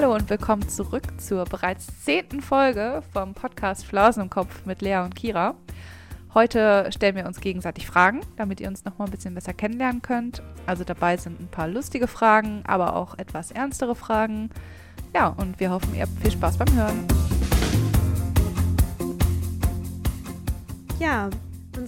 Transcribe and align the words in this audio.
Hallo 0.00 0.14
und 0.14 0.30
willkommen 0.30 0.66
zurück 0.66 1.02
zur 1.18 1.44
bereits 1.44 1.86
zehnten 2.02 2.40
Folge 2.40 3.02
vom 3.12 3.34
Podcast 3.34 3.84
Flausen 3.84 4.22
im 4.22 4.30
Kopf 4.30 4.64
mit 4.64 4.80
Lea 4.80 4.96
und 5.04 5.14
Kira. 5.14 5.54
Heute 6.32 6.88
stellen 6.90 7.16
wir 7.16 7.26
uns 7.26 7.38
gegenseitig 7.38 7.86
Fragen, 7.86 8.22
damit 8.38 8.62
ihr 8.62 8.68
uns 8.68 8.86
noch 8.86 8.96
mal 8.96 9.04
ein 9.04 9.10
bisschen 9.10 9.34
besser 9.34 9.52
kennenlernen 9.52 10.00
könnt. 10.00 10.42
Also 10.64 10.84
dabei 10.84 11.18
sind 11.18 11.38
ein 11.38 11.48
paar 11.48 11.68
lustige 11.68 12.06
Fragen, 12.06 12.62
aber 12.66 12.96
auch 12.96 13.18
etwas 13.18 13.50
ernstere 13.50 13.94
Fragen. 13.94 14.48
Ja, 15.14 15.34
und 15.36 15.60
wir 15.60 15.70
hoffen, 15.70 15.94
ihr 15.94 16.04
habt 16.04 16.18
viel 16.18 16.30
Spaß 16.30 16.56
beim 16.56 16.74
Hören. 16.74 17.06
Ja, 20.98 21.28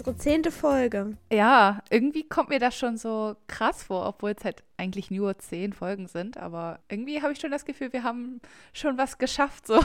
unsere 0.03 0.17
zehnte 0.17 0.51
Folge. 0.51 1.17
Ja, 1.33 1.81
irgendwie 1.91 2.29
kommt 2.29 2.49
mir 2.49 2.59
das 2.59 2.77
schon 2.77 2.97
so 2.97 3.37
krass 3.47 3.85
vor, 3.85 4.07
obwohl 4.07 4.33
es 4.33 4.45
halt 4.45 4.63
eigentlich 4.77 5.11
nur 5.11 5.39
zehn 5.39 5.73
Folgen 5.73 6.09
sind. 6.09 6.39
Aber 6.39 6.81
irgendwie 6.89 7.23
habe 7.23 7.33
ich 7.33 7.41
schon 7.41 7.53
das 7.53 7.65
Gefühl, 7.65 7.93
wir 7.93 8.03
haben 8.03 8.41
schon 8.73 8.99
was 8.99 9.19
geschafft. 9.19 9.67
So. 9.67 9.81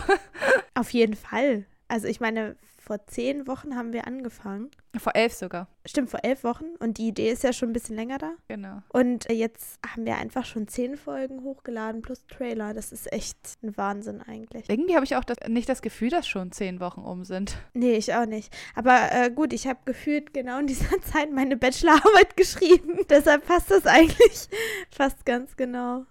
Auf 0.74 0.90
jeden 0.92 1.16
Fall. 1.16 1.66
Also 1.88 2.08
ich 2.08 2.20
meine, 2.20 2.56
vor 2.88 3.06
zehn 3.06 3.48
Wochen 3.48 3.76
haben 3.76 3.92
wir 3.92 4.08
angefangen. 4.08 4.72
Vor 4.98 5.14
elf 5.14 5.34
sogar. 5.34 5.68
Stimmt, 5.86 6.10
vor 6.10 6.22
elf 6.24 6.46
Wochen. 6.46 6.68
Und 6.80 6.98
die 6.98 7.10
Idee 7.10 7.30
ist 7.30 7.44
ja 7.44 7.52
schon 7.52 7.70
ein 7.70 7.74
bisschen 7.74 7.98
länger 7.98 8.18
da. 8.18 8.32
Genau. 8.48 8.82
Und 8.88 9.30
äh, 9.30 9.34
jetzt 9.34 9.78
haben 9.86 10.06
wir 10.06 10.16
einfach 10.16 10.46
schon 10.46 10.70
zehn 10.70 10.96
Folgen 10.96 11.44
hochgeladen 11.44 12.02
plus 12.02 12.26
Trailer. 12.28 12.74
Das 12.74 12.94
ist 12.94 13.12
echt 13.12 13.38
ein 13.62 13.76
Wahnsinn 13.76 14.22
eigentlich. 14.22 14.70
Irgendwie 14.70 14.96
habe 14.96 15.04
ich 15.04 15.18
auch 15.18 15.26
das, 15.26 15.38
nicht 15.50 15.68
das 15.68 15.82
Gefühl, 15.82 16.10
dass 16.10 16.30
schon 16.30 16.54
zehn 16.54 16.80
Wochen 16.80 17.02
um 17.02 17.26
sind. 17.26 17.58
Nee, 17.74 17.98
ich 17.98 18.14
auch 18.14 18.26
nicht. 18.26 18.56
Aber 18.74 19.12
äh, 19.12 19.30
gut, 19.32 19.52
ich 19.52 19.68
habe 19.68 19.80
gefühlt 19.84 20.34
genau 20.34 20.60
in 20.60 20.68
dieser 20.68 21.02
Zeit 21.02 21.30
meine 21.34 21.58
Bachelorarbeit 21.58 22.38
geschrieben. 22.38 23.00
Deshalb 23.10 23.46
passt 23.46 23.70
das 23.70 23.86
eigentlich 23.86 24.48
fast 24.92 25.26
ganz 25.26 25.58
genau. 25.58 26.06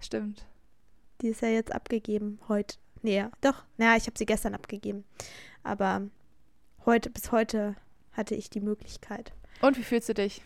Stimmt. 0.00 0.44
Die 1.22 1.28
ist 1.28 1.40
ja 1.40 1.48
jetzt 1.48 1.74
abgegeben 1.74 2.40
heute. 2.46 2.76
Nee, 3.00 3.16
ja, 3.16 3.30
doch. 3.40 3.64
Naja, 3.78 3.96
ich 3.96 4.06
habe 4.06 4.18
sie 4.18 4.26
gestern 4.26 4.54
abgegeben. 4.54 5.04
Aber 5.62 6.02
heute, 6.86 7.10
bis 7.10 7.32
heute 7.32 7.76
hatte 8.12 8.34
ich 8.34 8.50
die 8.50 8.60
Möglichkeit. 8.60 9.32
Und 9.60 9.78
wie 9.78 9.82
fühlst 9.82 10.08
du 10.08 10.14
dich? 10.14 10.42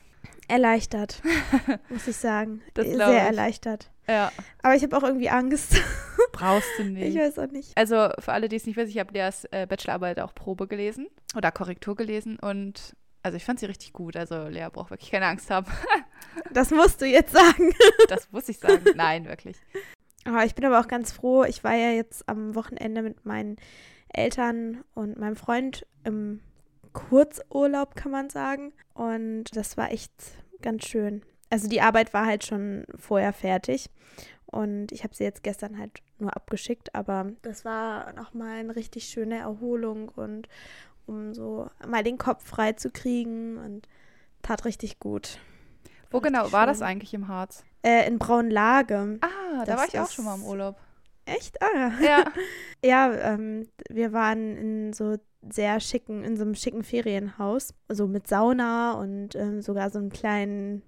Erleichtert, 0.49 1.23
muss 1.89 2.07
ich 2.07 2.17
sagen. 2.17 2.63
Das 2.75 2.87
Sehr 2.87 2.95
ich. 2.95 3.01
erleichtert. 3.23 3.91
Ja. 4.07 4.31
Aber 4.63 4.75
ich 4.75 4.83
habe 4.83 4.97
auch 4.97 5.03
irgendwie 5.03 5.31
Angst. 5.31 5.77
Brauchst 6.33 6.69
du 6.79 6.83
Ich 6.83 6.89
nicht. 6.89 7.17
weiß 7.19 7.39
auch 7.39 7.51
nicht. 7.51 7.77
Also 7.77 8.09
für 8.19 8.33
alle, 8.33 8.49
die 8.49 8.57
es 8.57 8.67
nicht 8.67 8.77
wissen, 8.77 8.91
ich 8.91 8.99
habe 8.99 9.13
Leas 9.13 9.47
äh, 9.51 9.67
Bachelorarbeit 9.67 10.21
auch 10.21 10.35
Probe 10.35 10.67
gelesen 10.67 11.07
oder 11.37 11.51
Korrektur 11.53 11.95
gelesen 11.97 12.39
und 12.39 12.95
also 13.23 13.37
ich 13.39 13.45
fand 13.45 13.59
sie 13.61 13.67
richtig 13.67 13.95
gut. 13.95 14.17
Also 14.17 14.49
Lea 14.49 14.67
braucht 14.71 14.91
wirklich 14.91 15.11
keine 15.11 15.27
Angst 15.27 15.51
haben. 15.51 15.67
Das 16.53 16.71
musst 16.73 17.01
du 17.01 17.07
jetzt 17.07 17.33
sagen. 17.33 17.73
Das 18.09 18.31
muss 18.33 18.49
ich 18.49 18.59
sagen. 18.59 18.85
Nein, 18.97 19.27
wirklich. 19.27 19.57
Aber 20.25 20.45
ich 20.45 20.55
bin 20.57 20.65
aber 20.65 20.81
auch 20.81 20.89
ganz 20.89 21.13
froh. 21.13 21.45
Ich 21.45 21.63
war 21.63 21.75
ja 21.75 21.91
jetzt 21.91 22.29
am 22.29 22.57
Wochenende 22.57 23.03
mit 23.03 23.25
meinen 23.25 23.57
Eltern 24.15 24.85
und 24.95 25.19
meinem 25.19 25.37
Freund 25.37 25.87
im 26.05 26.41
Kurzurlaub, 26.93 27.95
kann 27.97 28.13
man 28.13 28.31
sagen. 28.31 28.73
Und 28.95 29.45
das 29.55 29.77
war 29.77 29.91
echt 29.91 30.13
ganz 30.63 30.87
schön. 30.87 31.23
Also 31.51 31.69
die 31.69 31.81
Arbeit 31.81 32.15
war 32.15 32.27
halt 32.27 32.45
schon 32.45 32.85
vorher 32.97 33.33
fertig. 33.33 33.91
Und 34.47 34.93
ich 34.93 35.03
habe 35.03 35.15
sie 35.15 35.25
jetzt 35.25 35.43
gestern 35.43 35.79
halt 35.79 36.01
nur 36.19 36.35
abgeschickt. 36.35 36.95
Aber 36.95 37.33
das 37.43 37.65
war 37.65 38.13
nochmal 38.13 38.61
eine 38.61 38.77
richtig 38.77 39.05
schöne 39.05 39.39
Erholung 39.39 40.09
und 40.11 40.49
um 41.07 41.35
so 41.35 41.69
mal 41.87 42.03
den 42.03 42.19
Kopf 42.19 42.47
frei 42.47 42.73
zu 42.73 42.91
kriegen. 42.91 43.59
Und 43.59 43.89
tat 44.43 44.65
richtig 44.65 45.01
gut. 45.01 45.39
Wo 46.11 46.19
Richtig 46.19 46.33
genau 46.39 46.53
war 46.53 46.67
das 46.67 46.79
schön. 46.79 46.87
eigentlich 46.87 47.13
im 47.15 47.27
Harz? 47.29 47.65
Äh, 47.83 48.07
in 48.07 48.19
Braunlage. 48.19 49.19
Ah, 49.21 49.59
da 49.59 49.65
Das 49.65 49.77
war 49.77 49.89
ich 49.89 49.99
auch 49.99 50.11
schon 50.11 50.25
mal 50.25 50.37
im 50.37 50.45
Urlaub. 50.45 50.77
Echt? 51.27 51.61
Ah. 51.63 51.93
Ja. 52.01 52.25
Ja, 52.85 53.15
ähm, 53.33 53.67
wir 53.89 54.13
waren 54.13 54.59
in 54.59 54.93
so 54.93 55.17
sehr 55.41 55.81
schicken, 55.81 56.23
in 56.23 56.37
so 56.37 56.43
einem 56.43 56.55
schicken 56.55 56.85
Ferienhaus, 56.85 57.73
so 57.89 58.07
mit 58.07 58.29
Sauna 58.29 58.93
und 58.93 59.35
ähm, 59.37 59.63
sogar 59.63 59.89
so 59.89 59.99
einem 59.99 60.11
kleinen 60.11 60.83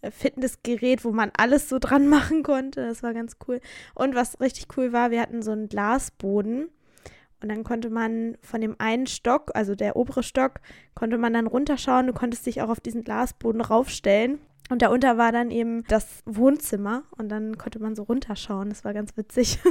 äh, 0.00 0.12
Fitnessgerät, 0.12 1.04
wo 1.04 1.10
man 1.10 1.32
alles 1.36 1.68
so 1.68 1.80
dran 1.80 2.06
machen 2.08 2.44
konnte. 2.44 2.86
Das 2.86 3.02
war 3.02 3.14
ganz 3.14 3.36
cool. 3.48 3.60
Und 3.96 4.14
was 4.14 4.40
richtig 4.40 4.68
cool 4.76 4.92
war, 4.92 5.10
wir 5.10 5.20
hatten 5.20 5.42
so 5.42 5.50
einen 5.50 5.68
Glasboden 5.68 6.68
und 7.40 7.48
dann 7.48 7.62
konnte 7.62 7.90
man 7.90 8.36
von 8.42 8.60
dem 8.60 8.74
einen 8.78 9.06
Stock, 9.06 9.52
also 9.54 9.74
der 9.74 9.96
obere 9.96 10.22
Stock, 10.22 10.60
konnte 10.94 11.18
man 11.18 11.32
dann 11.32 11.46
runterschauen. 11.46 12.06
Du 12.08 12.12
konntest 12.12 12.46
dich 12.46 12.62
auch 12.62 12.68
auf 12.68 12.80
diesen 12.80 13.04
Glasboden 13.04 13.60
raufstellen. 13.60 14.40
Und 14.70 14.82
darunter 14.82 15.16
war 15.16 15.32
dann 15.32 15.50
eben 15.50 15.84
das 15.88 16.22
Wohnzimmer 16.26 17.02
und 17.16 17.30
dann 17.30 17.56
konnte 17.56 17.78
man 17.78 17.96
so 17.96 18.02
runterschauen. 18.02 18.68
Das 18.68 18.84
war 18.84 18.92
ganz 18.94 19.16
witzig. 19.16 19.58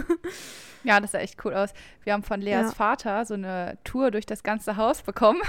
Ja, 0.83 1.01
das 1.01 1.11
sah 1.11 1.17
echt 1.19 1.43
cool 1.43 1.53
aus. 1.53 1.73
Wir 2.03 2.13
haben 2.13 2.23
von 2.23 2.39
Leas 2.39 2.67
Ja. 2.67 2.71
Vater 2.71 3.25
so 3.25 3.33
eine 3.33 3.77
Tour 3.83 4.09
durch 4.09 4.25
das 4.25 4.41
ganze 4.43 4.77
Haus 4.77 5.01
bekommen. 5.01 5.41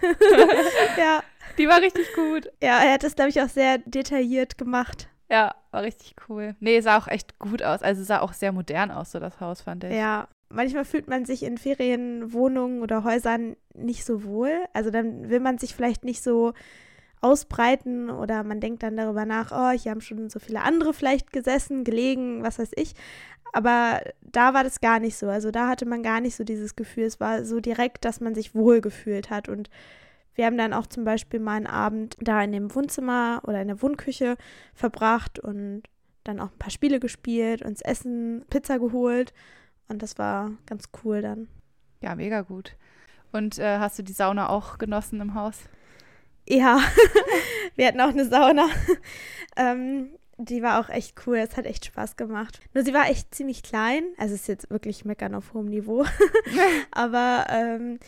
ja, 0.98 1.22
Die 1.58 1.68
war 1.68 1.80
richtig 1.80 2.12
gut. 2.14 2.50
Ja, 2.62 2.78
er 2.82 2.94
hat 2.94 3.04
das, 3.04 3.14
glaube 3.14 3.30
ich, 3.30 3.40
auch 3.40 3.48
sehr 3.48 3.78
detailliert 3.78 4.58
gemacht. 4.58 5.08
Ja, 5.30 5.54
war 5.70 5.82
richtig 5.82 6.16
cool. 6.28 6.56
Nee, 6.58 6.80
sah 6.80 6.98
auch 6.98 7.06
echt 7.06 7.38
gut 7.38 7.62
aus. 7.62 7.82
Also 7.82 8.02
sah 8.02 8.20
auch 8.20 8.32
sehr 8.32 8.50
modern 8.52 8.90
aus, 8.90 9.12
so 9.12 9.20
das 9.20 9.38
Haus, 9.38 9.60
fand 9.60 9.84
ich. 9.84 9.92
Ja, 9.92 10.26
manchmal 10.48 10.84
fühlt 10.84 11.06
man 11.06 11.24
sich 11.24 11.44
in 11.44 11.56
Ferienwohnungen 11.58 12.82
oder 12.82 13.04
Häusern 13.04 13.56
nicht 13.74 14.04
so 14.04 14.24
wohl. 14.24 14.64
Also 14.72 14.90
dann 14.90 15.28
will 15.30 15.40
man 15.40 15.58
sich 15.58 15.74
vielleicht 15.74 16.04
nicht 16.04 16.22
so 16.22 16.52
ausbreiten 17.20 18.10
oder 18.10 18.44
man 18.44 18.60
denkt 18.60 18.82
dann 18.82 18.96
darüber 18.96 19.24
nach, 19.26 19.52
oh, 19.52 19.76
hier 19.76 19.90
haben 19.90 20.00
schon 20.00 20.30
so 20.30 20.38
viele 20.38 20.62
andere 20.62 20.94
vielleicht 20.94 21.32
gesessen, 21.32 21.84
gelegen, 21.84 22.42
was 22.42 22.58
weiß 22.58 22.70
ich. 22.76 22.94
Aber 23.52 24.00
da 24.22 24.54
war 24.54 24.64
das 24.64 24.80
gar 24.80 25.00
nicht 25.00 25.16
so. 25.16 25.28
Also 25.28 25.50
da 25.50 25.68
hatte 25.68 25.86
man 25.86 26.02
gar 26.02 26.20
nicht 26.20 26.36
so 26.36 26.44
dieses 26.44 26.76
Gefühl. 26.76 27.04
Es 27.04 27.20
war 27.20 27.44
so 27.44 27.60
direkt, 27.60 28.04
dass 28.04 28.20
man 28.20 28.34
sich 28.34 28.54
wohl 28.54 28.80
gefühlt 28.80 29.30
hat. 29.30 29.48
Und 29.48 29.70
wir 30.34 30.46
haben 30.46 30.56
dann 30.56 30.72
auch 30.72 30.86
zum 30.86 31.04
Beispiel 31.04 31.40
mal 31.40 31.56
einen 31.56 31.66
Abend 31.66 32.16
da 32.20 32.42
in 32.42 32.52
dem 32.52 32.74
Wohnzimmer 32.74 33.42
oder 33.44 33.60
in 33.60 33.68
der 33.68 33.82
Wohnküche 33.82 34.36
verbracht 34.74 35.38
und 35.38 35.82
dann 36.24 36.40
auch 36.40 36.52
ein 36.52 36.58
paar 36.58 36.70
Spiele 36.70 37.00
gespielt, 37.00 37.62
uns 37.62 37.80
Essen, 37.80 38.44
Pizza 38.50 38.78
geholt. 38.78 39.32
Und 39.88 40.02
das 40.02 40.18
war 40.18 40.52
ganz 40.66 40.90
cool 41.04 41.20
dann. 41.20 41.48
Ja, 42.00 42.14
mega 42.14 42.42
gut. 42.42 42.76
Und 43.32 43.58
äh, 43.58 43.78
hast 43.78 43.98
du 43.98 44.02
die 44.02 44.12
Sauna 44.12 44.48
auch 44.48 44.78
genossen 44.78 45.20
im 45.20 45.34
Haus? 45.34 45.64
Ja, 46.50 46.80
wir 47.76 47.86
hatten 47.86 48.00
auch 48.00 48.08
eine 48.08 48.28
Sauna. 48.28 48.68
ähm, 49.56 50.10
die 50.36 50.62
war 50.62 50.80
auch 50.80 50.88
echt 50.88 51.14
cool. 51.26 51.36
Es 51.36 51.56
hat 51.56 51.64
echt 51.64 51.84
Spaß 51.84 52.16
gemacht. 52.16 52.58
Nur 52.74 52.84
sie 52.84 52.92
war 52.92 53.08
echt 53.08 53.32
ziemlich 53.32 53.62
klein. 53.62 54.02
Also 54.16 54.34
es 54.34 54.42
ist 54.42 54.48
jetzt 54.48 54.70
wirklich 54.70 55.04
meckern 55.04 55.36
auf 55.36 55.54
hohem 55.54 55.66
Niveau. 55.66 56.04
Aber 56.90 57.46
ähm, 57.50 58.00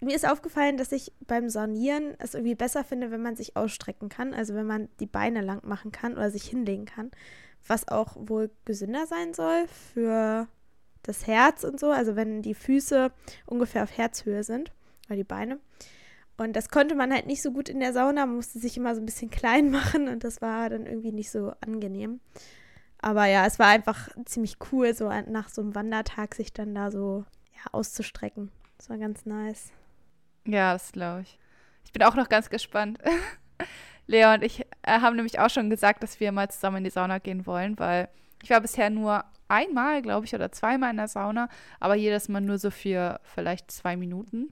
mir 0.00 0.16
ist 0.16 0.26
aufgefallen, 0.26 0.78
dass 0.78 0.92
ich 0.92 1.12
beim 1.26 1.50
Saunieren 1.50 2.14
es 2.18 2.32
irgendwie 2.32 2.54
besser 2.54 2.84
finde, 2.84 3.10
wenn 3.10 3.20
man 3.20 3.36
sich 3.36 3.54
ausstrecken 3.54 4.08
kann. 4.08 4.32
Also 4.32 4.54
wenn 4.54 4.66
man 4.66 4.88
die 4.98 5.06
Beine 5.06 5.42
lang 5.42 5.60
machen 5.62 5.92
kann 5.92 6.14
oder 6.14 6.30
sich 6.30 6.44
hinlegen 6.44 6.86
kann. 6.86 7.10
Was 7.66 7.86
auch 7.86 8.16
wohl 8.16 8.50
gesünder 8.64 9.06
sein 9.06 9.34
soll 9.34 9.66
für 9.92 10.48
das 11.02 11.26
Herz 11.26 11.64
und 11.64 11.78
so. 11.78 11.90
Also 11.90 12.16
wenn 12.16 12.40
die 12.40 12.54
Füße 12.54 13.12
ungefähr 13.44 13.82
auf 13.82 13.94
Herzhöhe 13.94 14.42
sind. 14.42 14.72
Oder 15.08 15.16
die 15.16 15.24
Beine. 15.24 15.58
Und 16.40 16.54
das 16.54 16.70
konnte 16.70 16.94
man 16.94 17.12
halt 17.12 17.26
nicht 17.26 17.42
so 17.42 17.52
gut 17.52 17.68
in 17.68 17.80
der 17.80 17.92
Sauna. 17.92 18.24
Man 18.24 18.36
musste 18.36 18.58
sich 18.58 18.74
immer 18.78 18.94
so 18.94 19.02
ein 19.02 19.04
bisschen 19.04 19.28
klein 19.28 19.70
machen 19.70 20.08
und 20.08 20.24
das 20.24 20.40
war 20.40 20.70
dann 20.70 20.86
irgendwie 20.86 21.12
nicht 21.12 21.30
so 21.30 21.52
angenehm. 21.60 22.20
Aber 23.02 23.26
ja, 23.26 23.44
es 23.44 23.58
war 23.58 23.66
einfach 23.66 24.08
ziemlich 24.24 24.56
cool, 24.72 24.94
so 24.94 25.10
nach 25.28 25.50
so 25.50 25.60
einem 25.60 25.74
Wandertag 25.74 26.34
sich 26.34 26.54
dann 26.54 26.74
da 26.74 26.90
so 26.90 27.26
ja, 27.52 27.72
auszustrecken. 27.72 28.50
Das 28.78 28.88
war 28.88 28.96
ganz 28.96 29.26
nice. 29.26 29.70
Ja, 30.46 30.72
das 30.72 30.92
glaube 30.92 31.22
ich. 31.22 31.38
Ich 31.84 31.92
bin 31.92 32.02
auch 32.04 32.14
noch 32.14 32.30
ganz 32.30 32.48
gespannt. 32.48 32.98
Lea 34.06 34.32
und 34.32 34.42
ich 34.42 34.62
äh, 34.80 35.00
haben 35.00 35.16
nämlich 35.16 35.40
auch 35.40 35.50
schon 35.50 35.68
gesagt, 35.68 36.02
dass 36.02 36.20
wir 36.20 36.32
mal 36.32 36.50
zusammen 36.50 36.78
in 36.78 36.84
die 36.84 36.90
Sauna 36.90 37.18
gehen 37.18 37.44
wollen, 37.44 37.78
weil 37.78 38.08
ich 38.42 38.48
war 38.48 38.62
bisher 38.62 38.88
nur 38.88 39.26
einmal, 39.50 40.02
glaube 40.02 40.26
ich, 40.26 40.34
oder 40.34 40.52
zweimal 40.52 40.90
in 40.90 40.96
der 40.96 41.08
Sauna, 41.08 41.48
aber 41.80 41.94
jedes 41.94 42.28
Mal 42.28 42.40
nur 42.40 42.58
so 42.58 42.70
für 42.70 43.20
vielleicht 43.22 43.70
zwei 43.70 43.96
Minuten. 43.96 44.50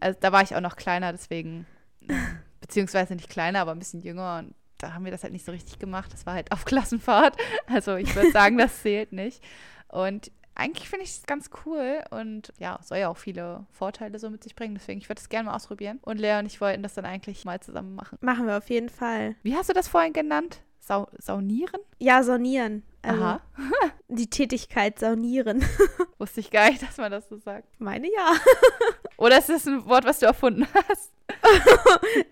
Also 0.00 0.18
da 0.20 0.32
war 0.32 0.42
ich 0.42 0.54
auch 0.54 0.60
noch 0.60 0.76
kleiner, 0.76 1.12
deswegen, 1.12 1.66
beziehungsweise 2.60 3.14
nicht 3.14 3.30
kleiner, 3.30 3.60
aber 3.60 3.72
ein 3.72 3.78
bisschen 3.78 4.02
jünger 4.02 4.38
und 4.38 4.54
da 4.78 4.94
haben 4.94 5.04
wir 5.04 5.12
das 5.12 5.22
halt 5.22 5.32
nicht 5.32 5.44
so 5.44 5.52
richtig 5.52 5.78
gemacht. 5.78 6.12
Das 6.12 6.26
war 6.26 6.34
halt 6.34 6.50
auf 6.50 6.64
Klassenfahrt. 6.64 7.36
Also 7.66 7.96
ich 7.96 8.14
würde 8.14 8.32
sagen, 8.32 8.58
das 8.58 8.82
zählt 8.82 9.12
nicht. 9.12 9.42
Und 9.88 10.30
eigentlich 10.54 10.88
finde 10.88 11.04
ich 11.04 11.10
es 11.10 11.22
ganz 11.22 11.50
cool 11.64 12.02
und 12.10 12.52
ja, 12.58 12.78
soll 12.82 12.98
ja 12.98 13.08
auch 13.08 13.16
viele 13.16 13.64
Vorteile 13.70 14.18
so 14.18 14.28
mit 14.28 14.42
sich 14.42 14.54
bringen. 14.54 14.74
Deswegen, 14.74 15.00
ich 15.00 15.08
würde 15.08 15.20
es 15.20 15.28
gerne 15.28 15.48
mal 15.48 15.56
ausprobieren. 15.56 16.00
Und 16.02 16.18
Lea 16.18 16.38
und 16.38 16.46
ich 16.46 16.60
wollten 16.60 16.82
das 16.82 16.94
dann 16.94 17.04
eigentlich 17.04 17.44
mal 17.44 17.60
zusammen 17.60 17.94
machen. 17.94 18.18
Machen 18.20 18.46
wir 18.46 18.58
auf 18.58 18.68
jeden 18.68 18.88
Fall. 18.88 19.36
Wie 19.42 19.54
hast 19.54 19.70
du 19.70 19.72
das 19.72 19.88
vorhin 19.88 20.12
genannt? 20.12 20.60
Sau 20.84 21.08
saunieren? 21.18 21.80
Ja, 22.00 22.24
saunieren. 22.24 22.82
Also 23.02 23.22
Aha. 23.22 23.40
die 24.08 24.28
Tätigkeit 24.28 24.98
saunieren. 24.98 25.64
Wusste 26.18 26.40
ich 26.40 26.50
gar 26.50 26.70
nicht, 26.70 26.82
dass 26.82 26.96
man 26.96 27.12
das 27.12 27.28
so 27.28 27.36
sagt. 27.36 27.68
Meine 27.80 28.08
ja. 28.08 28.34
Oder 29.16 29.38
ist 29.38 29.48
das 29.48 29.66
ein 29.66 29.86
Wort, 29.86 30.04
was 30.04 30.18
du 30.18 30.26
erfunden 30.26 30.66
hast? 30.74 31.12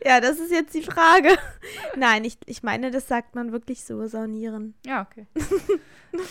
ja, 0.05 0.20
das 0.20 0.41
ist 0.41 0.50
jetzt 0.50 0.75
die 0.75 0.82
Frage. 0.82 1.38
Nein, 1.97 2.25
ich, 2.25 2.38
ich 2.47 2.64
meine, 2.64 2.91
das 2.91 3.06
sagt 3.06 3.37
man 3.37 3.52
wirklich 3.52 3.85
so, 3.85 4.06
saunieren. 4.08 4.75
Ja, 4.85 5.03
okay. 5.08 5.29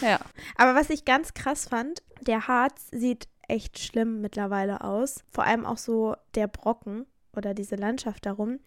ja. 0.01 0.19
Aber 0.57 0.75
was 0.75 0.89
ich 0.89 1.05
ganz 1.05 1.33
krass 1.33 1.67
fand, 1.67 2.03
der 2.21 2.47
Harz 2.49 2.89
sieht 2.91 3.29
echt 3.47 3.79
schlimm 3.79 4.19
mittlerweile 4.19 4.81
aus. 4.83 5.23
Vor 5.31 5.45
allem 5.45 5.65
auch 5.65 5.77
so 5.77 6.15
der 6.35 6.47
Brocken 6.47 7.05
oder 7.33 7.53
diese 7.53 7.77
Landschaft 7.77 8.25
darum, 8.25 8.59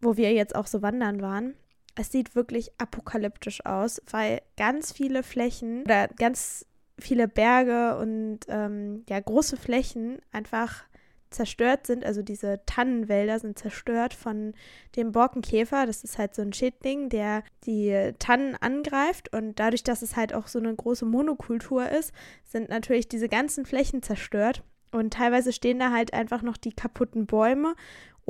wo 0.00 0.16
wir 0.16 0.32
jetzt 0.32 0.56
auch 0.56 0.66
so 0.66 0.82
wandern 0.82 1.22
waren. 1.22 1.54
Es 1.94 2.12
sieht 2.12 2.34
wirklich 2.34 2.70
apokalyptisch 2.78 3.64
aus, 3.66 4.00
weil 4.10 4.42
ganz 4.56 4.92
viele 4.92 5.22
Flächen 5.22 5.82
oder 5.82 6.08
ganz 6.08 6.66
viele 6.98 7.28
Berge 7.28 7.96
und 7.98 8.40
ähm, 8.48 9.04
ja 9.08 9.18
große 9.20 9.56
Flächen 9.56 10.20
einfach 10.32 10.84
zerstört 11.30 11.86
sind, 11.86 12.04
also 12.04 12.22
diese 12.22 12.60
Tannenwälder 12.66 13.38
sind 13.38 13.58
zerstört 13.58 14.14
von 14.14 14.52
dem 14.96 15.12
Borkenkäfer. 15.12 15.86
Das 15.86 16.04
ist 16.04 16.18
halt 16.18 16.34
so 16.34 16.42
ein 16.42 16.52
Schädling, 16.52 17.08
der 17.08 17.44
die 17.64 18.12
Tannen 18.18 18.56
angreift. 18.56 19.32
Und 19.32 19.58
dadurch, 19.58 19.84
dass 19.84 20.02
es 20.02 20.16
halt 20.16 20.34
auch 20.34 20.48
so 20.48 20.58
eine 20.58 20.74
große 20.74 21.06
Monokultur 21.06 21.88
ist, 21.88 22.12
sind 22.44 22.68
natürlich 22.68 23.08
diese 23.08 23.28
ganzen 23.28 23.64
Flächen 23.64 24.02
zerstört. 24.02 24.62
Und 24.92 25.14
teilweise 25.14 25.52
stehen 25.52 25.78
da 25.78 25.92
halt 25.92 26.12
einfach 26.14 26.42
noch 26.42 26.56
die 26.56 26.72
kaputten 26.72 27.26
Bäume 27.26 27.76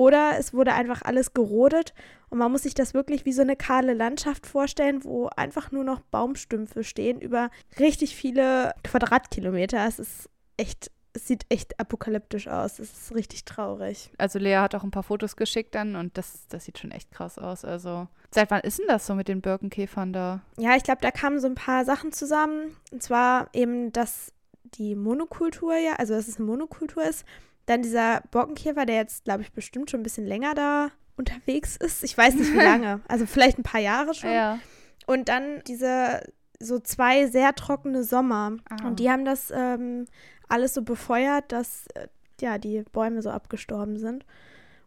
oder 0.00 0.38
es 0.38 0.54
wurde 0.54 0.72
einfach 0.72 1.02
alles 1.02 1.34
gerodet 1.34 1.92
und 2.30 2.38
man 2.38 2.50
muss 2.50 2.62
sich 2.62 2.72
das 2.72 2.94
wirklich 2.94 3.26
wie 3.26 3.34
so 3.34 3.42
eine 3.42 3.54
kahle 3.54 3.92
Landschaft 3.92 4.46
vorstellen, 4.46 5.04
wo 5.04 5.26
einfach 5.36 5.72
nur 5.72 5.84
noch 5.84 6.00
Baumstümpfe 6.00 6.84
stehen 6.84 7.20
über 7.20 7.50
richtig 7.78 8.16
viele 8.16 8.72
Quadratkilometer. 8.82 9.86
Es 9.86 9.98
ist 9.98 10.30
echt 10.56 10.90
es 11.12 11.26
sieht 11.26 11.44
echt 11.48 11.78
apokalyptisch 11.78 12.48
aus. 12.48 12.78
Es 12.78 12.92
ist 12.92 13.14
richtig 13.14 13.44
traurig. 13.44 14.10
Also 14.16 14.38
Lea 14.38 14.58
hat 14.58 14.74
auch 14.74 14.84
ein 14.84 14.92
paar 14.92 15.02
Fotos 15.02 15.36
geschickt 15.36 15.74
dann 15.74 15.96
und 15.96 16.16
das, 16.16 16.46
das 16.48 16.64
sieht 16.64 16.78
schon 16.78 16.92
echt 16.92 17.10
krass 17.10 17.36
aus. 17.36 17.66
Also 17.66 18.08
seit 18.30 18.50
wann 18.50 18.60
ist 18.60 18.78
denn 18.78 18.86
das 18.86 19.06
so 19.06 19.14
mit 19.14 19.28
den 19.28 19.42
Birkenkäfern 19.42 20.14
da? 20.14 20.40
Ja, 20.56 20.76
ich 20.76 20.84
glaube, 20.84 21.00
da 21.02 21.10
kamen 21.10 21.40
so 21.40 21.48
ein 21.48 21.56
paar 21.56 21.84
Sachen 21.84 22.12
zusammen. 22.12 22.76
Und 22.90 23.02
zwar 23.02 23.48
eben, 23.52 23.92
dass 23.92 24.32
die 24.74 24.94
Monokultur 24.94 25.76
ja, 25.76 25.94
also 25.94 26.14
dass 26.14 26.28
es 26.28 26.36
eine 26.36 26.46
Monokultur 26.46 27.02
ist. 27.02 27.24
Dann 27.66 27.82
dieser 27.82 28.22
Borkenkäfer, 28.30 28.86
der 28.86 28.96
jetzt, 28.96 29.24
glaube 29.24 29.42
ich, 29.42 29.52
bestimmt 29.52 29.90
schon 29.90 30.00
ein 30.00 30.04
bisschen 30.04 30.26
länger 30.26 30.54
da 30.54 30.90
unterwegs 31.16 31.76
ist. 31.76 32.02
Ich 32.02 32.16
weiß 32.16 32.34
nicht, 32.34 32.52
wie 32.52 32.56
lange. 32.64 33.00
Also 33.06 33.26
vielleicht 33.26 33.58
ein 33.58 33.62
paar 33.62 33.80
Jahre 33.80 34.14
schon. 34.14 34.32
Ja. 34.32 34.58
Und 35.06 35.28
dann 35.28 35.62
diese 35.66 36.22
so 36.58 36.78
zwei 36.78 37.26
sehr 37.26 37.54
trockene 37.54 38.04
Sommer. 38.04 38.56
Ah. 38.68 38.86
Und 38.86 39.00
die 39.00 39.10
haben 39.10 39.24
das 39.24 39.50
ähm, 39.54 40.06
alles 40.48 40.74
so 40.74 40.82
befeuert, 40.82 41.52
dass 41.52 41.86
äh, 41.94 42.08
ja 42.40 42.58
die 42.58 42.82
Bäume 42.92 43.22
so 43.22 43.30
abgestorben 43.30 43.98
sind. 43.98 44.24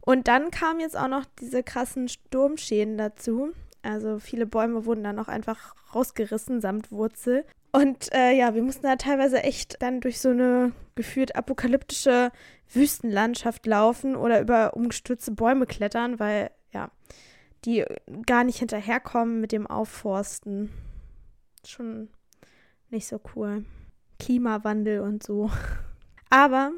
Und 0.02 0.28
dann 0.28 0.52
kamen 0.52 0.80
jetzt 0.80 0.98
auch 0.98 1.08
noch 1.08 1.26
diese 1.40 1.64
krassen 1.64 2.10
Sturmschäden 2.10 2.98
dazu. 2.98 3.54
Also 3.82 4.20
viele 4.20 4.46
Bäume 4.46 4.86
wurden 4.86 5.04
dann 5.04 5.20
auch 5.20 5.28
einfach 5.28 5.76
rausgerissen 5.94 6.62
samt 6.62 6.92
Wurzel. 6.92 7.46
Und 7.76 8.14
äh, 8.14 8.34
ja, 8.34 8.54
wir 8.54 8.62
mussten 8.62 8.84
da 8.84 8.96
teilweise 8.98 9.42
echt 9.42 9.82
dann 9.82 10.00
durch 10.00 10.20
so 10.20 10.30
eine 10.30 10.74
gefühlt 10.94 11.36
apokalyptische 11.36 12.32
Wüstenlandschaft 12.72 13.66
laufen 13.66 14.16
oder 14.16 14.40
über 14.42 14.76
umgestürzte 14.76 15.32
Bäume 15.32 15.66
klettern, 15.66 16.20
weil 16.20 16.52
ja, 16.72 16.92
die 17.66 17.84
gar 18.28 18.44
nicht 18.44 18.60
hinterherkommen 18.60 19.42
mit 19.42 19.52
dem 19.52 19.66
Aufforsten. 19.66 20.70
Schon 21.66 22.10
nicht 22.92 23.08
so 23.08 23.20
cool. 23.36 23.66
Klimawandel 24.20 25.00
und 25.00 25.24
so. 25.24 25.50
Aber 26.30 26.74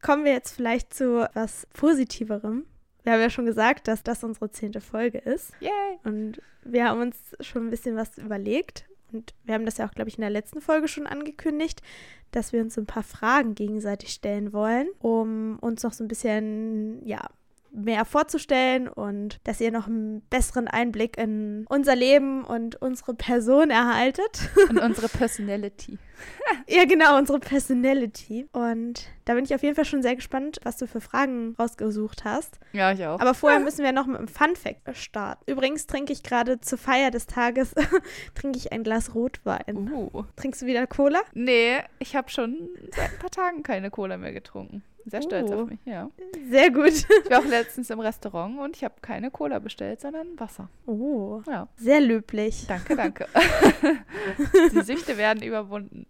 kommen 0.00 0.24
wir 0.24 0.32
jetzt 0.32 0.54
vielleicht 0.56 0.94
zu 0.94 1.28
was 1.34 1.66
Positiverem. 1.74 2.64
Wir 3.02 3.12
haben 3.12 3.20
ja 3.20 3.30
schon 3.30 3.46
gesagt, 3.46 3.86
dass 3.86 4.02
das 4.02 4.24
unsere 4.24 4.50
zehnte 4.50 4.80
Folge 4.80 5.18
ist. 5.18 5.52
Yay! 5.60 5.98
Und 6.04 6.40
wir 6.62 6.86
haben 6.86 7.02
uns 7.02 7.36
schon 7.40 7.66
ein 7.66 7.70
bisschen 7.70 7.96
was 7.96 8.16
überlegt. 8.16 8.86
Und 9.12 9.34
wir 9.44 9.54
haben 9.54 9.64
das 9.64 9.78
ja 9.78 9.86
auch, 9.86 9.92
glaube 9.92 10.08
ich, 10.08 10.16
in 10.16 10.22
der 10.22 10.30
letzten 10.30 10.60
Folge 10.60 10.88
schon 10.88 11.06
angekündigt, 11.06 11.82
dass 12.30 12.52
wir 12.52 12.60
uns 12.60 12.78
ein 12.78 12.86
paar 12.86 13.02
Fragen 13.02 13.54
gegenseitig 13.54 14.10
stellen 14.10 14.52
wollen, 14.52 14.88
um 14.98 15.58
uns 15.60 15.82
noch 15.82 15.92
so 15.92 16.04
ein 16.04 16.08
bisschen, 16.08 17.04
ja, 17.06 17.28
mehr 17.72 18.04
vorzustellen 18.04 18.88
und 18.88 19.38
dass 19.44 19.60
ihr 19.60 19.70
noch 19.70 19.86
einen 19.86 20.22
besseren 20.30 20.68
Einblick 20.68 21.16
in 21.18 21.66
unser 21.68 21.96
Leben 21.96 22.44
und 22.44 22.80
unsere 22.80 23.14
Person 23.14 23.70
erhaltet. 23.70 24.50
Und 24.68 24.78
unsere 24.78 25.08
Personality. 25.08 25.98
ja, 26.68 26.84
genau, 26.84 27.16
unsere 27.16 27.38
Personality. 27.38 28.48
Und 28.52 29.08
da 29.24 29.34
bin 29.34 29.44
ich 29.44 29.54
auf 29.54 29.62
jeden 29.62 29.74
Fall 29.74 29.84
schon 29.84 30.02
sehr 30.02 30.16
gespannt, 30.16 30.58
was 30.62 30.76
du 30.76 30.86
für 30.86 31.00
Fragen 31.00 31.54
rausgesucht 31.58 32.24
hast. 32.24 32.58
Ja, 32.72 32.92
ich 32.92 33.04
auch. 33.04 33.20
Aber 33.20 33.34
vorher 33.34 33.60
müssen 33.64 33.84
wir 33.84 33.92
noch 33.92 34.06
mit 34.06 34.16
einem 34.16 34.28
Fun 34.28 34.56
Fact 34.56 34.96
starten. 34.96 35.50
Übrigens 35.50 35.86
trinke 35.86 36.12
ich 36.12 36.22
gerade 36.22 36.60
zur 36.60 36.78
Feier 36.78 37.10
des 37.10 37.26
Tages 37.26 37.74
trinke 38.34 38.58
ich 38.58 38.72
ein 38.72 38.82
Glas 38.82 39.14
Rotwein. 39.14 39.90
Uh. 39.92 40.24
Trinkst 40.36 40.62
du 40.62 40.66
wieder 40.66 40.86
Cola? 40.86 41.20
Nee, 41.34 41.78
ich 41.98 42.16
habe 42.16 42.30
schon 42.30 42.68
seit 42.94 43.12
ein 43.12 43.18
paar 43.18 43.30
Tagen 43.30 43.62
keine 43.62 43.90
Cola 43.90 44.16
mehr 44.16 44.32
getrunken. 44.32 44.82
Sehr 45.10 45.22
stolz 45.22 45.50
Oh. 45.50 45.62
auf 45.62 45.68
mich, 45.70 45.78
ja. 45.84 46.10
Sehr 46.50 46.70
gut. 46.70 46.88
Ich 46.92 47.30
war 47.30 47.40
auch 47.40 47.44
letztens 47.46 47.90
im 47.90 48.00
Restaurant 48.00 48.58
und 48.58 48.76
ich 48.76 48.84
habe 48.84 48.94
keine 49.00 49.30
Cola 49.30 49.58
bestellt, 49.58 50.00
sondern 50.00 50.38
Wasser. 50.38 50.68
Oh, 50.86 51.42
Ja, 51.46 51.68
sehr 51.76 52.00
löblich. 52.00 52.66
danke, 52.68 52.96
danke. 52.96 53.26
Die 54.72 54.80
Süchte 54.82 55.16
werden 55.16 55.42
überwunden. 55.42 56.06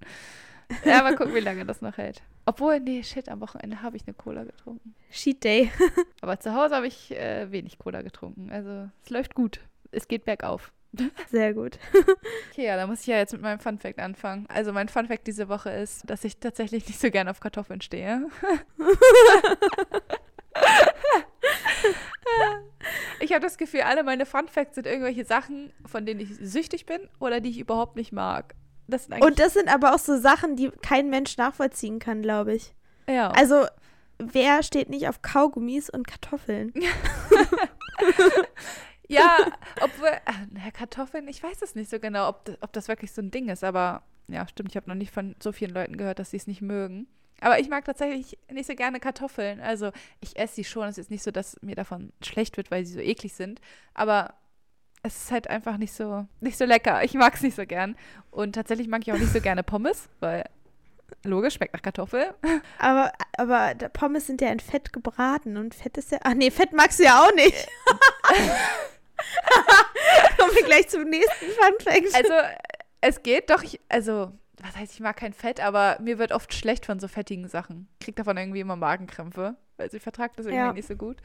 Ja, 0.85 1.03
mal 1.03 1.15
gucken, 1.17 1.35
wie 1.35 1.41
lange 1.41 1.65
das 1.65 1.81
noch 1.81 1.97
hält. 1.97 2.23
Obwohl, 2.45 2.81
nee, 2.81 3.03
shit, 3.03 3.29
am 3.29 3.41
Wochenende 3.41 3.83
habe 3.83 3.97
ich 3.97 4.03
eine 4.06 4.15
Cola 4.15 4.45
getrunken. 4.45 4.95
Cheat 5.11 5.43
Day. 5.44 5.71
Aber 6.21 6.39
zu 6.41 6.55
Hause 6.55 6.77
habe 6.77 6.87
ich 6.87 7.11
äh, 7.12 7.51
wenig 7.51 7.79
Cola 7.79 8.03
getrunken. 8.03 8.51
Also, 8.51 8.89
es 9.05 9.11
läuft 9.11 9.35
gut. 9.35 9.61
Es 9.93 10.09
geht 10.09 10.25
bergauf. 10.27 10.73
Sehr 11.31 11.55
gut. 11.55 11.79
Okay, 12.52 12.67
ja, 12.67 12.76
da 12.76 12.88
muss 12.88 13.02
ich 13.02 13.06
ja 13.06 13.17
jetzt 13.19 13.32
mit 13.32 13.40
meinem 13.43 13.61
Funfact 13.61 14.00
anfangen. 14.00 14.46
Also 14.49 14.73
mein 14.73 14.88
Funfact 14.88 15.29
diese 15.29 15.49
Woche 15.49 15.70
ist, 15.70 16.02
dass 16.11 16.25
ich 16.25 16.38
tatsächlich 16.38 16.88
nicht 16.88 17.00
so 17.00 17.08
gerne 17.08 17.31
auf 17.31 17.38
Kartoffeln 17.38 17.81
stehe. 17.81 18.26
ich 23.20 23.31
habe 23.32 23.43
das 23.43 23.58
Gefühl, 23.58 23.82
alle 23.82 24.02
meine 24.02 24.26
Funfacts 24.26 24.75
sind 24.75 24.88
irgendwelche 24.88 25.25
Sachen, 25.25 25.73
von 25.87 26.05
denen 26.05 26.19
ich 26.19 26.35
süchtig 26.35 26.85
bin 26.85 27.08
oder 27.20 27.41
die 27.41 27.50
ich 27.50 27.61
überhaupt 27.61 27.94
nicht 27.94 28.11
mag. 28.11 28.56
Das 28.88 29.06
Und 29.06 29.38
das 29.38 29.55
sind 29.55 29.73
aber 29.73 29.94
auch 29.94 30.00
so 30.00 30.19
Sachen, 30.19 30.56
die 30.56 30.70
kein 30.82 31.11
Mensch 31.11 31.37
nachvollziehen 31.37 32.00
kann, 32.00 32.23
glaube 32.23 32.55
ich. 32.55 32.75
ja. 33.06 33.31
Also, 33.31 33.67
wer 34.19 34.64
steht 34.64 34.88
nicht 34.88 35.08
auf 35.08 35.23
Kaugummis 35.23 35.91
und 35.91 36.08
Kartoffeln? 36.08 36.73
Ja, 39.08 39.38
obwohl, 39.81 40.10
na, 40.53 40.70
Kartoffeln, 40.70 41.27
ich 41.29 41.43
weiß 41.43 41.62
es 41.62 41.74
nicht 41.74 41.91
so 41.91 41.98
genau, 41.98 42.29
ob, 42.29 42.44
das- 42.44 42.58
ob 42.60 42.72
das 42.72 42.88
wirklich 42.88 43.12
so 43.12 43.22
ein 43.22 43.31
Ding 43.31 43.48
ist, 43.48 43.65
aber 43.65 44.03
ja, 44.29 44.46
stimmt, 44.46 44.70
ich 44.70 44.77
habe 44.77 44.88
noch 44.88 44.94
nicht 44.94 45.12
von 45.12 45.34
so 45.43 45.53
vielen 45.53 45.72
Leuten 45.72 45.96
gehört, 45.96 46.19
dass 46.19 46.31
sie 46.31 46.36
es 46.36 46.46
nicht 46.46 46.60
mögen. 46.60 47.06
Aber 47.41 47.58
ich 47.60 47.69
mag 47.69 47.84
tatsächlich 47.84 48.36
nicht 48.50 48.67
so 48.67 48.74
gerne 48.74 49.00
Kartoffeln. 49.00 49.60
Also 49.60 49.93
ich 50.20 50.36
esse 50.36 50.56
sie 50.56 50.65
schon. 50.65 50.88
Es 50.88 50.98
ist 50.98 51.10
nicht 51.10 51.22
so, 51.22 51.31
dass 51.31 51.56
mir 51.62 51.77
davon 51.77 52.12
schlecht 52.22 52.56
wird, 52.56 52.70
weil 52.70 52.84
sie 52.84 52.94
so 52.94 53.00
eklig 53.00 53.32
sind. 53.32 53.60
Aber 53.94 54.34
es 55.05 55.17
ist 55.17 55.31
halt 55.31 55.48
einfach 55.48 55.77
nicht 55.79 55.93
so, 55.93 56.27
nicht 56.41 56.58
so 56.58 56.65
lecker. 56.65 57.05
Ich 57.05 57.15
mag 57.15 57.34
es 57.34 57.43
nicht 57.43 57.55
so 57.55 57.65
gern. 57.65 57.96
Und 58.32 58.55
tatsächlich 58.55 58.88
mag 58.88 59.03
ich 59.06 59.12
auch 59.12 59.19
nicht 59.19 59.32
so 59.32 59.41
gerne 59.41 59.62
Pommes, 59.62 60.08
weil 60.20 60.44
logisch, 61.24 61.55
schmeckt 61.55 61.74
nach 61.74 61.81
Kartoffel. 61.82 62.34
Aber, 62.79 63.12
aber 63.38 63.74
Pommes 63.93 64.27
sind 64.27 64.41
ja 64.41 64.48
in 64.50 64.58
Fett 64.60 64.93
gebraten 64.93 65.56
und 65.56 65.74
Fett 65.77 65.96
ist 65.96 66.10
ja. 66.10 66.19
Ach 66.24 66.34
nee, 66.34 66.50
Fett 66.50 66.72
magst 66.72 66.98
du 66.98 67.05
ja 67.05 67.22
auch 67.24 67.34
nicht. 67.34 67.69
Kommen 70.39 70.55
wir 70.55 70.65
gleich 70.65 70.89
zum 70.89 71.05
nächsten 71.05 71.46
Fun 71.46 71.75
Fact. 71.81 72.15
Also, 72.15 72.32
es 73.01 73.22
geht 73.22 73.51
doch, 73.51 73.63
ich, 73.63 73.81
also, 73.89 74.32
was 74.63 74.77
heißt, 74.77 74.94
ich 74.94 75.01
mag 75.01 75.17
kein 75.17 75.32
Fett, 75.32 75.60
aber 75.60 75.98
mir 76.01 76.19
wird 76.19 76.32
oft 76.32 76.53
schlecht 76.55 76.87
von 76.87 76.98
so 76.98 77.08
fettigen 77.08 77.48
Sachen. 77.48 77.89
Ich 78.01 78.06
krieg 78.06 78.17
davon 78.17 78.37
irgendwie 78.37 78.60
immer 78.60 78.77
Magenkrämpfe, 78.77 79.56
weil 79.77 79.91
sie 79.91 80.01
vertragt 80.01 80.39
das 80.39 80.46
irgendwie 80.46 80.65
Ja. 80.67 80.72
nicht 80.72 80.89
so 80.89 80.96
gut. 80.96 81.19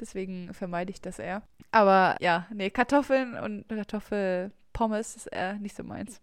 Deswegen 0.00 0.52
vermeide 0.54 0.90
ich 0.90 1.00
das 1.00 1.18
eher. 1.18 1.42
Aber 1.70 2.16
ja, 2.20 2.46
nee, 2.50 2.70
Kartoffeln 2.70 3.34
und 3.34 3.68
Kartoffelpommes 3.68 5.16
ist 5.16 5.26
eher 5.26 5.54
nicht 5.54 5.76
so 5.76 5.82
meins. 5.82 6.20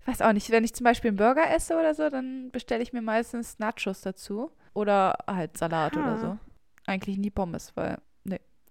Ich 0.00 0.06
weiß 0.06 0.22
auch 0.22 0.32
nicht, 0.32 0.50
wenn 0.50 0.64
ich 0.64 0.74
zum 0.74 0.84
Beispiel 0.84 1.08
einen 1.08 1.16
Burger 1.18 1.50
esse 1.50 1.76
oder 1.76 1.94
so, 1.94 2.08
dann 2.08 2.50
bestelle 2.52 2.82
ich 2.82 2.92
mir 2.92 3.02
meistens 3.02 3.58
Nachos 3.58 4.00
dazu. 4.02 4.52
Oder 4.72 5.18
halt 5.26 5.56
Salat 5.58 5.96
Aha. 5.96 6.00
oder 6.02 6.18
so. 6.18 6.38
Eigentlich 6.86 7.18
nie 7.18 7.30
Pommes, 7.30 7.72
weil, 7.74 7.98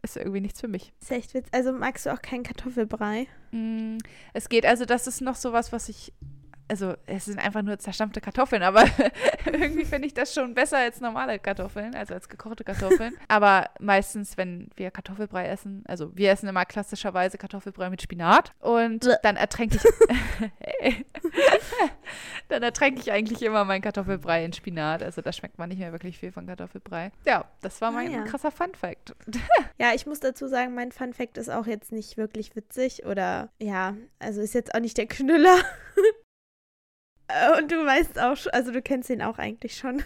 ist 0.05 0.17
irgendwie 0.17 0.41
nichts 0.41 0.61
für 0.61 0.67
mich. 0.67 0.93
ist 1.01 1.11
echt 1.11 1.33
witz. 1.33 1.47
Also 1.51 1.71
magst 1.73 2.05
du 2.05 2.13
auch 2.13 2.21
keinen 2.21 2.43
Kartoffelbrei? 2.43 3.27
Mm, 3.51 3.97
Es 4.33 4.49
geht, 4.49 4.65
also 4.65 4.85
das 4.85 5.07
ist 5.07 5.21
noch 5.21 5.35
sowas, 5.35 5.71
was 5.71 5.89
ich 5.89 6.13
also 6.67 6.95
es 7.05 7.25
sind 7.25 7.39
einfach 7.39 7.61
nur 7.61 7.77
zerstampfte 7.79 8.21
Kartoffeln, 8.21 8.63
aber 8.63 8.83
irgendwie 9.45 9.85
finde 9.85 10.07
ich 10.07 10.13
das 10.13 10.33
schon 10.33 10.53
besser 10.53 10.77
als 10.79 10.99
normale 11.01 11.39
Kartoffeln, 11.39 11.95
also 11.95 12.13
als 12.13 12.29
gekochte 12.29 12.63
Kartoffeln. 12.63 13.13
Aber 13.27 13.69
meistens, 13.79 14.37
wenn 14.37 14.69
wir 14.75 14.91
Kartoffelbrei 14.91 15.47
essen, 15.47 15.83
also 15.87 16.15
wir 16.15 16.31
essen 16.31 16.47
immer 16.47 16.65
klassischerweise 16.65 17.37
Kartoffelbrei 17.37 17.89
mit 17.89 18.01
Spinat 18.01 18.51
und 18.59 19.07
dann 19.23 19.35
ertränke 19.35 19.77
ich, 19.77 20.49
hey. 20.79 21.05
dann 22.49 22.63
ertränke 22.63 23.01
ich 23.01 23.11
eigentlich 23.11 23.41
immer 23.41 23.65
meinen 23.65 23.81
Kartoffelbrei 23.81 24.45
in 24.45 24.53
Spinat. 24.53 25.03
Also 25.03 25.21
da 25.21 25.31
schmeckt 25.33 25.57
man 25.57 25.69
nicht 25.69 25.79
mehr 25.79 25.91
wirklich 25.91 26.17
viel 26.17 26.31
von 26.31 26.47
Kartoffelbrei. 26.47 27.11
Ja, 27.25 27.45
das 27.61 27.81
war 27.81 27.91
mein 27.91 28.07
Ah, 28.09 28.17
ja. 28.17 28.23
krasser 28.23 28.51
Fun-Fact. 28.51 29.15
Ja, 29.79 29.93
ich 29.93 30.05
muss 30.05 30.19
dazu 30.19 30.47
sagen, 30.47 30.73
mein 30.75 30.91
Fun 30.91 31.13
Fact 31.13 31.37
ist 31.37 31.49
auch 31.49 31.65
jetzt 31.67 31.91
nicht 31.91 32.17
wirklich 32.17 32.55
witzig 32.55 33.05
oder 33.05 33.49
ja, 33.59 33.95
also 34.19 34.41
ist 34.41 34.53
jetzt 34.53 34.73
auch 34.75 34.79
nicht 34.79 34.97
der 34.97 35.07
Knüller. 35.07 35.57
Äh, 37.27 37.57
Und 37.57 37.71
du 37.71 37.85
weißt 37.85 38.19
auch 38.19 38.37
schon, 38.37 38.51
also 38.53 38.71
du 38.71 38.81
kennst 38.81 39.09
ihn 39.09 39.21
auch 39.21 39.37
eigentlich 39.37 39.77
schon. 39.77 40.03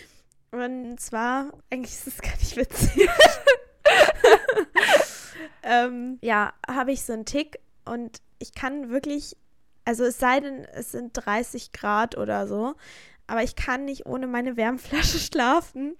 Und 0.50 0.98
zwar, 1.00 1.52
eigentlich 1.70 1.92
ist 1.92 2.06
es 2.06 2.22
gar 2.22 2.36
nicht 2.36 2.56
witzig. 2.56 3.08
ähm, 5.62 6.18
ja, 6.22 6.52
habe 6.68 6.92
ich 6.92 7.02
so 7.02 7.12
einen 7.12 7.24
Tick 7.24 7.58
und 7.84 8.20
ich 8.38 8.54
kann 8.54 8.90
wirklich, 8.90 9.36
also 9.84 10.04
es 10.04 10.18
sei 10.18 10.40
denn, 10.40 10.64
es 10.64 10.92
sind 10.92 11.12
30 11.14 11.72
Grad 11.72 12.16
oder 12.16 12.46
so, 12.46 12.74
aber 13.26 13.42
ich 13.42 13.56
kann 13.56 13.84
nicht 13.84 14.06
ohne 14.06 14.26
meine 14.26 14.56
Wärmflasche 14.56 15.18
schlafen. 15.32 15.96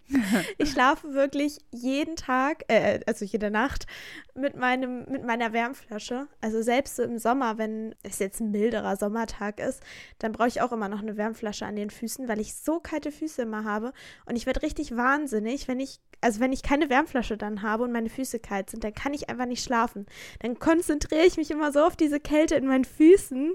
Ich 0.59 0.71
schlafe 0.71 1.13
wirklich 1.15 1.59
jeden 1.71 2.17
Tag, 2.17 2.65
äh, 2.69 3.01
also 3.07 3.25
jede 3.25 3.51
Nacht 3.51 3.87
mit 4.35 4.57
meinem, 4.57 5.05
mit 5.11 5.25
meiner 5.25 5.53
Wärmflasche. 5.53 6.29
Also 6.41 6.63
selbst 6.63 6.97
so 6.97 7.03
im 7.03 7.19
Sommer, 7.19 7.59
wenn 7.59 7.95
es 8.03 8.19
jetzt 8.19 8.41
ein 8.41 8.51
milderer 8.51 8.97
Sommertag 8.97 9.61
ist, 9.61 9.83
dann 10.19 10.33
brauche 10.33 10.49
ich 10.49 10.61
auch 10.61 10.73
immer 10.73 10.89
noch 10.89 11.03
eine 11.03 11.17
Wärmflasche 11.17 11.67
an 11.67 11.77
den 11.77 11.91
Füßen, 11.91 12.29
weil 12.29 12.41
ich 12.41 12.55
so 12.55 12.79
kalte 12.81 13.11
Füße 13.11 13.43
immer 13.43 13.65
habe. 13.65 13.93
Und 14.27 14.37
ich 14.37 14.47
werde 14.47 14.63
richtig 14.63 14.97
wahnsinnig, 14.97 15.69
wenn 15.69 15.81
ich, 15.81 15.99
also 16.21 16.41
wenn 16.41 16.53
ich 16.53 16.63
keine 16.63 16.91
Wärmflasche 16.91 17.37
dann 17.37 17.63
habe 17.63 17.85
und 17.85 17.93
meine 17.93 18.11
Füße 18.11 18.39
kalt 18.39 18.71
sind, 18.71 18.85
dann 18.85 18.95
kann 18.95 19.15
ich 19.15 19.29
einfach 19.29 19.47
nicht 19.47 19.65
schlafen. 19.65 20.07
Dann 20.41 20.59
konzentriere 20.59 21.25
ich 21.27 21.37
mich 21.37 21.51
immer 21.51 21.73
so 21.73 21.81
auf 21.81 21.97
diese 21.97 22.21
Kälte 22.21 22.55
in 22.55 22.67
meinen 22.67 22.85
Füßen. 22.85 23.55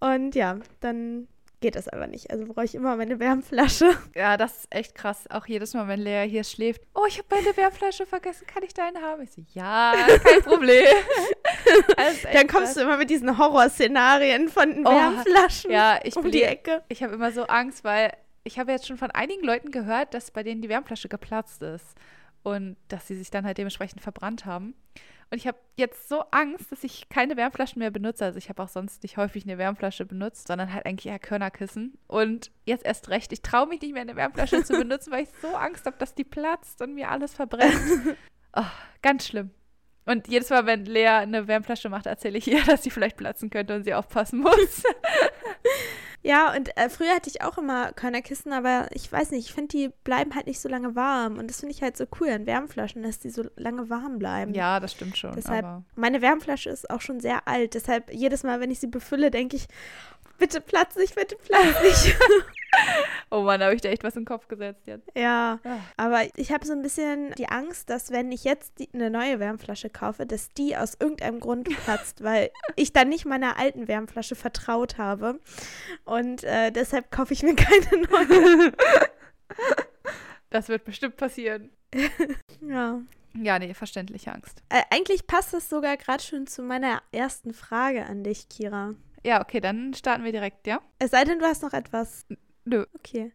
Und 0.00 0.34
ja, 0.34 0.58
dann 0.80 1.28
geht 1.60 1.76
das 1.76 1.88
aber 1.88 2.06
nicht. 2.06 2.30
Also 2.30 2.46
brauche 2.46 2.64
ich 2.64 2.74
immer 2.74 2.96
meine 2.96 3.18
Wärmflasche. 3.18 3.90
Ja, 4.14 4.36
das 4.36 4.56
ist 4.58 4.74
echt 4.74 4.94
krass. 4.94 5.24
Auch 5.30 5.46
jedes 5.46 5.74
Mal, 5.74 5.86
wenn 5.88 6.00
Lea 6.00 6.26
hier 6.28 6.44
schläft. 6.44 6.82
Oh, 6.94 7.04
ich 7.06 7.18
habe 7.18 7.28
meine 7.30 7.56
Wärmflasche 7.56 8.06
vergessen. 8.06 8.46
Kann 8.46 8.62
ich 8.62 8.74
deine 8.74 9.00
haben? 9.00 9.22
Ich 9.22 9.32
so, 9.32 9.42
ja, 9.52 9.94
kein 10.24 10.42
Problem. 10.44 10.84
Dann 12.32 12.46
kommst 12.48 12.52
krass. 12.52 12.74
du 12.74 12.80
immer 12.82 12.96
mit 12.96 13.10
diesen 13.10 13.38
Horrorszenarien 13.38 14.48
von 14.48 14.84
Oh, 14.86 14.90
Wärmflaschen 14.90 15.70
Ja, 15.70 16.00
ich 16.02 16.16
um 16.16 16.22
bin 16.22 16.32
die 16.32 16.42
Ecke. 16.42 16.82
Ich 16.88 17.02
habe 17.02 17.14
immer 17.14 17.30
so 17.32 17.44
Angst, 17.44 17.84
weil 17.84 18.12
ich 18.44 18.58
habe 18.58 18.72
jetzt 18.72 18.86
schon 18.86 18.96
von 18.96 19.10
einigen 19.10 19.44
Leuten 19.44 19.70
gehört, 19.70 20.14
dass 20.14 20.30
bei 20.30 20.42
denen 20.42 20.62
die 20.62 20.68
Wärmflasche 20.68 21.08
geplatzt 21.08 21.62
ist 21.62 21.94
und 22.42 22.76
dass 22.88 23.06
sie 23.06 23.16
sich 23.16 23.30
dann 23.30 23.44
halt 23.44 23.58
dementsprechend 23.58 24.00
verbrannt 24.00 24.46
haben. 24.46 24.74
Und 25.30 25.38
ich 25.38 25.46
habe 25.46 25.58
jetzt 25.76 26.08
so 26.08 26.22
Angst, 26.32 26.72
dass 26.72 26.82
ich 26.82 27.08
keine 27.08 27.36
Wärmflaschen 27.36 27.78
mehr 27.78 27.92
benutze. 27.92 28.24
Also 28.24 28.38
ich 28.38 28.48
habe 28.48 28.62
auch 28.62 28.68
sonst 28.68 29.04
nicht 29.04 29.16
häufig 29.16 29.44
eine 29.44 29.58
Wärmflasche 29.58 30.04
benutzt, 30.04 30.48
sondern 30.48 30.72
halt 30.72 30.86
eigentlich 30.86 31.06
eher 31.06 31.20
Körnerkissen. 31.20 31.96
Und 32.08 32.50
jetzt 32.64 32.84
erst 32.84 33.10
recht, 33.10 33.32
ich 33.32 33.40
traue 33.40 33.68
mich 33.68 33.80
nicht 33.80 33.92
mehr, 33.92 34.02
eine 34.02 34.16
Wärmflasche 34.16 34.64
zu 34.64 34.72
benutzen, 34.72 35.12
weil 35.12 35.22
ich 35.22 35.28
so 35.40 35.48
Angst 35.48 35.86
habe, 35.86 35.96
dass 35.98 36.16
die 36.16 36.24
platzt 36.24 36.82
und 36.82 36.94
mir 36.94 37.10
alles 37.10 37.34
verbrennt. 37.34 37.74
Oh, 38.52 38.64
ganz 39.00 39.28
schlimm. 39.28 39.50
Und 40.06 40.26
jedes 40.26 40.50
Mal, 40.50 40.66
wenn 40.66 40.84
Lea 40.84 41.06
eine 41.06 41.46
Wärmflasche 41.46 41.88
macht, 41.88 42.06
erzähle 42.06 42.38
ich 42.38 42.48
ihr, 42.48 42.60
dass 42.66 42.82
sie 42.82 42.90
vielleicht 42.90 43.16
platzen 43.16 43.48
könnte 43.48 43.76
und 43.76 43.84
sie 43.84 43.94
aufpassen 43.94 44.40
muss. 44.40 44.82
Ja, 46.22 46.54
und 46.54 46.76
äh, 46.76 46.90
früher 46.90 47.14
hatte 47.14 47.30
ich 47.30 47.42
auch 47.42 47.56
immer 47.56 47.92
Körnerkissen, 47.92 48.52
aber 48.52 48.88
ich 48.92 49.10
weiß 49.10 49.30
nicht, 49.30 49.48
ich 49.48 49.54
finde, 49.54 49.68
die 49.68 49.88
bleiben 50.04 50.34
halt 50.34 50.46
nicht 50.46 50.60
so 50.60 50.68
lange 50.68 50.94
warm. 50.94 51.38
Und 51.38 51.48
das 51.48 51.60
finde 51.60 51.74
ich 51.74 51.82
halt 51.82 51.96
so 51.96 52.04
cool 52.20 52.28
an 52.28 52.46
Wärmflaschen, 52.46 53.02
dass 53.02 53.18
die 53.18 53.30
so 53.30 53.44
lange 53.56 53.88
warm 53.88 54.18
bleiben. 54.18 54.52
ja, 54.52 54.80
das 54.80 54.92
stimmt 54.92 55.16
schon. 55.16 55.34
Deshalb, 55.34 55.82
meine 55.94 56.20
Wärmflasche 56.20 56.68
ist 56.68 56.90
auch 56.90 57.00
schon 57.00 57.20
sehr 57.20 57.48
alt. 57.48 57.74
Deshalb 57.74 58.12
jedes 58.12 58.42
Mal, 58.42 58.60
wenn 58.60 58.70
ich 58.70 58.80
sie 58.80 58.86
befülle, 58.86 59.30
denke 59.30 59.56
ich, 59.56 59.66
bitte 60.40 60.60
platz 60.60 60.96
nicht, 60.96 61.14
bitte 61.14 61.36
platz 61.36 61.80
nicht. 61.82 62.16
Oh 63.32 63.42
Mann, 63.42 63.58
da 63.58 63.66
habe 63.66 63.74
ich 63.74 63.82
dir 63.82 63.90
echt 63.90 64.04
was 64.04 64.14
in 64.14 64.22
den 64.22 64.26
Kopf 64.26 64.46
gesetzt 64.46 64.86
jetzt. 64.86 65.08
ja, 65.16 65.58
Ah. 65.64 65.78
aber 65.96 66.22
ich 66.36 66.52
habe 66.52 66.64
so 66.64 66.72
ein 66.72 66.82
bisschen 66.82 67.32
die 67.36 67.48
Angst, 67.48 67.90
dass 67.90 68.10
wenn 68.12 68.30
ich 68.30 68.44
jetzt 68.44 68.78
die, 68.78 68.88
eine 68.92 69.10
neue 69.10 69.40
Wärmflasche 69.40 69.90
kaufe, 69.90 70.24
dass 70.24 70.50
die 70.50 70.76
aus 70.76 70.94
irgendeinem 70.98 71.40
Grund 71.40 71.68
platzt, 71.84 72.22
weil 72.24 72.50
ich 72.76 72.92
dann 72.92 73.08
nicht 73.08 73.24
meiner 73.24 73.56
alten 73.58 73.88
Wärmflasche 73.88 74.36
vertraut 74.36 74.98
habe. 74.98 75.40
Und 76.04 76.44
äh, 76.44 76.70
deshalb 76.70 77.10
kaufe 77.10 77.32
ich 77.34 77.42
mir 77.42 77.56
keine 77.56 78.02
neue. 78.08 78.72
Das 80.50 80.68
wird 80.68 80.84
bestimmt 80.84 81.16
passieren. 81.16 81.70
Ja. 82.60 83.00
Ja, 83.34 83.58
nee, 83.60 83.74
verständliche 83.74 84.32
Angst. 84.32 84.60
Äh, 84.70 84.82
eigentlich 84.90 85.26
passt 85.28 85.54
das 85.54 85.68
sogar 85.68 85.96
gerade 85.96 86.22
schon 86.22 86.48
zu 86.48 86.62
meiner 86.62 87.00
ersten 87.12 87.52
Frage 87.54 88.04
an 88.06 88.24
dich, 88.24 88.48
Kira. 88.48 88.94
Ja, 89.24 89.42
okay, 89.42 89.60
dann 89.60 89.94
starten 89.94 90.24
wir 90.24 90.32
direkt, 90.32 90.66
ja? 90.66 90.80
Es 90.98 91.10
sei 91.10 91.24
denn, 91.24 91.38
du 91.38 91.44
hast 91.44 91.62
noch 91.62 91.72
etwas. 91.72 92.26
Nö. 92.64 92.86
Okay. 92.94 93.32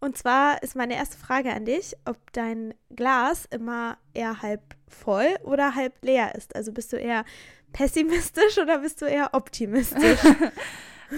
Und 0.00 0.18
zwar 0.18 0.60
ist 0.64 0.74
meine 0.74 0.96
erste 0.96 1.16
Frage 1.16 1.52
an 1.52 1.64
dich, 1.64 1.94
ob 2.04 2.32
dein 2.32 2.74
Glas 2.90 3.44
immer 3.46 3.98
eher 4.14 4.42
halb 4.42 4.74
voll 4.88 5.36
oder 5.44 5.76
halb 5.76 5.94
leer 6.02 6.34
ist. 6.34 6.56
Also 6.56 6.72
bist 6.72 6.92
du 6.92 6.96
eher 6.96 7.24
pessimistisch 7.72 8.58
oder 8.58 8.78
bist 8.78 9.00
du 9.00 9.04
eher 9.04 9.32
optimistisch? 9.32 10.18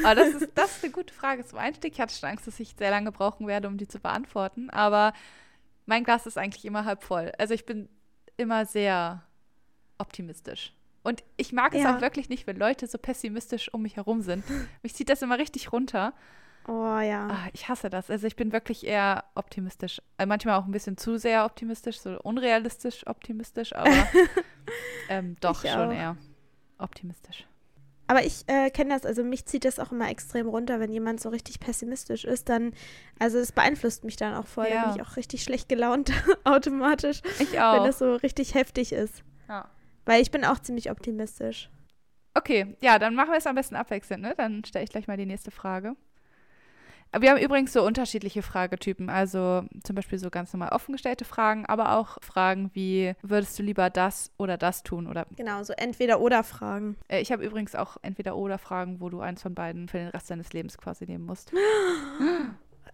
Aber 0.05 0.15
das 0.15 0.35
ist, 0.35 0.51
das 0.55 0.77
ist 0.77 0.85
eine 0.85 0.93
gute 0.93 1.15
Frage 1.15 1.47
zum 1.47 1.59
Einstieg. 1.59 1.95
Ich 1.95 2.01
hatte 2.01 2.15
schon 2.15 2.29
Angst, 2.29 2.47
dass 2.47 2.61
ich 2.61 2.75
sehr 2.77 2.91
lange 2.91 3.11
brauchen 3.11 3.47
werde, 3.47 3.69
um 3.69 3.79
die 3.79 3.89
zu 3.89 3.99
beantworten. 3.99 4.69
Aber 4.69 5.15
mein 5.87 6.05
Glas 6.05 6.27
ist 6.27 6.37
eigentlich 6.37 6.67
immer 6.67 6.85
halb 6.85 7.03
voll. 7.03 7.33
Also 7.39 7.55
ich 7.55 7.65
bin 7.65 7.89
immer 8.37 8.67
sehr 8.67 9.23
optimistisch. 9.97 10.75
Und 11.05 11.23
ich 11.37 11.53
mag 11.53 11.75
es 11.75 11.83
Ja. 11.83 11.97
auch 11.97 12.01
wirklich 12.01 12.29
nicht, 12.29 12.47
wenn 12.49 12.57
Leute 12.57 12.87
so 12.89 12.99
pessimistisch 12.99 13.73
um 13.73 13.83
mich 13.83 13.95
herum 13.97 14.23
sind. 14.23 14.43
Mich 14.83 14.95
zieht 14.95 15.09
das 15.11 15.23
immer 15.23 15.39
richtig 15.39 15.71
runter. 15.73 16.13
Oh 16.67 16.99
ja. 16.99 17.29
Ah, 17.31 17.49
ich 17.53 17.69
hasse 17.69 17.91
das. 17.91 18.11
Also 18.11 18.27
ich 18.27 18.37
bin 18.37 18.51
wirklich 18.53 18.87
eher 18.87 19.25
optimistisch. 19.35 20.01
Äh, 20.17 20.25
manchmal 20.27 20.59
auch 20.59 20.65
ein 20.65 20.73
bisschen 20.73 20.97
zu 20.97 21.19
sehr 21.19 21.45
optimistisch, 21.45 22.01
so 22.01 22.19
unrealistisch 22.23 23.07
optimistisch, 23.07 23.75
aber 23.75 23.91
ähm, 25.11 25.37
doch 25.41 25.63
Ich 25.63 25.71
schon 25.71 25.91
auch. 25.91 25.93
eher 25.93 26.17
optimistisch. 26.79 27.47
Aber 28.07 28.25
ich 28.25 28.45
äh, 28.49 28.71
kenne 28.71 28.95
das, 28.95 29.07
also 29.07 29.25
mich 29.25 29.47
zieht 29.47 29.65
das 29.65 29.79
auch 29.79 29.91
immer 29.93 30.11
extrem 30.11 30.47
runter, 30.49 30.79
wenn 30.81 30.91
jemand 30.93 31.21
so 31.21 31.31
richtig 31.31 31.59
pessimistisch 31.61 32.25
ist, 32.25 32.49
dann, 32.51 32.73
also 33.19 33.39
es 33.39 33.53
beeinflusst 33.53 34.05
mich 34.05 34.17
dann 34.17 34.35
auch 34.35 34.47
voll, 34.47 34.69
Ja. 34.71 34.87
bin 34.91 34.97
ich 34.97 35.03
auch 35.07 35.17
richtig 35.17 35.43
schlecht 35.43 35.69
gelaunt 35.71 36.13
automatisch, 36.45 37.21
Ich 37.39 37.53
wenn 37.53 37.61
auch. 37.61 37.85
das 37.85 37.99
so 37.99 38.15
richtig 38.17 38.55
heftig 38.55 38.93
ist. 38.93 39.23
Ja. 39.49 39.69
Weil 40.05 40.23
ich 40.23 40.31
bin 40.31 40.45
auch 40.45 40.59
ziemlich 40.59 40.91
optimistisch. 40.91 41.71
Okay, 42.35 42.77
ja, 42.81 42.99
dann 42.99 43.15
machen 43.15 43.31
wir 43.31 43.39
es 43.39 43.47
am 43.47 43.55
besten 43.55 43.77
abwechselnd, 43.77 44.23
ne? 44.23 44.35
Dann 44.37 44.65
stelle 44.65 44.85
ich 44.85 44.91
gleich 44.91 45.07
mal 45.07 45.17
die 45.17 45.27
nächste 45.27 45.51
Frage. 45.51 45.95
Wir 47.17 47.31
haben 47.31 47.39
übrigens 47.39 47.73
so 47.73 47.87
unterschiedliche 47.87 48.43
Fragetypen, 48.43 49.09
also 49.09 49.63
zum 49.85 49.95
Beispiel 49.95 50.19
so 50.19 50.31
ganz 50.31 50.53
normal 50.53 50.71
offen 50.71 50.91
gestellte 50.91 51.25
Fragen, 51.25 51.65
aber 51.65 51.97
auch 51.97 52.19
Fragen 52.23 52.73
wie, 52.73 53.15
würdest 53.23 53.57
du 53.57 53.63
lieber 53.63 53.89
das 53.89 54.33
oder 54.37 54.57
das 54.59 54.83
tun? 54.83 55.07
Oder 55.07 55.27
Genau, 55.37 55.63
so 55.63 55.73
entweder 55.75 56.21
oder 56.21 56.43
Fragen. 56.43 56.97
äh, 57.07 57.21
ich 57.21 57.31
habe 57.31 57.45
übrigens 57.45 57.77
auch 57.77 57.99
entweder 58.03 58.37
oder 58.37 58.59
Fragen, 58.59 58.99
wo 59.01 59.11
du 59.11 59.21
eins 59.21 59.43
von 59.43 59.55
beiden 59.55 59.87
für 59.89 59.99
den 59.99 60.09
Rest 60.09 60.29
deines 60.29 60.53
Lebens 60.53 60.77
quasi 60.77 61.05
nehmen 61.07 61.25
musst. 61.25 61.53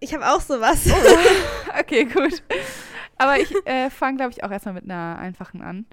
Ich 0.03 0.15
habe 0.15 0.27
auch 0.31 0.41
sowas. 0.41 0.87
Okay, 1.79 2.05
gut. 2.07 2.43
Aber 3.19 3.39
ich 3.39 3.55
äh, 3.67 3.91
fange, 3.91 4.17
glaube 4.17 4.33
ich, 4.33 4.43
auch 4.43 4.51
erstmal 4.51 4.73
mit 4.75 4.85
einer 4.85 5.19
einfachen 5.19 5.61
an. 5.61 5.85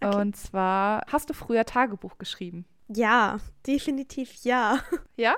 Okay. 0.00 0.16
Und 0.16 0.36
zwar, 0.36 1.04
hast 1.12 1.30
du 1.30 1.34
früher 1.34 1.64
Tagebuch 1.64 2.18
geschrieben? 2.18 2.64
Ja, 2.88 3.38
definitiv 3.66 4.32
ja. 4.42 4.80
Ja? 5.16 5.36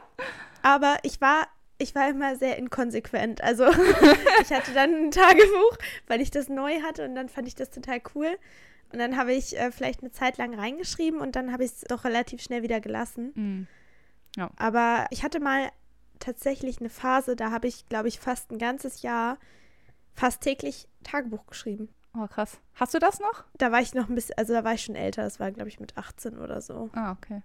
Aber 0.62 0.98
ich 1.02 1.20
war, 1.20 1.46
ich 1.78 1.94
war 1.94 2.08
immer 2.08 2.36
sehr 2.36 2.56
inkonsequent. 2.56 3.42
Also 3.42 3.66
ich 4.42 4.52
hatte 4.52 4.72
dann 4.72 4.94
ein 4.94 5.10
Tagebuch, 5.10 5.76
weil 6.06 6.20
ich 6.20 6.30
das 6.30 6.48
neu 6.48 6.80
hatte 6.82 7.04
und 7.04 7.14
dann 7.14 7.28
fand 7.28 7.48
ich 7.48 7.54
das 7.54 7.70
total 7.70 8.00
cool. 8.14 8.38
Und 8.92 8.98
dann 8.98 9.16
habe 9.16 9.32
ich 9.32 9.58
äh, 9.58 9.72
vielleicht 9.72 10.00
eine 10.00 10.12
Zeit 10.12 10.38
lang 10.38 10.54
reingeschrieben 10.54 11.20
und 11.20 11.34
dann 11.34 11.52
habe 11.52 11.64
ich 11.64 11.72
es 11.72 11.80
doch 11.80 12.04
relativ 12.04 12.42
schnell 12.42 12.62
wieder 12.62 12.80
gelassen. 12.80 13.32
Mhm. 13.34 13.66
Aber 14.56 15.06
ich 15.10 15.24
hatte 15.24 15.40
mal 15.40 15.70
tatsächlich 16.20 16.78
eine 16.80 16.88
Phase, 16.88 17.36
da 17.36 17.50
habe 17.50 17.68
ich, 17.68 17.88
glaube 17.88 18.08
ich, 18.08 18.20
fast 18.20 18.50
ein 18.50 18.58
ganzes 18.58 19.02
Jahr 19.02 19.38
fast 20.14 20.42
täglich 20.42 20.88
Tagebuch 21.02 21.46
geschrieben. 21.46 21.88
Oh, 22.14 22.26
krass. 22.26 22.58
Hast 22.74 22.94
du 22.94 22.98
das 22.98 23.20
noch? 23.20 23.44
Da 23.56 23.72
war 23.72 23.80
ich 23.80 23.94
noch 23.94 24.08
ein 24.08 24.14
bisschen, 24.14 24.36
also 24.36 24.52
da 24.52 24.64
war 24.64 24.74
ich 24.74 24.82
schon 24.82 24.96
älter, 24.96 25.22
das 25.22 25.40
war, 25.40 25.50
glaube 25.50 25.68
ich, 25.68 25.80
mit 25.80 25.96
18 25.96 26.38
oder 26.38 26.60
so. 26.60 26.90
Ah, 26.92 27.12
okay. 27.12 27.42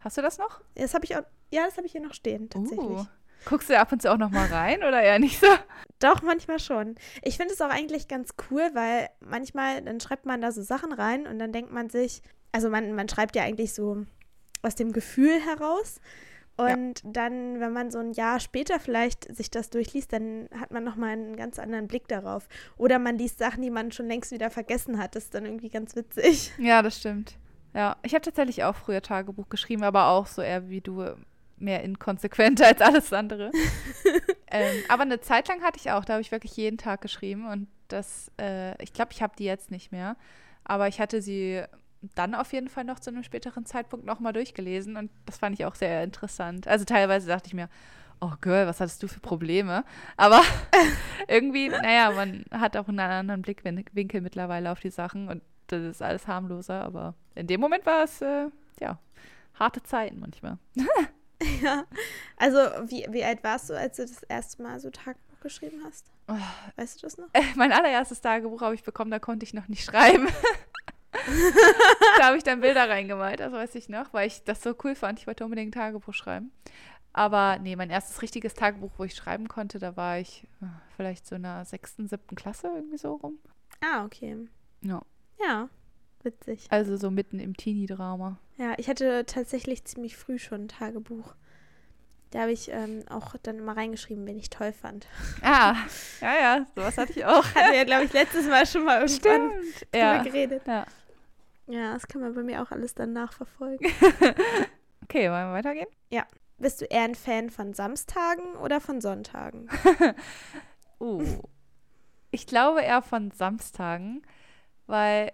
Hast 0.00 0.16
du 0.16 0.22
das 0.22 0.38
noch? 0.38 0.60
Das 0.74 0.94
habe 0.94 1.04
ich 1.04 1.16
auch, 1.16 1.24
ja, 1.50 1.64
das 1.64 1.76
habe 1.76 1.86
ich 1.86 1.92
hier 1.92 2.02
noch 2.02 2.14
stehen, 2.14 2.48
tatsächlich. 2.48 2.98
Uh. 2.98 3.06
Guckst 3.46 3.68
du 3.68 3.78
ab 3.78 3.92
und 3.92 4.00
zu 4.00 4.10
auch 4.12 4.16
noch 4.16 4.30
mal 4.30 4.46
rein 4.46 4.78
oder 4.78 5.02
eher 5.02 5.18
nicht 5.18 5.40
so? 5.40 5.46
Doch, 5.98 6.22
manchmal 6.22 6.58
schon. 6.58 6.94
Ich 7.22 7.36
finde 7.36 7.52
es 7.52 7.60
auch 7.60 7.70
eigentlich 7.70 8.08
ganz 8.08 8.34
cool, 8.50 8.70
weil 8.74 9.08
manchmal, 9.20 9.82
dann 9.82 10.00
schreibt 10.00 10.26
man 10.26 10.40
da 10.40 10.52
so 10.52 10.62
Sachen 10.62 10.92
rein 10.92 11.26
und 11.26 11.38
dann 11.38 11.52
denkt 11.52 11.72
man 11.72 11.90
sich, 11.90 12.22
also 12.52 12.70
man, 12.70 12.92
man 12.94 13.08
schreibt 13.08 13.36
ja 13.36 13.42
eigentlich 13.42 13.74
so 13.74 14.06
aus 14.62 14.74
dem 14.74 14.92
Gefühl 14.92 15.40
heraus. 15.40 16.00
Und 16.56 17.02
ja. 17.02 17.10
dann, 17.10 17.58
wenn 17.60 17.72
man 17.72 17.90
so 17.90 17.98
ein 17.98 18.12
Jahr 18.12 18.38
später 18.38 18.78
vielleicht 18.78 19.34
sich 19.34 19.50
das 19.50 19.70
durchliest, 19.70 20.12
dann 20.12 20.48
hat 20.58 20.70
man 20.70 20.84
nochmal 20.84 21.10
einen 21.10 21.36
ganz 21.36 21.58
anderen 21.58 21.88
Blick 21.88 22.06
darauf. 22.06 22.48
Oder 22.76 22.98
man 22.98 23.18
liest 23.18 23.38
Sachen, 23.38 23.62
die 23.62 23.70
man 23.70 23.90
schon 23.90 24.06
längst 24.06 24.30
wieder 24.30 24.50
vergessen 24.50 24.98
hat. 24.98 25.16
Das 25.16 25.24
ist 25.24 25.34
dann 25.34 25.46
irgendwie 25.46 25.70
ganz 25.70 25.96
witzig. 25.96 26.52
Ja, 26.58 26.82
das 26.82 26.98
stimmt. 26.98 27.36
Ja, 27.74 27.96
ich 28.02 28.14
habe 28.14 28.22
tatsächlich 28.22 28.62
auch 28.62 28.76
früher 28.76 29.02
Tagebuch 29.02 29.48
geschrieben, 29.48 29.82
aber 29.82 30.08
auch 30.08 30.26
so 30.26 30.42
eher 30.42 30.68
wie 30.68 30.80
du, 30.80 31.16
mehr 31.58 31.82
inkonsequenter 31.82 32.66
als 32.68 32.80
alles 32.80 33.12
andere. 33.12 33.50
ähm, 34.50 34.76
aber 34.88 35.02
eine 35.02 35.20
Zeit 35.20 35.48
lang 35.48 35.62
hatte 35.62 35.78
ich 35.78 35.90
auch, 35.90 36.04
da 36.04 36.14
habe 36.14 36.22
ich 36.22 36.30
wirklich 36.30 36.56
jeden 36.56 36.78
Tag 36.78 37.00
geschrieben 37.00 37.48
und 37.48 37.68
das, 37.88 38.30
äh, 38.40 38.80
ich 38.82 38.92
glaube, 38.92 39.12
ich 39.12 39.22
habe 39.22 39.34
die 39.36 39.44
jetzt 39.44 39.70
nicht 39.70 39.92
mehr, 39.92 40.16
aber 40.64 40.88
ich 40.88 41.00
hatte 41.00 41.20
sie 41.20 41.62
dann 42.14 42.34
auf 42.34 42.52
jeden 42.52 42.68
Fall 42.68 42.84
noch 42.84 43.00
zu 43.00 43.10
einem 43.10 43.22
späteren 43.22 43.66
Zeitpunkt 43.66 44.06
nochmal 44.06 44.32
durchgelesen 44.32 44.96
und 44.96 45.10
das 45.26 45.38
fand 45.38 45.58
ich 45.58 45.64
auch 45.64 45.74
sehr 45.74 46.02
interessant. 46.02 46.68
Also 46.68 46.84
teilweise 46.84 47.28
dachte 47.28 47.48
ich 47.48 47.54
mir, 47.54 47.68
oh 48.20 48.32
Girl, 48.40 48.66
was 48.66 48.80
hattest 48.80 49.02
du 49.02 49.08
für 49.08 49.20
Probleme? 49.20 49.84
Aber 50.16 50.42
irgendwie, 51.28 51.68
naja, 51.68 52.10
man 52.10 52.44
hat 52.50 52.76
auch 52.76 52.88
einen 52.88 53.00
anderen 53.00 53.42
Blickwinkel 53.42 54.20
mittlerweile 54.20 54.70
auf 54.70 54.80
die 54.80 54.90
Sachen 54.90 55.28
und 55.28 55.42
das 55.68 55.82
ist 55.82 56.02
alles 56.02 56.26
harmloser, 56.26 56.82
aber 56.82 57.14
in 57.34 57.46
dem 57.46 57.60
Moment 57.60 57.86
war 57.86 58.04
es, 58.04 58.20
äh, 58.20 58.48
ja, 58.80 58.98
harte 59.54 59.82
Zeiten 59.82 60.20
manchmal. 60.20 60.58
ja, 61.62 61.84
also 62.36 62.58
wie, 62.86 63.06
wie 63.10 63.24
alt 63.24 63.42
warst 63.44 63.70
du, 63.70 63.78
als 63.78 63.96
du 63.96 64.02
das 64.02 64.22
erste 64.24 64.62
Mal 64.62 64.78
so 64.80 64.90
Tagebuch 64.90 65.40
geschrieben 65.40 65.82
hast? 65.84 66.10
Oh. 66.28 66.36
Weißt 66.76 66.96
du 66.96 67.06
das 67.06 67.18
noch? 67.18 67.28
Äh, 67.32 67.42
mein 67.56 67.72
allererstes 67.72 68.20
Tagebuch 68.20 68.62
habe 68.62 68.74
ich 68.74 68.82
bekommen, 68.82 69.10
da 69.10 69.18
konnte 69.18 69.44
ich 69.44 69.54
noch 69.54 69.68
nicht 69.68 69.84
schreiben. 69.84 70.28
da 72.18 72.26
habe 72.26 72.36
ich 72.36 72.42
dann 72.42 72.60
Bilder 72.60 72.88
reingemalt, 72.88 73.40
das 73.40 73.52
weiß 73.52 73.74
ich 73.76 73.88
noch, 73.88 74.12
weil 74.12 74.26
ich 74.26 74.44
das 74.44 74.62
so 74.62 74.74
cool 74.84 74.94
fand. 74.94 75.18
Ich 75.18 75.26
wollte 75.26 75.44
unbedingt 75.44 75.68
ein 75.68 75.80
Tagebuch 75.80 76.14
schreiben. 76.14 76.52
Aber 77.12 77.58
nee, 77.60 77.76
mein 77.76 77.90
erstes 77.90 78.22
richtiges 78.22 78.54
Tagebuch, 78.54 78.90
wo 78.98 79.04
ich 79.04 79.14
schreiben 79.14 79.46
konnte, 79.46 79.78
da 79.78 79.96
war 79.96 80.18
ich 80.18 80.48
äh, 80.60 80.66
vielleicht 80.96 81.26
so 81.26 81.36
in 81.36 81.44
der 81.44 81.64
sechsten, 81.64 82.08
siebten 82.08 82.34
Klasse 82.34 82.68
irgendwie 82.74 82.98
so 82.98 83.14
rum. 83.14 83.38
Ah, 83.80 84.04
okay. 84.04 84.36
Ja. 84.80 85.02
Ja, 85.40 85.68
witzig. 86.24 86.66
Also 86.70 86.96
so 86.96 87.10
mitten 87.10 87.38
im 87.38 87.56
Teenie-Drama. 87.56 88.38
Ja, 88.56 88.74
ich 88.78 88.88
hatte 88.88 89.24
tatsächlich 89.26 89.84
ziemlich 89.84 90.16
früh 90.16 90.38
schon 90.38 90.64
ein 90.64 90.68
Tagebuch. 90.68 91.34
Da 92.30 92.40
habe 92.40 92.52
ich 92.52 92.68
ähm, 92.72 93.04
auch 93.08 93.36
dann 93.44 93.58
immer 93.58 93.76
reingeschrieben, 93.76 94.26
wen 94.26 94.36
ich 94.36 94.50
toll 94.50 94.72
fand. 94.72 95.06
Ah, 95.40 95.76
ja, 96.20 96.34
ja, 96.40 96.66
sowas 96.74 96.98
hatte 96.98 97.12
ich 97.12 97.24
auch. 97.24 97.44
Hatten 97.54 97.70
wir 97.70 97.76
ja, 97.76 97.84
glaube 97.84 98.04
ich, 98.04 98.12
letztes 98.12 98.48
Mal 98.48 98.66
schon 98.66 98.84
mal 98.84 99.02
irgendwann 99.02 99.50
Stimmt. 99.50 99.92
drüber 99.92 99.98
ja. 99.98 100.22
geredet. 100.22 100.62
Ja. 100.66 100.84
Ja, 101.66 101.94
das 101.94 102.06
kann 102.06 102.20
man 102.20 102.34
bei 102.34 102.42
mir 102.42 102.62
auch 102.62 102.70
alles 102.70 102.94
dann 102.94 103.12
nachverfolgen. 103.12 103.86
okay, 105.02 105.30
wollen 105.30 105.48
wir 105.48 105.52
weitergehen? 105.52 105.88
Ja. 106.10 106.26
Bist 106.58 106.80
du 106.80 106.84
eher 106.84 107.02
ein 107.02 107.14
Fan 107.14 107.50
von 107.50 107.74
Samstagen 107.74 108.54
oder 108.56 108.80
von 108.80 109.00
Sonntagen? 109.00 109.68
uh. 111.00 111.42
Ich 112.30 112.46
glaube 112.46 112.82
eher 112.82 113.02
von 113.02 113.30
Samstagen, 113.30 114.22
weil 114.86 115.32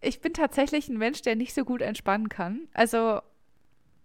ich 0.00 0.20
bin 0.20 0.34
tatsächlich 0.34 0.88
ein 0.88 0.98
Mensch, 0.98 1.22
der 1.22 1.36
nicht 1.36 1.54
so 1.54 1.64
gut 1.64 1.82
entspannen 1.82 2.28
kann. 2.28 2.68
Also 2.74 3.20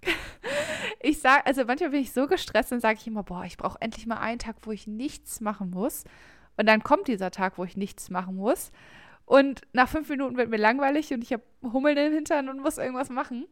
ich 1.01 1.19
sage, 1.19 1.45
also 1.45 1.65
manchmal 1.65 1.91
bin 1.91 2.01
ich 2.01 2.11
so 2.11 2.27
gestresst 2.27 2.71
und 2.71 2.79
sage 2.79 2.99
ich 2.99 3.07
immer, 3.07 3.23
boah, 3.23 3.43
ich 3.45 3.57
brauche 3.57 3.81
endlich 3.81 4.05
mal 4.07 4.17
einen 4.17 4.39
Tag, 4.39 4.57
wo 4.61 4.71
ich 4.71 4.87
nichts 4.87 5.41
machen 5.41 5.69
muss. 5.69 6.03
Und 6.57 6.67
dann 6.67 6.83
kommt 6.83 7.07
dieser 7.07 7.31
Tag, 7.31 7.57
wo 7.57 7.63
ich 7.63 7.77
nichts 7.77 8.09
machen 8.09 8.35
muss. 8.35 8.71
Und 9.25 9.61
nach 9.71 9.87
fünf 9.87 10.09
Minuten 10.09 10.37
wird 10.37 10.49
mir 10.49 10.57
langweilig 10.57 11.13
und 11.13 11.23
ich 11.23 11.31
habe 11.31 11.43
Hummeln 11.61 11.97
im 11.97 12.13
Hintern 12.13 12.49
und 12.49 12.59
muss 12.59 12.77
irgendwas 12.77 13.09
machen. 13.09 13.47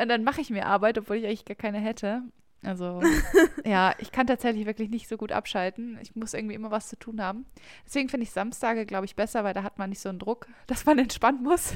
Und 0.00 0.08
dann 0.08 0.24
mache 0.24 0.40
ich 0.40 0.50
mir 0.50 0.66
Arbeit, 0.66 0.98
obwohl 0.98 1.16
ich 1.16 1.24
eigentlich 1.24 1.44
gar 1.44 1.56
keine 1.56 1.78
hätte. 1.78 2.22
Also, 2.64 3.00
ja, 3.64 3.94
ich 3.98 4.10
kann 4.10 4.26
tatsächlich 4.26 4.66
wirklich 4.66 4.90
nicht 4.90 5.08
so 5.08 5.16
gut 5.16 5.30
abschalten. 5.30 5.98
Ich 6.02 6.16
muss 6.16 6.34
irgendwie 6.34 6.54
immer 6.54 6.70
was 6.70 6.88
zu 6.88 6.98
tun 6.98 7.22
haben. 7.22 7.46
Deswegen 7.86 8.08
finde 8.08 8.24
ich 8.24 8.32
Samstage, 8.32 8.84
glaube 8.84 9.04
ich, 9.04 9.14
besser, 9.14 9.44
weil 9.44 9.54
da 9.54 9.62
hat 9.62 9.78
man 9.78 9.90
nicht 9.90 10.00
so 10.00 10.08
einen 10.08 10.18
Druck, 10.18 10.46
dass 10.66 10.84
man 10.84 10.98
entspannen 10.98 11.42
muss. 11.42 11.74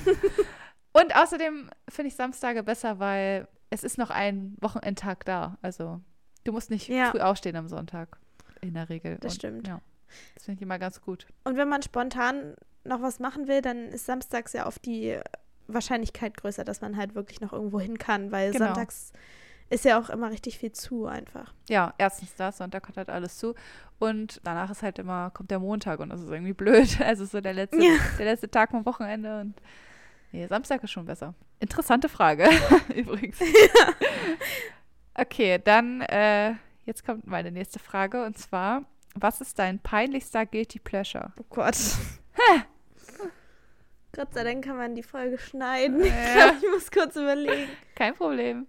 Und 0.92 1.14
außerdem 1.14 1.70
finde 1.88 2.08
ich 2.08 2.16
Samstage 2.16 2.62
besser, 2.62 2.98
weil 2.98 3.48
es 3.70 3.84
ist 3.84 3.98
noch 3.98 4.10
ein 4.10 4.56
Wochenendtag 4.60 5.24
da. 5.24 5.58
Also, 5.60 6.00
du 6.44 6.52
musst 6.52 6.70
nicht 6.70 6.88
ja. 6.88 7.10
früh 7.10 7.20
aufstehen 7.20 7.56
am 7.56 7.68
Sonntag. 7.68 8.18
In 8.62 8.74
der 8.74 8.88
Regel. 8.88 9.18
Das 9.20 9.34
Und, 9.34 9.38
stimmt. 9.38 9.68
Ja, 9.68 9.80
das 10.34 10.44
finde 10.44 10.58
ich 10.58 10.62
immer 10.62 10.78
ganz 10.78 11.00
gut. 11.00 11.26
Und 11.44 11.56
wenn 11.56 11.68
man 11.68 11.82
spontan 11.82 12.54
noch 12.84 13.02
was 13.02 13.18
machen 13.18 13.48
will, 13.48 13.62
dann 13.62 13.88
ist 13.88 14.06
samstags 14.06 14.52
ja 14.52 14.66
oft 14.66 14.84
die 14.84 15.18
Wahrscheinlichkeit 15.66 16.36
größer, 16.36 16.64
dass 16.64 16.80
man 16.80 16.96
halt 16.96 17.14
wirklich 17.14 17.40
noch 17.40 17.52
irgendwo 17.52 17.80
hin 17.80 17.98
kann, 17.98 18.30
weil 18.30 18.52
genau. 18.52 18.66
sonntags 18.66 19.12
ist 19.68 19.84
ja 19.84 19.98
auch 19.98 20.10
immer 20.10 20.30
richtig 20.30 20.58
viel 20.58 20.72
zu 20.72 21.06
einfach. 21.06 21.52
Ja, 21.68 21.94
erstens 21.98 22.34
das, 22.36 22.58
Sonntag 22.58 22.86
hat 22.88 22.96
halt 22.96 23.10
alles 23.10 23.38
zu. 23.38 23.54
Und 23.98 24.40
danach 24.44 24.70
ist 24.70 24.82
halt 24.82 24.98
immer, 24.98 25.30
kommt 25.30 25.50
der 25.50 25.58
Montag 25.58 26.00
und 26.00 26.10
das 26.10 26.20
ist 26.20 26.30
irgendwie 26.30 26.52
blöd. 26.52 26.98
Also 27.04 27.24
so 27.24 27.40
der 27.40 27.52
letzte, 27.52 27.82
ja. 27.82 27.96
der 28.18 28.26
letzte 28.26 28.50
Tag 28.50 28.70
vom 28.70 28.84
Wochenende 28.86 29.40
und 29.40 29.54
nee, 30.32 30.46
Samstag 30.46 30.82
ist 30.84 30.90
schon 30.90 31.06
besser. 31.06 31.34
Interessante 31.58 32.08
Frage, 32.08 32.48
übrigens. 32.94 33.38
Ja. 33.40 33.94
Okay, 35.18 35.58
dann 35.64 36.02
äh, 36.02 36.52
jetzt 36.84 37.06
kommt 37.06 37.26
meine 37.26 37.50
nächste 37.50 37.78
Frage 37.78 38.24
und 38.24 38.36
zwar, 38.36 38.84
was 39.18 39.40
ist 39.40 39.58
dein 39.58 39.78
peinlichster 39.78 40.46
Guilty 40.46 40.78
Pleasure? 40.78 41.32
Oh 41.38 41.44
Gott. 41.50 41.76
Gott 44.12 44.32
sei 44.32 44.44
Dank 44.44 44.64
kann 44.64 44.76
man 44.76 44.94
die 44.94 45.02
Folge 45.02 45.38
schneiden. 45.38 46.04
Ja. 46.04 46.12
Ich 46.16 46.34
glaube, 46.34 46.56
ich 46.62 46.70
muss 46.70 46.90
kurz 46.90 47.16
überlegen. 47.16 47.68
Kein 47.94 48.14
Problem 48.14 48.66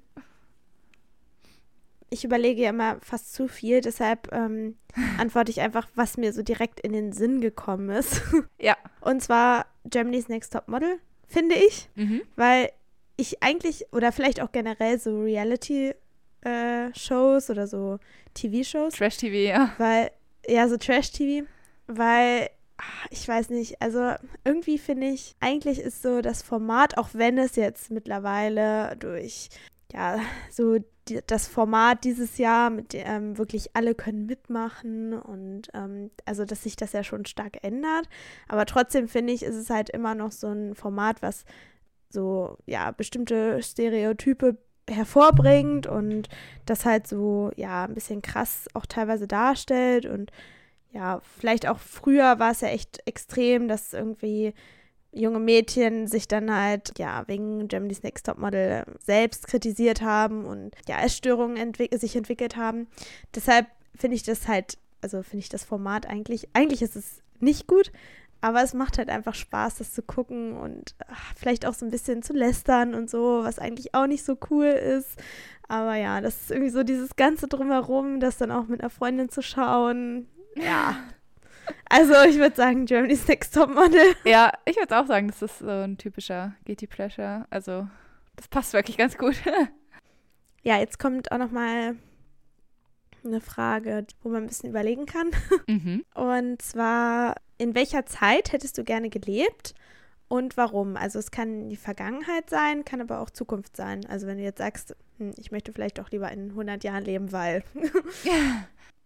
ich 2.10 2.23
überlege 2.23 2.62
ja 2.62 2.69
immer 2.69 2.99
fast 3.01 3.33
zu 3.33 3.47
viel, 3.47 3.81
deshalb 3.81 4.31
ähm, 4.31 4.75
antworte 5.17 5.49
ich 5.51 5.60
einfach, 5.62 5.88
was 5.95 6.17
mir 6.17 6.33
so 6.33 6.41
direkt 6.41 6.79
in 6.79 6.93
den 6.93 7.12
Sinn 7.12 7.41
gekommen 7.41 7.89
ist. 7.89 8.21
Ja. 8.60 8.75
Und 9.01 9.21
zwar 9.21 9.67
Germany's 9.86 10.29
Next 10.29 10.53
Top 10.53 10.67
Model, 10.67 10.97
finde 11.27 11.53
ich, 11.55 11.89
mhm. 11.95 12.23
weil 12.36 12.71
ich 13.15 13.43
eigentlich, 13.43 13.86
oder 13.91 14.12
vielleicht 14.12 14.41
auch 14.41 14.51
generell 14.51 14.97
so 14.99 15.21
Reality-Shows 15.21 17.49
äh, 17.49 17.51
oder 17.51 17.67
so 17.67 17.99
TV-Shows. 18.33 18.95
Trash-TV, 18.95 19.36
ja. 19.36 19.73
Weil, 19.77 20.10
ja, 20.47 20.67
so 20.67 20.77
Trash-TV, 20.77 21.47
weil 21.88 22.49
ah, 22.77 23.07
ich 23.10 23.27
weiß 23.27 23.49
nicht, 23.49 23.81
also 23.81 24.13
irgendwie 24.43 24.77
finde 24.77 25.07
ich, 25.07 25.36
eigentlich 25.39 25.79
ist 25.79 26.01
so 26.01 26.21
das 26.21 26.41
Format, 26.41 26.97
auch 26.97 27.10
wenn 27.13 27.38
es 27.38 27.55
jetzt 27.55 27.91
mittlerweile 27.91 28.95
durch 28.97 29.49
ja, 29.93 30.19
so 30.51 30.77
die, 31.07 31.19
das 31.25 31.47
Format 31.47 32.03
dieses 32.03 32.38
Jahr, 32.38 32.69
mit 32.69 32.93
dem 32.93 33.03
ähm, 33.05 33.38
wirklich 33.38 33.75
alle 33.75 33.95
können 33.95 34.25
mitmachen 34.25 35.13
und 35.13 35.69
ähm, 35.73 36.12
also, 36.25 36.45
dass 36.45 36.63
sich 36.63 36.75
das 36.75 36.93
ja 36.93 37.03
schon 37.03 37.25
stark 37.25 37.63
ändert. 37.63 38.10
Aber 38.47 38.65
trotzdem 38.65 39.07
finde 39.07 39.33
ich, 39.33 39.43
ist 39.43 39.55
es 39.55 39.69
halt 39.69 39.89
immer 39.89 40.15
noch 40.15 40.31
so 40.31 40.47
ein 40.47 40.75
Format, 40.75 41.21
was 41.21 41.45
so, 42.10 42.57
ja, 42.65 42.91
bestimmte 42.91 43.62
Stereotype 43.63 44.57
hervorbringt 44.89 45.88
und 45.88 46.30
das 46.65 46.86
halt 46.86 47.08
so, 47.08 47.52
ja, 47.56 47.86
ein 47.86 47.93
bisschen 47.93 48.21
krass 48.21 48.67
auch 48.73 48.86
teilweise 48.86 49.28
darstellt 49.28 50.06
und 50.06 50.32
ja, 50.91 51.21
vielleicht 51.38 51.67
auch 51.67 51.80
früher 51.80 52.39
war 52.39 52.52
es 52.52 52.62
ja 52.62 52.69
echt 52.69 53.00
extrem, 53.06 53.67
dass 53.67 53.93
irgendwie 53.93 54.54
junge 55.12 55.39
Mädchen 55.39 56.08
sich 56.08 56.28
dann 56.28 56.54
halt, 56.54 56.97
ja, 56.97 57.23
wegen 57.28 57.67
Germany's 57.67 58.04
Next 58.04 58.26
Topmodel 58.26 58.86
selbst 59.04 59.47
kritisiert 59.47 60.02
haben 60.02 60.45
und 60.45 60.76
ja, 60.88 61.02
Essstörungen 61.02 61.58
entwick 61.58 61.93
sich 61.95 62.15
entwickelt 62.15 62.56
haben. 62.56 62.88
Deshalb 63.36 63.67
finde 63.95 64.15
ich 64.15 64.23
das 64.23 64.47
halt, 64.47 64.78
also 65.02 65.23
finde 65.23 65.39
ich 65.39 65.50
das 65.50 65.63
Format 65.63 66.08
eigentlich, 66.08 66.50
eigentlich 66.54 66.82
ist 66.82 66.95
es 66.95 67.21
nicht 67.39 67.67
gut, 67.67 67.91
aber 68.41 68.62
es 68.63 68.73
macht 68.73 68.97
halt 68.97 69.10
einfach 69.10 69.36
Spaß, 69.36 69.76
das 69.76 69.93
zu 69.93 70.02
gucken 70.02 70.58
und 70.58 70.95
ach, 71.08 71.34
vielleicht 71.36 71.65
auch 71.65 71.73
so 71.73 71.86
ein 71.86 71.91
bisschen 71.91 72.23
zu 72.23 72.34
lästern 72.34 72.93
und 72.93 73.10
so, 73.10 73.43
was 73.43 73.60
eigentlich 73.60 73.95
auch 73.95 74.08
nicht 74.08 74.23
so 74.23 74.38
cool 74.50 74.67
ist. 74.67 75.17
Aber 75.67 75.95
ja, 75.95 76.21
das 76.21 76.41
ist 76.41 76.52
irgendwie 76.52 76.69
so 76.69 76.84
dieses 76.84 77.15
Ganze 77.15 77.47
drumherum, 77.47 78.19
das 78.19 78.38
dann 78.38 78.52
auch 78.52 78.67
mit 78.67 78.82
einer 78.82 78.89
Freundin 78.89 79.30
zu 79.30 79.41
schauen. 79.41 80.28
Ja, 80.56 80.97
also 81.89 82.13
ich 82.28 82.38
würde 82.38 82.56
sagen, 82.56 82.86
Germany's 82.86 83.28
Next 83.28 83.54
Topmodel. 83.54 84.15
Ja, 84.26 84.52
ich 84.65 84.78
würde 84.78 84.97
auch 84.97 85.08
sagen, 85.08 85.28
das 85.28 85.41
ist 85.41 85.60
so 85.60 85.69
ein 85.69 85.97
typischer 85.97 86.54
Guilty 86.65 86.88
Pleasure. 86.88 87.45
Also 87.50 87.88
das 88.36 88.47
passt 88.47 88.73
wirklich 88.73 88.97
ganz 88.97 89.17
gut. 89.17 89.36
ja, 90.63 90.78
jetzt 90.78 91.00
kommt 91.00 91.32
auch 91.32 91.38
noch 91.38 91.52
mal 91.52 91.95
eine 93.26 93.41
Frage, 93.41 94.06
wo 94.21 94.30
man 94.30 94.43
ein 94.43 94.47
bisschen 94.47 94.69
überlegen 94.69 95.06
kann. 95.06 95.32
Mhm. 95.67 96.06
Und 96.13 96.62
zwar, 96.62 97.36
in 97.57 97.75
welcher 97.75 98.05
Zeit 98.05 98.51
hättest 98.51 98.77
du 98.77 98.83
gerne 98.83 99.09
gelebt 99.09 99.73
und 100.27 100.57
warum. 100.57 100.97
Also 100.97 101.19
es 101.19 101.31
kann 101.31 101.69
die 101.69 101.77
Vergangenheit 101.77 102.49
sein, 102.49 102.85
kann 102.85 103.01
aber 103.01 103.19
auch 103.19 103.29
Zukunft 103.29 103.75
sein. 103.75 104.05
Also 104.07 104.27
wenn 104.27 104.37
du 104.37 104.43
jetzt 104.43 104.59
sagst, 104.59 104.95
hm, 105.17 105.33
ich 105.37 105.51
möchte 105.51 105.71
vielleicht 105.73 105.97
doch 105.97 106.11
lieber 106.11 106.31
in 106.31 106.49
100 106.49 106.83
Jahren 106.83 107.03
leben, 107.03 107.31
weil. 107.31 107.63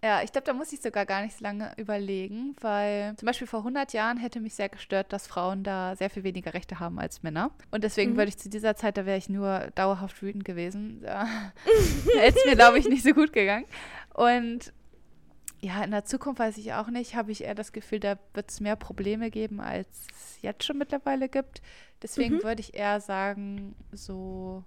Ja, 0.03 0.23
ich 0.23 0.31
glaube, 0.31 0.45
da 0.45 0.53
muss 0.53 0.73
ich 0.73 0.81
sogar 0.81 1.05
gar 1.05 1.21
nicht 1.21 1.37
so 1.37 1.43
lange 1.43 1.73
überlegen, 1.77 2.55
weil 2.59 3.15
zum 3.17 3.27
Beispiel 3.27 3.45
vor 3.45 3.59
100 3.59 3.93
Jahren 3.93 4.17
hätte 4.17 4.39
mich 4.39 4.55
sehr 4.55 4.67
gestört, 4.67 5.13
dass 5.13 5.27
Frauen 5.27 5.63
da 5.63 5.95
sehr 5.95 6.09
viel 6.09 6.23
weniger 6.23 6.55
Rechte 6.55 6.79
haben 6.79 6.97
als 6.97 7.21
Männer. 7.21 7.51
Und 7.69 7.83
deswegen 7.83 8.13
mhm. 8.13 8.17
würde 8.17 8.29
ich 8.29 8.37
zu 8.39 8.49
dieser 8.49 8.75
Zeit, 8.75 8.97
da 8.97 9.05
wäre 9.05 9.19
ich 9.19 9.29
nur 9.29 9.67
dauerhaft 9.75 10.19
wütend 10.23 10.43
gewesen. 10.43 11.01
Da 11.05 11.27
hätte 12.19 12.39
es 12.39 12.45
mir, 12.45 12.55
glaube 12.55 12.79
ich, 12.79 12.89
nicht 12.89 13.03
so 13.03 13.11
gut 13.11 13.31
gegangen. 13.31 13.65
Und 14.15 14.73
ja, 15.62 15.84
in 15.84 15.91
der 15.91 16.06
Zukunft 16.06 16.39
weiß 16.39 16.58
ich 16.58 16.74
auch 16.74 16.88
nicht, 16.88 17.15
habe 17.15 17.32
ich 17.32 17.43
eher 17.43 17.56
das 17.56 17.71
Gefühl, 17.71 18.00
da 18.00 18.17
wird 18.34 18.50
es 18.50 18.60
mehr 18.60 18.76
Probleme 18.76 19.30
geben, 19.30 19.60
als 19.60 19.88
es 20.12 20.41
jetzt 20.41 20.63
schon 20.63 20.78
mittlerweile 20.78 21.30
gibt. 21.30 21.62
Deswegen 22.02 22.36
mhm. 22.36 22.43
würde 22.43 22.62
ich 22.62 22.74
eher 22.74 23.00
sagen, 23.00 23.76
so, 23.91 24.63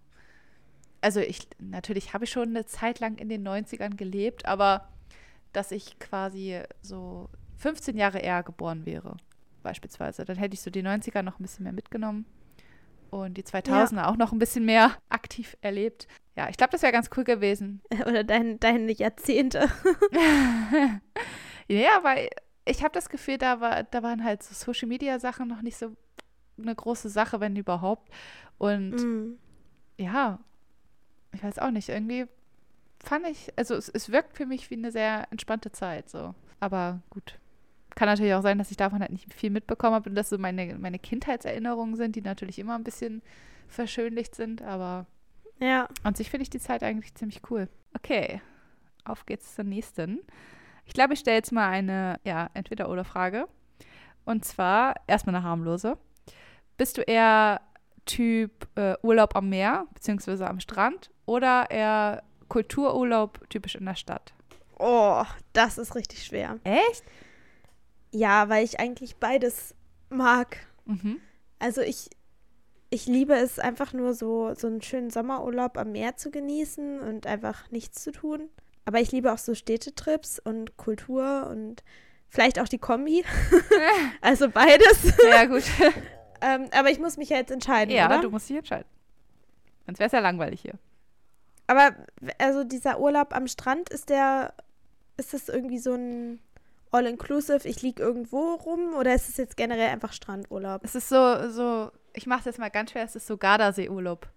also 1.01 1.21
ich, 1.21 1.49
natürlich 1.59 2.15
habe 2.15 2.25
ich 2.25 2.31
schon 2.31 2.51
eine 2.51 2.65
Zeit 2.67 3.01
lang 3.01 3.19
in 3.19 3.29
den 3.29 3.47
90ern 3.47 3.97
gelebt, 3.97 4.47
aber 4.47 4.89
dass 5.53 5.73
ich 5.73 5.99
quasi 5.99 6.61
so 6.81 7.29
15 7.57 7.97
Jahre 7.97 8.19
eher 8.19 8.43
geboren 8.43 8.87
wäre, 8.87 9.17
beispielsweise. 9.63 10.25
Dann 10.25 10.37
hätte 10.37 10.55
ich 10.55 10.61
so 10.61 10.71
die 10.71 10.83
90er 10.83 11.23
noch 11.23 11.41
ein 11.41 11.43
bisschen 11.43 11.65
mehr 11.65 11.73
mitgenommen 11.73 12.25
und 13.15 13.35
die 13.35 13.45
2000er 13.45 13.97
ja. 13.97 14.09
auch 14.09 14.17
noch 14.17 14.33
ein 14.33 14.41
bisschen 14.41 14.65
mehr 14.65 14.91
aktiv 15.09 15.57
erlebt. 15.61 16.09
Ja, 16.37 16.49
ich 16.49 16.57
glaube, 16.57 16.73
das 16.73 16.83
wäre 16.83 16.93
ganz 16.93 17.11
cool 17.17 17.23
gewesen. 17.23 17.81
Oder 18.07 18.25
dein, 18.25 18.59
deine 18.59 18.91
Jahrzehnte. 18.91 19.71
ja, 21.69 22.01
weil 22.03 22.29
ich 22.65 22.83
habe 22.83 22.93
das 22.93 23.09
Gefühl, 23.09 23.39
da, 23.39 23.61
war, 23.61 23.85
da 23.85 24.03
waren 24.03 24.25
halt 24.25 24.43
so 24.43 24.53
Social-Media-Sachen 24.53 25.47
noch 25.47 25.63
nicht 25.63 25.77
so 25.77 25.95
eine 26.59 26.75
große 26.75 27.09
Sache, 27.09 27.39
wenn 27.39 27.55
überhaupt. 27.55 28.11
Und 28.59 28.97
mm. 28.97 29.39
ja, 29.99 30.41
ich 31.33 31.45
weiß 31.45 31.61
auch 31.61 31.71
nicht, 31.71 31.91
irgendwie 31.91 32.27
fand 32.99 33.29
ich, 33.29 33.53
also 33.57 33.75
es, 33.77 33.89
es 33.89 34.11
wirkt 34.11 34.37
für 34.37 34.47
mich 34.47 34.71
wie 34.71 34.77
eine 34.77 34.91
sehr 34.91 35.29
entspannte 35.31 35.71
Zeit 35.71 36.11
so. 36.11 36.35
Aber 36.59 37.01
gut. 37.11 37.39
Kann 37.95 38.09
natürlich 38.09 38.35
auch 38.35 38.43
sein, 38.43 38.59
dass 38.59 38.71
ich 38.71 38.77
davon 38.77 39.01
halt 39.01 39.13
nicht 39.13 39.33
viel 39.33 39.51
mitbekommen 39.51 39.95
habe 39.95 40.11
und 40.11 40.17
dass 40.17 40.29
so 40.29 40.39
meine, 40.39 40.77
meine 40.79 40.99
Kindheitserinnerungen 40.99 41.97
sind, 41.97 42.17
die 42.17 42.23
natürlich 42.23 42.59
immer 42.59 42.75
ein 42.75 42.85
bisschen 42.85 43.23
verschönlicht 43.69 44.35
sind, 44.35 44.63
aber 44.63 45.07
ja. 45.61 45.89
an 46.03 46.15
sich 46.15 46.31
finde 46.31 46.43
ich 46.43 46.51
die 46.51 46.59
Zeit 46.59 46.83
eigentlich 46.83 47.15
ziemlich 47.15 47.43
cool. 47.51 47.69
Okay, 47.97 48.41
auf 49.05 49.27
geht's 49.27 49.55
zur 49.55 49.65
nächsten. 49.65 50.21
Ich 50.87 50.93
glaube, 50.93 51.15
ich 51.15 51.21
stelle 51.21 51.37
jetzt 51.37 51.53
mal 51.53 51.69
eine, 51.69 52.21
ja, 52.25 52.51
Entweder-Oder-Frage. 52.55 53.49
Und 54.25 54.45
zwar 54.45 54.95
erstmal 55.07 55.37
eine 55.37 55.45
harmlose. 55.45 55.97
Bist 56.77 56.99
du 56.99 57.03
eher 57.03 57.61
Typ 58.07 58.69
äh, 58.75 58.95
Urlaub 59.03 59.37
am 59.37 59.49
Meer, 59.49 59.87
beziehungsweise 59.95 60.47
am 60.49 60.61
Strand, 60.61 61.11
oder 61.27 61.71
eher 61.71 62.23
Kultururlaub 62.49 63.49
typisch 63.49 63.77
in 63.77 63.87
der 63.87 63.95
Stadt? 63.95 64.35
Oh, 64.79 65.25
das 65.53 65.79
ist 65.79 65.95
richtig 65.95 66.25
schwer. 66.25 66.59
Echt? 66.65 67.05
Ja, 68.15 68.49
weil 68.49 68.65
ich 68.65 68.79
eigentlich 68.79 69.17
beides 69.17 69.75
mag. 70.09 70.59
Mhm. 70.85 71.21
Also 71.59 71.81
ich, 71.81 72.09
ich 72.89 73.07
liebe 73.07 73.35
es 73.35 73.59
einfach 73.59 73.93
nur 73.93 74.15
so, 74.15 74.55
so 74.55 74.69
einen 74.69 74.83
schönen 74.83 75.11
Sommerurlaub 75.11 75.77
am 75.77 75.91
Meer 75.91 76.17
zu 76.17 76.31
genießen 76.31 77.01
und 77.01 77.27
einfach 77.27 77.73
nichts 77.73 78.05
zu 78.05 78.13
tun. 78.13 78.49
Aber 78.85 79.01
ich 79.01 79.11
liebe 79.11 79.33
auch 79.33 79.39
so 79.39 79.57
Städtetrips 79.57 80.39
und 80.39 80.77
Kultur 80.77 81.49
und 81.51 81.83
vielleicht 82.29 82.61
auch 82.61 82.69
die 82.69 82.79
Kombi. 82.79 83.25
also 84.21 84.49
beides. 84.49 85.13
Ja, 85.29 85.47
gut. 85.47 85.65
ähm, 86.41 86.69
aber 86.71 86.91
ich 86.91 87.01
muss 87.01 87.17
mich 87.17 87.31
ja 87.31 87.39
jetzt 87.39 87.51
entscheiden. 87.51 87.93
Ja, 87.93 88.07
oder? 88.07 88.21
du 88.21 88.31
musst 88.31 88.49
dich 88.49 88.59
entscheiden. 88.59 88.89
Sonst 89.87 89.99
wäre 89.99 90.07
es 90.07 90.13
ja 90.13 90.21
langweilig 90.21 90.61
hier. 90.61 90.75
Aber 91.67 91.97
also 92.39 92.63
dieser 92.63 93.01
Urlaub 93.01 93.35
am 93.35 93.49
Strand, 93.49 93.89
ist 93.89 94.09
der, 94.09 94.55
ist 95.17 95.35
das 95.35 95.49
irgendwie 95.49 95.79
so 95.79 95.95
ein 95.95 96.39
All-Inclusive, 96.95 97.69
ich 97.69 97.83
liege 97.83 98.03
irgendwo 98.03 98.55
rum 98.55 98.95
oder 98.95 99.15
ist 99.15 99.29
es 99.29 99.37
jetzt 99.37 99.57
generell 99.57 99.89
einfach 99.89 100.13
Strandurlaub? 100.13 100.83
Es 100.85 100.95
ist 100.95 101.09
so, 101.09 101.51
so, 101.51 101.91
ich 102.13 102.27
mache 102.27 102.41
es 102.41 102.45
jetzt 102.45 102.59
mal 102.59 102.71
ganz 102.71 102.93
schwer, 102.93 103.05
es 103.05 103.17
ist 103.17 103.27
so 103.27 103.37
Gardasee-Urlaub. 103.37 104.29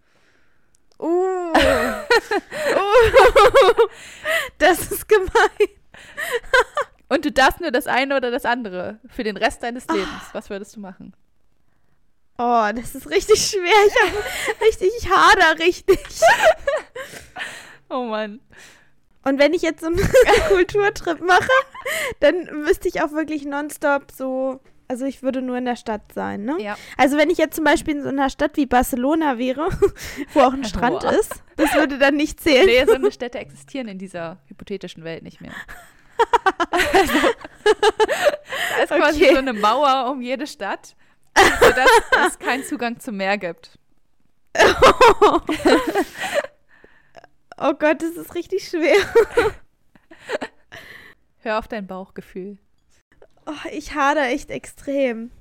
Uh. 0.99 1.05
uh. 1.05 1.53
Das 4.57 4.91
ist 4.91 5.07
gemein. 5.07 5.69
Und 7.09 7.25
du 7.25 7.31
darfst 7.31 7.61
nur 7.61 7.71
das 7.71 7.85
eine 7.85 8.17
oder 8.17 8.31
das 8.31 8.45
andere 8.45 8.99
für 9.07 9.23
den 9.23 9.37
Rest 9.37 9.61
deines 9.61 9.87
Lebens. 9.87 10.09
Oh. 10.09 10.33
Was 10.33 10.49
würdest 10.49 10.75
du 10.75 10.79
machen? 10.79 11.13
Oh, 12.39 12.69
das 12.75 12.95
ist 12.95 13.07
richtig 13.09 13.39
schwer. 13.39 13.85
Ich 13.87 13.95
habe 14.01 14.13
richtig, 14.65 14.91
ich 14.99 15.07
hader 15.09 15.59
richtig. 15.59 15.99
Oh 17.89 18.03
Mann. 18.03 18.41
Und 19.27 19.39
wenn 19.39 19.53
ich 19.53 19.61
jetzt 19.61 19.81
so 19.81 19.87
einen 19.87 19.97
Kulturtrip 20.47 21.21
mache, 21.21 21.49
dann 22.19 22.45
müsste 22.63 22.87
ich 22.87 23.01
auch 23.01 23.11
wirklich 23.11 23.45
nonstop 23.45 24.11
so. 24.11 24.59
Also 24.89 25.03
ich 25.03 25.21
würde 25.21 25.41
nur 25.41 25.57
in 25.57 25.65
der 25.65 25.75
Stadt 25.75 26.13
sein, 26.13 26.45
ne? 26.45 26.55
Ja. 26.61 26.77
Also 26.95 27.17
wenn 27.17 27.29
ich 27.29 27.37
jetzt 27.37 27.57
zum 27.57 27.65
Beispiel 27.65 27.97
in 27.97 28.03
so 28.03 28.09
einer 28.09 28.29
Stadt 28.29 28.55
wie 28.55 28.65
Barcelona 28.65 29.37
wäre, 29.37 29.67
wo 30.33 30.39
auch 30.39 30.53
ein 30.53 30.63
Strand 30.65 31.01
Boah. 31.01 31.11
ist, 31.11 31.43
das 31.57 31.73
würde 31.73 31.97
dann 31.97 32.15
nicht 32.15 32.39
zählen. 32.39 32.65
Nee, 32.65 32.85
so 32.85 32.93
eine 32.93 33.11
Städte 33.11 33.37
existieren 33.37 33.89
in 33.89 33.97
dieser 33.97 34.37
hypothetischen 34.45 35.03
Welt 35.03 35.23
nicht 35.23 35.41
mehr. 35.41 35.51
also, 36.93 37.13
da 38.77 38.83
ist 38.83 38.89
quasi 38.89 39.23
okay. 39.23 39.33
so 39.33 39.39
eine 39.39 39.53
Mauer 39.53 40.09
um 40.09 40.21
jede 40.21 40.47
Stadt 40.47 40.95
sodass 41.59 41.89
es 42.27 42.39
keinen 42.39 42.63
Zugang 42.63 42.99
zum 42.99 43.17
Meer 43.17 43.37
gibt. 43.37 43.77
Oh 47.57 47.73
Gott, 47.73 48.01
das 48.01 48.11
ist 48.11 48.35
richtig 48.35 48.67
schwer. 48.67 48.97
Hör 51.39 51.59
auf 51.59 51.67
dein 51.67 51.87
Bauchgefühl. 51.87 52.57
Oh, 53.45 53.69
ich 53.71 53.95
hader 53.95 54.27
echt 54.27 54.51
extrem. 54.51 55.31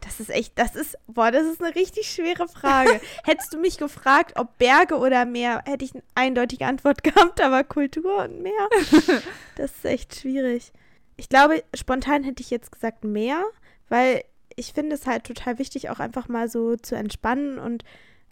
Das 0.00 0.20
ist 0.20 0.30
echt, 0.30 0.58
das 0.58 0.74
ist, 0.76 0.96
boah, 1.06 1.30
das 1.30 1.46
ist 1.46 1.62
eine 1.62 1.74
richtig 1.74 2.10
schwere 2.10 2.48
Frage. 2.48 3.00
Hättest 3.24 3.52
du 3.52 3.58
mich 3.58 3.78
gefragt, 3.78 4.38
ob 4.38 4.56
Berge 4.58 4.96
oder 4.96 5.24
Meer, 5.24 5.62
hätte 5.66 5.84
ich 5.84 5.94
eine 5.94 6.02
eindeutige 6.14 6.66
Antwort 6.66 7.02
gehabt, 7.02 7.40
aber 7.40 7.64
Kultur 7.64 8.24
und 8.24 8.42
Meer, 8.42 8.68
das 9.56 9.72
ist 9.72 9.84
echt 9.84 10.14
schwierig. 10.16 10.72
Ich 11.16 11.28
glaube, 11.28 11.64
spontan 11.74 12.22
hätte 12.22 12.42
ich 12.42 12.50
jetzt 12.50 12.70
gesagt 12.70 13.04
Meer, 13.04 13.44
weil 13.88 14.24
ich 14.54 14.72
finde 14.72 14.94
es 14.94 15.06
halt 15.06 15.24
total 15.24 15.58
wichtig, 15.58 15.90
auch 15.90 16.00
einfach 16.00 16.28
mal 16.28 16.48
so 16.48 16.76
zu 16.76 16.96
entspannen 16.96 17.58
und 17.58 17.84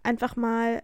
einfach 0.02 0.36
mal 0.36 0.82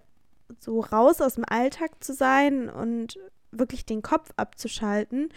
so 0.60 0.80
raus 0.80 1.20
aus 1.20 1.34
dem 1.34 1.44
Alltag 1.48 2.02
zu 2.02 2.12
sein 2.14 2.68
und 2.68 3.18
wirklich 3.50 3.84
den 3.84 4.02
Kopf 4.02 4.30
abzuschalten. 4.36 5.28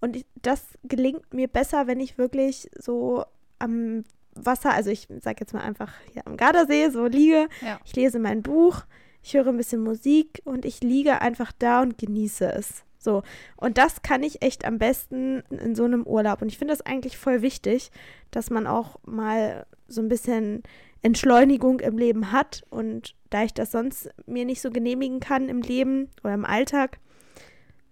Und 0.00 0.16
ich, 0.16 0.26
das 0.42 0.62
gelingt 0.84 1.32
mir 1.32 1.48
besser, 1.48 1.86
wenn 1.86 2.00
ich 2.00 2.18
wirklich 2.18 2.70
so 2.78 3.24
am 3.58 4.04
Wasser, 4.34 4.72
also 4.72 4.90
ich 4.90 5.08
sage 5.20 5.38
jetzt 5.40 5.54
mal 5.54 5.62
einfach 5.62 5.92
hier 6.12 6.26
am 6.26 6.36
Gardasee, 6.36 6.90
so 6.90 7.06
liege. 7.06 7.48
Ja. 7.62 7.80
Ich 7.84 7.94
lese 7.94 8.18
mein 8.18 8.42
Buch, 8.42 8.82
ich 9.22 9.34
höre 9.34 9.48
ein 9.48 9.56
bisschen 9.56 9.82
Musik 9.82 10.42
und 10.44 10.64
ich 10.64 10.80
liege 10.82 11.20
einfach 11.20 11.52
da 11.58 11.82
und 11.82 11.98
genieße 11.98 12.52
es. 12.52 12.84
So. 13.04 13.22
Und 13.56 13.78
das 13.78 14.02
kann 14.02 14.22
ich 14.22 14.42
echt 14.42 14.64
am 14.64 14.78
besten 14.78 15.42
in 15.50 15.74
so 15.74 15.84
einem 15.84 16.04
Urlaub. 16.04 16.42
Und 16.42 16.48
ich 16.48 16.58
finde 16.58 16.72
das 16.72 16.80
eigentlich 16.80 17.16
voll 17.16 17.42
wichtig, 17.42 17.90
dass 18.30 18.50
man 18.50 18.66
auch 18.66 18.98
mal 19.04 19.66
so 19.86 20.00
ein 20.00 20.08
bisschen 20.08 20.62
Entschleunigung 21.02 21.80
im 21.80 21.98
Leben 21.98 22.32
hat. 22.32 22.64
Und 22.70 23.14
da 23.30 23.44
ich 23.44 23.54
das 23.54 23.70
sonst 23.70 24.08
mir 24.26 24.44
nicht 24.44 24.62
so 24.62 24.70
genehmigen 24.70 25.20
kann 25.20 25.48
im 25.48 25.60
Leben 25.60 26.08
oder 26.24 26.34
im 26.34 26.46
Alltag, 26.46 26.98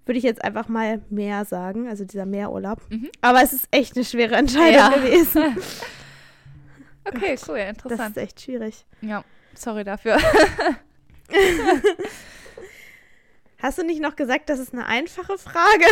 würde 0.07 0.19
ich 0.19 0.25
jetzt 0.25 0.43
einfach 0.43 0.69
mal 0.69 1.03
mehr 1.11 1.45
sagen, 1.45 1.87
also 1.87 2.05
dieser 2.05 2.27
Meerurlaub. 2.27 2.81
Mhm. 2.91 3.11
Aber 3.21 3.43
es 3.43 3.53
ist 3.53 3.69
echt 3.71 3.95
eine 3.95 4.05
schwere 4.05 4.35
Entscheidung 4.35 4.75
ja. 4.75 4.89
gewesen. 4.89 5.57
okay, 7.05 7.37
cool, 7.47 7.59
interessant. 7.59 8.01
Das 8.01 8.11
ist 8.11 8.17
echt 8.17 8.41
schwierig. 8.41 8.85
Ja, 9.01 9.25
sorry 9.55 9.85
dafür. 9.85 10.19
Hast 13.63 13.79
du 13.79 13.85
nicht 13.85 14.03
noch 14.03 14.17
gesagt, 14.17 14.49
das 14.49 14.59
ist 14.59 14.73
eine 14.73 14.87
einfache 14.87 15.39
Frage? 15.39 15.87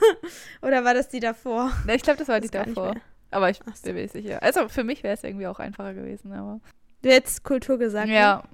Oder 0.62 0.84
war 0.84 0.94
das 0.94 1.08
die 1.08 1.18
davor? 1.18 1.72
ich 1.92 2.02
glaube, 2.02 2.20
das 2.20 2.28
war 2.28 2.40
das 2.40 2.50
die 2.50 2.56
davor. 2.56 2.94
Aber 3.32 3.50
ich 3.50 3.58
so. 3.58 3.82
bin 3.82 3.96
mir 3.96 4.08
sicher. 4.08 4.40
Also 4.44 4.68
für 4.68 4.84
mich 4.84 5.02
wäre 5.02 5.14
es 5.14 5.24
irgendwie 5.24 5.48
auch 5.48 5.58
einfacher 5.58 5.92
gewesen, 5.92 6.32
aber. 6.32 6.60
Du 7.02 7.10
hättest 7.10 7.42
Kultur 7.42 7.78
gesagt. 7.78 8.08
Ja. 8.08 8.44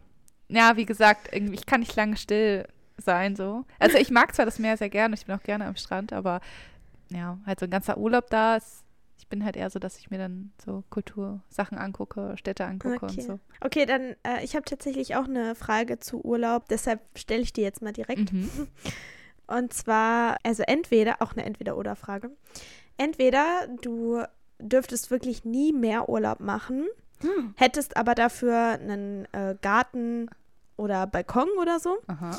Ne? 0.49 0.59
Ja, 0.59 0.77
wie 0.77 0.87
gesagt, 0.87 1.29
irgendwie, 1.33 1.57
ich 1.57 1.67
kann 1.67 1.81
nicht 1.81 1.95
lange 1.97 2.17
still 2.17 2.67
sein, 2.97 3.37
so. 3.37 3.67
Also 3.79 3.99
ich 3.99 4.11
mag 4.11 4.35
zwar 4.35 4.47
das 4.47 4.59
Meer 4.59 4.79
sehr 4.79 4.91
gerne, 4.91 5.15
ich 5.15 5.27
bin 5.27 5.35
auch 5.35 5.43
gerne 5.43 5.67
am 5.67 5.77
Strand, 5.77 6.15
aber 6.15 6.41
ja, 7.11 7.39
halt 7.45 7.61
so 7.61 7.67
ein 7.67 7.71
ganzer 7.71 7.99
Urlaub 7.99 8.31
da 8.31 8.57
ist 8.57 8.82
bin 9.33 9.45
halt 9.45 9.57
eher 9.57 9.71
so, 9.71 9.79
dass 9.79 9.99
ich 9.99 10.11
mir 10.11 10.19
dann 10.19 10.53
so 10.63 10.85
Kultursachen 10.91 11.79
angucke, 11.79 12.35
Städte 12.37 12.67
angucke 12.67 13.07
okay. 13.07 13.07
und 13.07 13.23
so. 13.23 13.41
Okay, 13.63 13.87
dann, 13.87 14.15
äh, 14.23 14.45
ich 14.45 14.55
habe 14.55 14.65
tatsächlich 14.65 15.17
auch 15.17 15.25
eine 15.25 15.55
Frage 15.55 15.99
zu 15.99 16.23
Urlaub, 16.23 16.69
deshalb 16.69 17.01
stelle 17.17 17.41
ich 17.41 17.53
die 17.53 17.63
jetzt 17.63 17.81
mal 17.81 17.93
direkt. 17.93 18.33
Mhm. 18.33 18.51
Und 19.49 19.73
zwar, 19.75 20.37
also 20.45 20.63
entweder, 20.63 21.17
auch 21.21 21.33
eine 21.33 21.45
Entweder-Oder-Frage. 21.45 22.31
Entweder 22.97 23.67
du 23.83 24.23
dürftest 24.61 25.11
wirklich 25.11 25.45
nie 25.45 25.73
mehr 25.73 26.09
Urlaub 26.09 26.41
machen 26.41 26.87
hm. 27.23 27.55
hättest 27.57 27.97
aber 27.97 28.15
dafür 28.15 28.57
einen 28.57 29.27
äh, 29.33 29.57
Garten 29.61 30.29
oder 30.77 31.07
Balkon 31.07 31.49
oder 31.61 31.79
so. 31.79 31.99
Aha. 32.07 32.39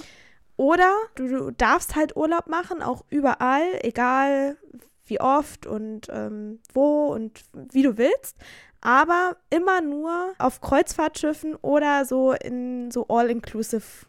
Oder 0.55 0.91
du, 1.15 1.27
du, 1.27 1.51
darfst 1.51 1.95
halt 1.95 2.15
Urlaub 2.15 2.47
machen, 2.47 2.83
auch 2.83 3.03
überall, 3.09 3.65
egal 3.81 4.57
wie 5.13 5.19
oft 5.19 5.67
und 5.67 6.07
ähm, 6.09 6.59
wo 6.73 7.13
und 7.13 7.43
wie 7.53 7.83
du 7.83 7.97
willst. 7.97 8.37
Aber 8.81 9.37
immer 9.49 9.79
nur 9.81 10.33
auf 10.39 10.59
Kreuzfahrtschiffen 10.59 11.55
oder 11.55 12.03
so 12.05 12.33
in 12.33 12.91
so 12.91 13.07
All-Inclusive 13.07 14.05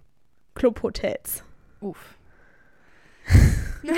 Clubhotels. 0.54 1.44
Uff. 1.80 2.16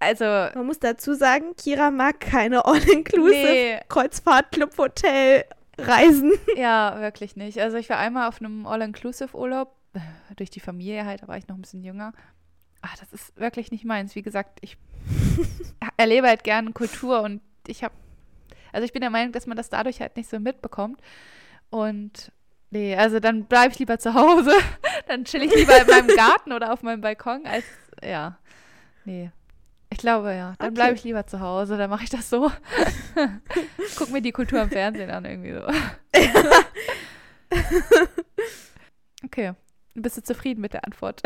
also. 0.00 0.24
Man 0.24 0.66
muss 0.66 0.80
dazu 0.80 1.14
sagen, 1.14 1.54
Kira 1.56 1.92
mag 1.92 2.18
keine 2.20 2.64
All-Inclusive 2.64 3.30
Nee. 3.30 3.78
Kreuzfahrt-Clubhotel-Reisen. 3.88 6.32
Ja, 6.56 7.00
wirklich 7.00 7.36
nicht. 7.36 7.60
Also 7.60 7.76
ich 7.76 7.88
war 7.90 7.98
einmal 7.98 8.28
auf 8.28 8.40
einem 8.40 8.66
All-Inclusive-Urlaub, 8.66 9.72
äh, 9.92 10.00
durch 10.34 10.50
die 10.50 10.60
Familie 10.60 11.04
halt, 11.04 11.22
da 11.22 11.28
war 11.28 11.36
ich 11.36 11.46
noch 11.46 11.54
ein 11.56 11.62
bisschen 11.62 11.84
jünger. 11.84 12.12
Ach, 12.86 12.96
das 12.98 13.10
ist 13.14 13.34
wirklich 13.40 13.70
nicht 13.70 13.86
meins. 13.86 14.14
Wie 14.14 14.20
gesagt, 14.20 14.58
ich 14.60 14.76
erlebe 15.96 16.28
halt 16.28 16.44
gerne 16.44 16.70
Kultur 16.72 17.22
und 17.22 17.40
ich 17.66 17.82
habe, 17.82 17.94
also 18.72 18.84
ich 18.84 18.92
bin 18.92 19.00
der 19.00 19.08
Meinung, 19.08 19.32
dass 19.32 19.46
man 19.46 19.56
das 19.56 19.70
dadurch 19.70 20.00
halt 20.02 20.18
nicht 20.18 20.28
so 20.28 20.38
mitbekommt. 20.38 21.00
Und 21.70 22.30
nee, 22.70 22.94
also 22.94 23.20
dann 23.20 23.44
bleibe 23.46 23.72
ich 23.72 23.78
lieber 23.78 23.98
zu 23.98 24.12
Hause. 24.12 24.52
dann 25.06 25.24
chill 25.24 25.42
ich 25.42 25.54
lieber 25.54 25.80
in 25.80 25.86
meinem 25.86 26.08
Garten 26.16 26.52
oder 26.52 26.74
auf 26.74 26.82
meinem 26.82 27.00
Balkon, 27.00 27.46
als, 27.46 27.64
ja, 28.02 28.36
nee. 29.06 29.30
Ich 29.88 29.98
glaube, 29.98 30.34
ja. 30.34 30.54
Dann 30.58 30.68
Okay. 30.68 30.74
bleibe 30.74 30.94
ich 30.96 31.04
lieber 31.04 31.26
zu 31.26 31.40
Hause, 31.40 31.78
dann 31.78 31.88
mache 31.88 32.04
ich 32.04 32.10
das 32.10 32.28
so. 32.28 32.50
Guck 33.96 34.10
mir 34.10 34.20
die 34.20 34.32
Kultur 34.32 34.60
im 34.60 34.68
Fernsehen 34.68 35.10
an, 35.10 35.24
irgendwie 35.24 35.52
so. 35.52 35.62
Okay. 39.24 39.52
Bist 39.94 40.16
du 40.18 40.22
zufrieden 40.22 40.60
mit 40.60 40.72
der 40.74 40.84
Antwort? 40.84 41.22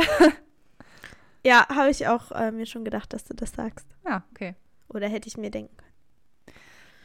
Ja, 1.44 1.66
habe 1.68 1.90
ich 1.90 2.06
auch 2.08 2.30
äh, 2.32 2.50
mir 2.50 2.66
schon 2.66 2.84
gedacht, 2.84 3.12
dass 3.12 3.24
du 3.24 3.34
das 3.34 3.52
sagst. 3.52 3.86
Ja, 4.06 4.24
okay. 4.32 4.54
Oder 4.88 5.08
hätte 5.08 5.28
ich 5.28 5.36
mir 5.36 5.50
denken 5.50 5.76
können. 5.76 6.56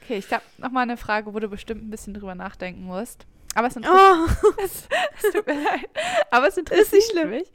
Okay, 0.02 0.17
ich 0.17 0.32
habe 0.34 0.43
nochmal 0.58 0.84
eine 0.84 0.98
Frage, 0.98 1.34
wo 1.34 1.39
du 1.39 1.48
bestimmt 1.48 1.84
ein 1.84 1.89
bisschen 1.89 2.13
drüber 2.13 2.36
nachdenken 2.36 2.84
musst. 2.84 3.26
Aber 3.56 3.67
es, 3.67 3.76
inter 3.76 3.89
Oh, 3.93 4.50
es, 4.63 4.88
es 5.24 5.32
tut 5.32 5.46
mir 5.48 5.62
leid. 5.63 5.89
Aber 6.32 6.48
es 6.48 6.58
interessiert 6.58 6.91
nicht 6.91 7.12
schlimm. 7.12 7.30
mich. 7.30 7.52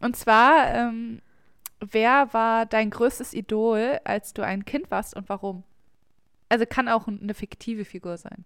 Und 0.00 0.16
zwar, 0.16 0.72
ähm, 0.74 1.20
wer 1.80 2.32
war 2.32 2.66
dein 2.66 2.90
größtes 2.90 3.32
Idol, 3.34 3.98
als 4.04 4.32
du 4.34 4.42
ein 4.42 4.64
Kind 4.64 4.90
warst 4.90 5.16
und 5.16 5.28
warum? 5.28 5.64
Also 6.48 6.66
kann 6.66 6.88
auch 6.88 7.06
eine 7.08 7.34
fiktive 7.34 7.84
Figur 7.84 8.16
sein. 8.18 8.44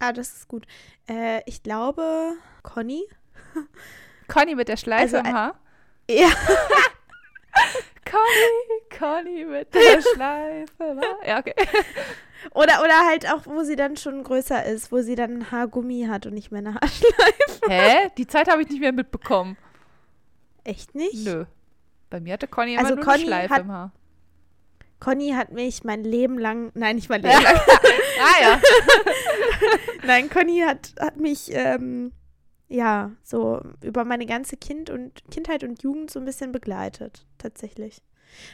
ah, 0.00 0.12
das 0.12 0.34
ist 0.34 0.48
gut. 0.48 0.66
Äh, 1.08 1.40
ich 1.46 1.62
glaube, 1.62 2.34
Conny. 2.62 3.04
Conny 4.28 4.54
mit 4.54 4.68
der 4.68 4.76
Schleife 4.76 5.16
Also, 5.18 5.28
im 5.28 5.34
Haar. 5.34 5.58
Ja, 6.10 6.28
Conny, 8.14 8.98
Conny 8.98 9.44
mit 9.44 9.74
der 9.74 10.00
Schleife. 10.14 11.00
Ja, 11.26 11.38
okay. 11.38 11.54
oder, 12.54 12.80
oder 12.82 13.06
halt 13.08 13.30
auch, 13.32 13.46
wo 13.46 13.62
sie 13.62 13.76
dann 13.76 13.96
schon 13.96 14.22
größer 14.22 14.64
ist, 14.66 14.92
wo 14.92 15.00
sie 15.02 15.14
dann 15.14 15.38
ein 15.38 15.50
Haargummi 15.50 16.06
hat 16.08 16.26
und 16.26 16.34
nicht 16.34 16.50
mehr 16.52 16.60
eine 16.60 16.74
Haarschleife. 16.74 17.68
Hä? 17.68 18.10
Die 18.18 18.26
Zeit 18.26 18.48
habe 18.48 18.62
ich 18.62 18.68
nicht 18.68 18.80
mehr 18.80 18.92
mitbekommen. 18.92 19.56
Echt 20.64 20.94
nicht? 20.94 21.24
Nö. 21.26 21.44
Bei 22.10 22.20
mir 22.20 22.34
hatte 22.34 22.46
Conny 22.48 22.74
immer 22.74 22.82
Also 22.82 22.94
nur 22.94 23.04
Conny 23.04 23.16
eine 23.22 23.26
Schleife 23.26 23.54
hat- 23.54 23.60
im 23.62 23.72
Haar. 23.72 23.92
Conny 25.00 25.32
hat 25.32 25.52
mich 25.52 25.84
mein 25.84 26.02
Leben 26.04 26.38
lang, 26.38 26.70
nein, 26.74 26.96
nicht 26.96 27.10
mein 27.10 27.20
Leben 27.22 27.42
lang, 27.42 27.56
Ah 27.56 28.40
ja. 28.42 28.60
nein, 30.06 30.30
Conny 30.30 30.60
hat, 30.60 30.92
hat 30.98 31.16
mich, 31.16 31.50
ähm, 31.52 32.12
ja, 32.68 33.12
so 33.22 33.60
über 33.82 34.04
meine 34.04 34.26
ganze 34.26 34.56
kind 34.56 34.90
und 34.90 35.22
Kindheit 35.30 35.64
und 35.64 35.82
Jugend 35.82 36.10
so 36.10 36.18
ein 36.18 36.24
bisschen 36.24 36.52
begleitet, 36.52 37.26
tatsächlich. 37.38 37.98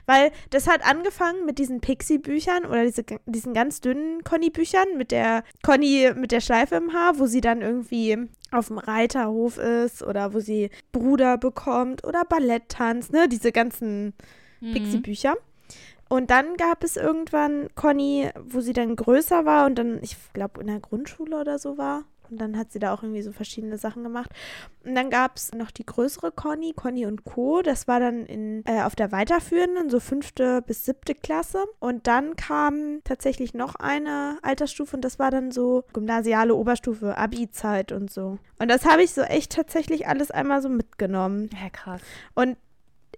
Weil 0.04 0.30
das 0.50 0.66
hat 0.66 0.86
angefangen 0.86 1.46
mit 1.46 1.58
diesen 1.58 1.80
Pixie-Büchern 1.80 2.66
oder 2.66 2.84
diese, 2.84 3.02
diesen 3.24 3.54
ganz 3.54 3.80
dünnen 3.80 4.22
Conny-Büchern 4.24 4.98
mit 4.98 5.10
der 5.10 5.42
Conny 5.62 6.10
mit 6.14 6.32
der 6.32 6.42
Schleife 6.42 6.74
im 6.74 6.92
Haar, 6.92 7.18
wo 7.18 7.24
sie 7.26 7.40
dann 7.40 7.62
irgendwie 7.62 8.18
auf 8.50 8.66
dem 8.66 8.76
Reiterhof 8.76 9.56
ist 9.56 10.02
oder 10.02 10.34
wo 10.34 10.40
sie 10.40 10.68
Bruder 10.92 11.38
bekommt 11.38 12.04
oder 12.04 12.24
Balletttanz, 12.26 13.10
ne, 13.10 13.26
diese 13.28 13.52
ganzen 13.52 14.12
Mhm. 14.60 14.72
Pixie-Bücher. 14.74 15.36
Und 16.08 16.30
dann 16.30 16.56
gab 16.56 16.82
es 16.84 16.96
irgendwann 16.96 17.68
Conny, 17.74 18.28
wo 18.38 18.60
sie 18.60 18.72
dann 18.72 18.96
größer 18.96 19.44
war 19.44 19.66
und 19.66 19.76
dann, 19.76 20.00
ich 20.02 20.16
glaube, 20.32 20.60
in 20.60 20.66
der 20.66 20.80
Grundschule 20.80 21.40
oder 21.40 21.58
so 21.58 21.78
war. 21.78 22.04
Und 22.30 22.40
dann 22.40 22.56
hat 22.56 22.72
sie 22.72 22.78
da 22.78 22.92
auch 22.94 23.02
irgendwie 23.02 23.22
so 23.22 23.32
verschiedene 23.32 23.78
Sachen 23.78 24.02
gemacht. 24.02 24.30
Und 24.84 24.94
dann 24.94 25.10
gab 25.10 25.36
es 25.36 25.52
noch 25.52 25.70
die 25.70 25.84
größere 25.84 26.32
Conny, 26.32 26.72
Conny 26.74 27.06
und 27.06 27.24
Co. 27.24 27.62
Das 27.62 27.88
war 27.88 28.00
dann 28.00 28.26
in, 28.26 28.64
äh, 28.66 28.82
auf 28.82 28.94
der 28.94 29.12
weiterführenden, 29.12 29.90
so 29.90 30.00
fünfte 30.00 30.62
bis 30.62 30.84
siebte 30.84 31.14
Klasse. 31.14 31.64
Und 31.78 32.06
dann 32.06 32.36
kam 32.36 33.02
tatsächlich 33.04 33.54
noch 33.54 33.74
eine 33.74 34.38
Altersstufe 34.42 34.96
und 34.96 35.04
das 35.04 35.18
war 35.18 35.30
dann 35.30 35.50
so 35.50 35.84
gymnasiale 35.92 36.54
Oberstufe, 36.54 37.16
Abi-Zeit 37.16 37.92
und 37.92 38.10
so. 38.10 38.38
Und 38.58 38.68
das 38.68 38.84
habe 38.84 39.02
ich 39.02 39.12
so 39.12 39.22
echt 39.22 39.52
tatsächlich 39.52 40.06
alles 40.06 40.30
einmal 40.30 40.62
so 40.62 40.68
mitgenommen. 40.68 41.50
Ja, 41.60 41.70
krass. 41.70 42.00
Und 42.34 42.56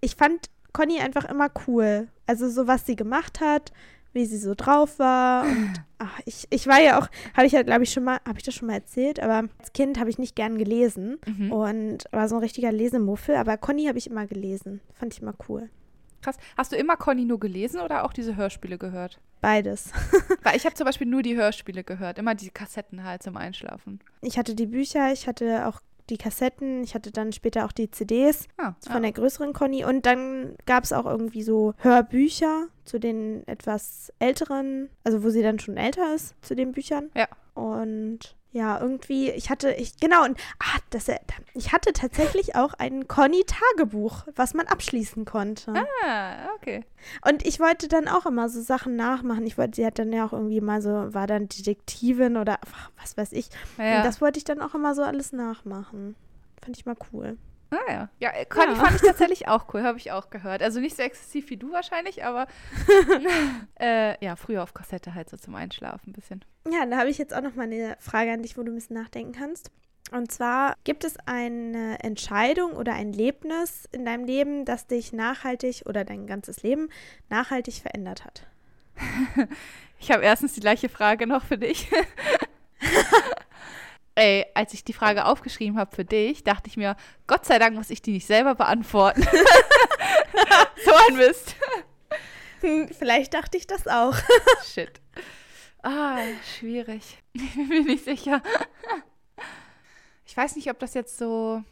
ich 0.01 0.15
fand 0.15 0.49
Conny 0.73 0.99
einfach 0.99 1.25
immer 1.25 1.49
cool. 1.67 2.07
Also 2.25 2.49
so, 2.49 2.67
was 2.67 2.85
sie 2.85 2.95
gemacht 2.95 3.39
hat, 3.39 3.71
wie 4.13 4.25
sie 4.25 4.37
so 4.37 4.53
drauf 4.55 4.99
war. 4.99 5.43
Und 5.43 5.73
ach, 5.97 6.19
ich, 6.25 6.45
ich 6.49 6.67
war 6.67 6.79
ja 6.81 6.99
auch, 6.99 7.07
habe 7.35 7.45
ich 7.47 7.51
ja, 7.53 7.63
glaube 7.63 7.83
ich, 7.83 7.91
schon 7.91 8.03
mal, 8.03 8.19
habe 8.27 8.37
ich 8.37 8.43
das 8.43 8.53
schon 8.53 8.67
mal 8.67 8.75
erzählt, 8.75 9.19
aber 9.19 9.49
als 9.59 9.73
Kind 9.73 9.99
habe 9.99 10.09
ich 10.09 10.17
nicht 10.17 10.35
gern 10.35 10.57
gelesen 10.57 11.17
Mhm. 11.25 11.51
und 11.51 12.03
war 12.11 12.27
so 12.29 12.35
ein 12.35 12.41
richtiger 12.41 12.71
Lesemuffel. 12.71 13.35
Aber 13.35 13.57
Conny 13.57 13.85
habe 13.85 13.97
ich 13.97 14.07
immer 14.09 14.25
gelesen. 14.27 14.81
Fand 14.93 15.13
ich 15.13 15.21
immer 15.21 15.33
cool. 15.49 15.69
Krass. 16.21 16.37
Hast 16.55 16.71
du 16.71 16.77
immer 16.77 16.95
Conny 16.95 17.25
nur 17.25 17.39
gelesen 17.39 17.81
oder 17.81 18.05
auch 18.05 18.13
diese 18.13 18.35
Hörspiele 18.37 18.77
gehört? 18.77 19.19
Beides. 19.41 19.91
Weil 20.43 20.55
ich 20.55 20.63
habe 20.65 20.73
zum 20.75 20.85
Beispiel 20.85 21.07
nur 21.07 21.21
die 21.21 21.35
Hörspiele 21.35 21.83
gehört. 21.83 22.17
Immer 22.17 22.33
die 22.33 22.49
Kassetten 22.49 23.03
halt 23.03 23.23
zum 23.23 23.35
Einschlafen. 23.35 23.99
Ich 24.21 24.37
hatte 24.37 24.55
die 24.55 24.67
Bücher, 24.67 25.11
ich 25.11 25.27
hatte 25.27 25.67
auch 25.67 25.81
die 26.09 26.17
Kassetten, 26.17 26.83
ich 26.83 26.95
hatte 26.95 27.11
dann 27.11 27.31
später 27.31 27.65
auch 27.65 27.71
die 27.71 27.89
CDs 27.89 28.47
Ah, 28.57 28.73
von 28.81 28.95
ja. 28.95 28.99
der 28.99 29.11
größeren 29.13 29.53
Conny 29.53 29.85
und 29.85 30.05
dann 30.05 30.55
gab 30.65 30.83
es 30.83 30.93
auch 30.93 31.05
irgendwie 31.05 31.43
so 31.43 31.73
Hörbücher 31.77 32.67
zu 32.83 32.99
den 32.99 33.47
etwas 33.47 34.11
älteren, 34.19 34.89
also 35.03 35.23
wo 35.23 35.29
sie 35.29 35.41
dann 35.41 35.59
schon 35.59 35.77
älter 35.77 36.13
ist, 36.13 36.35
zu 36.41 36.55
den 36.55 36.71
Büchern. 36.73 37.09
Ja. 37.15 37.27
Und 37.53 38.35
ja, 38.53 38.79
irgendwie, 38.79 39.31
ich 39.31 39.49
hatte, 39.49 39.71
ich, 39.71 39.97
genau, 39.97 40.23
und 40.23 40.39
ah, 40.59 40.77
das, 40.91 41.07
ich 41.55 41.71
hatte 41.71 41.91
tatsächlich 41.91 42.55
auch 42.55 42.75
ein 42.75 43.07
Conny-Tagebuch, 43.07 44.27
was 44.35 44.53
man 44.53 44.67
abschließen 44.67 45.25
konnte. 45.25 45.73
Ah, 46.03 46.53
okay. 46.55 46.85
Und 47.27 47.45
ich 47.47 47.59
wollte 47.59 47.87
dann 47.87 48.07
auch 48.07 48.27
immer 48.27 48.49
so 48.49 48.61
Sachen 48.61 48.95
nachmachen. 48.95 49.47
Ich 49.47 49.57
wollte, 49.57 49.77
sie 49.77 49.85
hat 49.85 49.97
dann 49.97 50.13
ja 50.13 50.23
auch 50.25 50.33
irgendwie 50.33 50.61
mal 50.61 50.83
so, 50.83 51.13
war 51.15 51.25
dann 51.25 51.47
Detektivin 51.47 52.37
oder 52.37 52.59
was 53.01 53.17
weiß 53.17 53.31
ich. 53.33 53.49
Ja. 53.79 53.97
Und 53.97 54.05
das 54.05 54.21
wollte 54.21 54.37
ich 54.37 54.43
dann 54.43 54.61
auch 54.61 54.75
immer 54.75 54.93
so 54.93 55.01
alles 55.01 55.33
nachmachen. 55.33 56.15
Fand 56.61 56.77
ich 56.77 56.85
mal 56.85 56.95
cool. 57.11 57.37
Ah, 57.73 57.91
ja. 57.91 58.09
Ja, 58.19 58.29
äh, 58.31 58.45
Conny 58.45 58.73
Ja. 58.73 58.75
fand 58.75 58.95
ich 58.95 59.01
tatsächlich 59.07 59.47
auch 59.47 59.73
cool. 59.73 59.83
Habe 59.83 59.97
ich 59.97 60.11
auch 60.11 60.29
gehört. 60.29 60.61
Also 60.61 60.79
nicht 60.79 60.95
so 60.95 61.03
exzessiv 61.03 61.49
wie 61.49 61.57
du 61.57 61.71
wahrscheinlich, 61.71 62.23
aber 62.23 62.47
äh, 63.79 64.23
ja, 64.23 64.35
früher 64.35 64.63
auf 64.63 64.73
Kassette 64.73 65.13
halt 65.15 65.29
so 65.29 65.37
zum 65.37 65.55
Einschlafen 65.55 66.09
ein 66.09 66.13
bisschen. 66.13 66.45
Ja, 66.71 66.85
da 66.85 66.97
habe 66.97 67.09
ich 67.09 67.17
jetzt 67.17 67.33
auch 67.35 67.41
noch 67.41 67.55
mal 67.55 67.63
eine 67.63 67.95
Frage 67.99 68.31
an 68.31 68.41
dich, 68.41 68.57
wo 68.57 68.63
du 68.63 68.71
ein 68.71 68.75
bisschen 68.75 68.95
nachdenken 68.95 69.33
kannst. 69.33 69.71
Und 70.11 70.31
zwar, 70.31 70.75
gibt 70.83 71.05
es 71.05 71.15
eine 71.25 71.97
Entscheidung 72.03 72.73
oder 72.73 72.93
ein 72.93 73.11
Erlebnis 73.11 73.87
in 73.91 74.05
deinem 74.05 74.25
Leben, 74.25 74.63
das 74.65 74.85
dich 74.85 75.11
nachhaltig 75.13 75.83
oder 75.85 76.03
dein 76.05 76.27
ganzes 76.27 76.61
Leben 76.61 76.89
nachhaltig 77.29 77.75
verändert 77.81 78.25
hat? 78.25 78.45
Ich 79.99 80.11
habe 80.11 80.21
erstens 80.23 80.51
die 80.53 80.59
gleiche 80.59 80.89
Frage 80.89 81.25
noch 81.27 81.45
für 81.45 81.57
dich. 81.57 81.89
Ey, 84.15 84.45
als 84.53 84.73
ich 84.73 84.83
die 84.83 84.93
Frage 84.93 85.25
aufgeschrieben 85.25 85.79
habe 85.79 85.95
für 85.95 86.05
dich, 86.05 86.43
dachte 86.43 86.69
ich 86.69 86.77
mir, 86.77 86.95
Gott 87.25 87.45
sei 87.45 87.57
Dank 87.57 87.75
muss 87.75 87.89
ich 87.89 88.01
die 88.01 88.11
nicht 88.11 88.27
selber 88.27 88.53
beantworten. 88.53 89.23
so 90.85 90.91
ein 91.07 91.17
Mist. 91.17 91.55
Hm, 92.61 92.89
vielleicht 92.89 93.33
dachte 93.33 93.57
ich 93.57 93.65
das 93.65 93.87
auch. 93.87 94.15
Shit. 94.63 95.01
Ah, 95.81 96.19
schwierig. 96.57 97.19
Ich 97.35 97.55
bin 97.55 97.67
mir 97.67 97.81
nicht 97.81 98.05
sicher. 98.05 98.43
Ich 100.25 100.37
weiß 100.37 100.55
nicht, 100.55 100.69
ob 100.69 100.77
das 100.77 100.93
jetzt 100.93 101.17
so. 101.17 101.63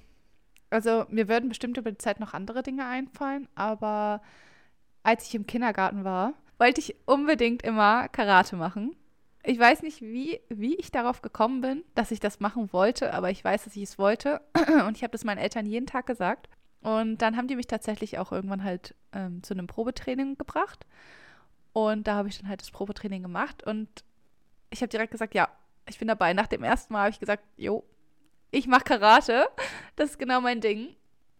Also, 0.71 1.06
mir 1.10 1.27
würden 1.27 1.49
bestimmt 1.49 1.77
über 1.77 1.91
die 1.91 1.97
Zeit 1.97 2.19
noch 2.19 2.34
andere 2.34 2.63
Dinge 2.63 2.86
einfallen, 2.88 3.47
aber 3.56 4.21
als 5.04 5.27
ich 5.27 5.36
im 5.36 5.45
Kindergarten 5.45 6.04
war, 6.04 6.34
wollte 6.58 6.82
ich 6.82 6.95
unbedingt 7.06 7.62
immer 7.62 8.08
Karate 8.10 8.56
machen. 8.56 8.95
Ich 9.43 9.58
weiß 9.58 9.82
nicht, 9.82 10.01
wie, 10.01 10.39
wie 10.49 10.75
ich 10.75 10.91
darauf 10.91 11.21
gekommen 11.21 11.62
bin, 11.62 11.84
dass 11.95 12.12
ich 12.12 12.19
das 12.19 12.39
machen 12.39 12.71
wollte, 12.73 13.13
aber 13.13 13.32
ich 13.32 13.43
weiß, 13.43 13.63
dass 13.63 13.75
ich 13.75 13.84
es 13.84 13.97
wollte. 13.97 14.41
Und 14.88 14.97
ich 14.97 15.04
habe 15.04 15.12
das 15.12 15.23
meinen 15.23 15.39
Eltern 15.39 15.65
jeden 15.65 15.88
Tag 15.88 16.06
gesagt. 16.06 16.47
Und 16.82 17.19
dann 17.19 17.38
haben 17.38 17.47
die 17.47 17.56
mich 17.56 17.67
tatsächlich 17.67 18.17
auch 18.17 18.32
irgendwann 18.32 18.63
halt 18.63 18.95
ähm, 19.13 19.43
zu 19.43 19.54
einem 19.54 19.67
Probetraining 19.67 20.38
gebracht. 20.38 20.86
Und 21.73 22.08
da 22.08 22.15
habe 22.15 22.27
ich 22.27 22.39
dann 22.39 22.49
halt 22.49 22.62
das 22.62 22.71
Probetraining 22.71 23.21
gemacht 23.21 23.63
und 23.63 23.88
ich 24.71 24.82
habe 24.82 24.89
direkt 24.89 25.12
gesagt, 25.12 25.36
ja, 25.36 25.49
ich 25.88 25.99
bin 25.99 26.08
dabei. 26.08 26.34
Nach 26.34 26.47
dem 26.47 26.63
ersten 26.63 26.93
Mal 26.93 27.01
habe 27.01 27.12
ich 27.12 27.19
gesagt, 27.19 27.43
jo, 27.58 27.84
ich 28.51 28.67
mache 28.67 28.84
Karate. 28.84 29.47
Das 29.95 30.12
ist 30.12 30.19
genau 30.19 30.41
mein 30.41 30.62
Ding. 30.62 30.95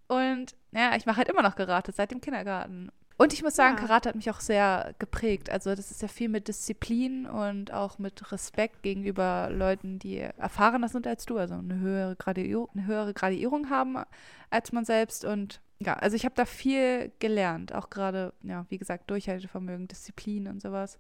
Und 0.08 0.56
ja, 0.72 0.96
ich 0.96 1.06
mache 1.06 1.18
halt 1.18 1.30
immer 1.30 1.42
noch 1.42 1.56
Karate 1.56 1.92
seit 1.92 2.12
dem 2.12 2.22
Kindergarten. 2.22 2.92
Und 3.22 3.34
ich 3.34 3.44
muss 3.44 3.56
sagen, 3.56 3.76
ja. 3.76 3.82
Karate 3.84 4.10
hat 4.10 4.16
mich 4.16 4.32
auch 4.32 4.40
sehr 4.40 4.96
geprägt. 4.98 5.52
Also 5.52 5.76
das 5.76 5.92
ist 5.92 6.02
ja 6.02 6.08
viel 6.08 6.28
mit 6.28 6.48
Disziplin 6.48 7.28
und 7.28 7.72
auch 7.72 8.00
mit 8.00 8.32
Respekt 8.32 8.82
gegenüber 8.82 9.48
Leuten, 9.52 10.00
die 10.00 10.18
erfahrener 10.18 10.90
sind 10.90 11.06
als 11.06 11.28
du, 11.28 11.38
also 11.38 11.54
eine 11.54 11.78
höhere, 11.78 12.16
Graduierung, 12.16 12.70
eine 12.74 12.88
höhere 12.88 13.14
Graduierung 13.14 13.70
haben 13.70 13.98
als 14.50 14.72
man 14.72 14.86
selbst. 14.86 15.24
Und 15.24 15.62
ja, 15.78 15.94
also 15.94 16.16
ich 16.16 16.26
habe 16.26 16.34
da 16.34 16.46
viel 16.46 17.12
gelernt, 17.20 17.76
auch 17.76 17.92
gerade, 17.92 18.34
ja, 18.42 18.66
wie 18.70 18.80
gesagt, 18.80 19.12
Durchhaltevermögen, 19.12 19.88
Disziplin 19.88 20.48
und 20.48 20.60
sowas. 20.60 20.98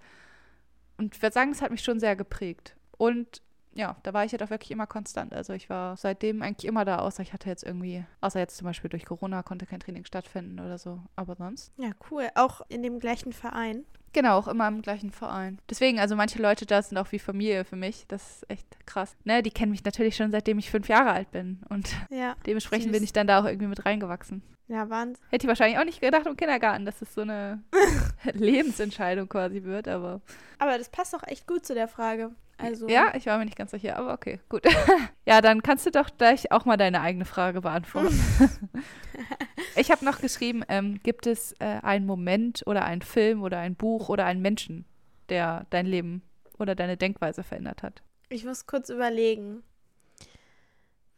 Und 0.97 1.15
ich 1.15 1.23
würde 1.23 1.33
sagen, 1.33 1.49
es 1.49 1.63
hat 1.63 1.71
mich 1.71 1.83
schon 1.83 1.99
sehr 1.99 2.15
geprägt. 2.15 2.75
Und 2.99 3.41
ja, 3.73 3.95
da 4.03 4.13
war 4.13 4.25
ich 4.25 4.31
halt 4.31 4.43
auch 4.43 4.49
wirklich 4.49 4.71
immer 4.71 4.87
konstant. 4.87 5.33
Also 5.33 5.53
ich 5.53 5.69
war 5.69 5.95
seitdem 5.97 6.41
eigentlich 6.41 6.67
immer 6.67 6.85
da, 6.85 6.99
außer 6.99 7.23
ich 7.23 7.33
hatte 7.33 7.49
jetzt 7.49 7.63
irgendwie, 7.63 8.03
außer 8.19 8.39
jetzt 8.39 8.57
zum 8.57 8.65
Beispiel 8.65 8.89
durch 8.89 9.05
Corona 9.05 9.43
konnte 9.43 9.65
kein 9.65 9.79
Training 9.79 10.05
stattfinden 10.05 10.59
oder 10.59 10.77
so. 10.77 10.99
Aber 11.15 11.35
sonst. 11.35 11.71
Ja, 11.77 11.91
cool. 12.09 12.29
Auch 12.35 12.61
in 12.67 12.83
dem 12.83 12.99
gleichen 12.99 13.33
Verein. 13.33 13.85
Genau, 14.13 14.37
auch 14.37 14.49
immer 14.49 14.67
im 14.67 14.81
gleichen 14.81 15.11
Verein. 15.11 15.59
Deswegen, 15.69 15.99
also 15.99 16.17
manche 16.17 16.41
Leute 16.41 16.65
da 16.65 16.81
sind 16.81 16.97
auch 16.97 17.11
wie 17.13 17.19
Familie 17.19 17.63
für 17.63 17.77
mich. 17.77 18.05
Das 18.07 18.37
ist 18.37 18.49
echt 18.49 18.85
krass. 18.85 19.15
Ne, 19.23 19.41
die 19.41 19.51
kennen 19.51 19.71
mich 19.71 19.85
natürlich 19.85 20.17
schon 20.17 20.31
seitdem 20.31 20.59
ich 20.59 20.69
fünf 20.69 20.89
Jahre 20.89 21.11
alt 21.11 21.31
bin. 21.31 21.61
Und 21.69 21.95
ja, 22.09 22.35
dementsprechend 22.45 22.89
süß. 22.89 22.93
bin 22.93 23.03
ich 23.03 23.13
dann 23.13 23.27
da 23.27 23.39
auch 23.39 23.45
irgendwie 23.45 23.67
mit 23.67 23.85
reingewachsen. 23.85 24.41
Ja, 24.67 24.89
Wahnsinn. 24.89 25.23
Hätte 25.29 25.45
ich 25.45 25.49
wahrscheinlich 25.49 25.79
auch 25.79 25.85
nicht 25.85 26.01
gedacht 26.01 26.25
im 26.25 26.37
Kindergarten, 26.37 26.85
dass 26.85 27.01
es 27.01 27.13
so 27.13 27.21
eine 27.21 27.63
Lebensentscheidung 28.33 29.29
quasi 29.29 29.63
wird, 29.63 29.87
aber. 29.87 30.21
Aber 30.59 30.77
das 30.77 30.89
passt 30.89 31.15
auch 31.15 31.23
echt 31.27 31.47
gut 31.47 31.65
zu 31.65 31.73
der 31.73 31.87
Frage. 31.87 32.31
Also 32.61 32.87
ja, 32.87 33.13
ich 33.15 33.25
war 33.25 33.37
mir 33.37 33.45
nicht 33.45 33.57
ganz 33.57 33.71
sicher, 33.71 33.97
aber 33.97 34.13
okay, 34.13 34.39
gut. 34.49 34.63
ja, 35.25 35.41
dann 35.41 35.63
kannst 35.63 35.85
du 35.85 35.91
doch 35.91 36.09
gleich 36.17 36.51
auch 36.51 36.65
mal 36.65 36.77
deine 36.77 37.01
eigene 37.01 37.25
Frage 37.25 37.61
beantworten. 37.61 38.19
ich 39.75 39.91
habe 39.91 40.05
noch 40.05 40.19
geschrieben, 40.19 40.63
ähm, 40.69 40.99
gibt 41.03 41.27
es 41.27 41.53
äh, 41.59 41.79
einen 41.81 42.05
Moment 42.05 42.63
oder 42.65 42.85
einen 42.85 43.01
Film 43.01 43.43
oder 43.43 43.59
ein 43.59 43.75
Buch 43.75 44.09
oder 44.09 44.25
einen 44.25 44.41
Menschen, 44.41 44.85
der 45.29 45.65
dein 45.69 45.85
Leben 45.85 46.21
oder 46.57 46.75
deine 46.75 46.97
Denkweise 46.97 47.43
verändert 47.43 47.83
hat? 47.83 48.01
Ich 48.29 48.45
muss 48.45 48.65
kurz 48.65 48.89
überlegen, 48.89 49.63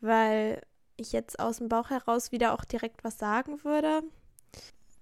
weil 0.01 0.62
ich 0.97 1.12
jetzt 1.12 1.39
aus 1.39 1.58
dem 1.58 1.69
Bauch 1.69 1.89
heraus 1.89 2.32
wieder 2.32 2.53
auch 2.53 2.65
direkt 2.65 3.03
was 3.03 3.17
sagen 3.17 3.63
würde. 3.63 4.01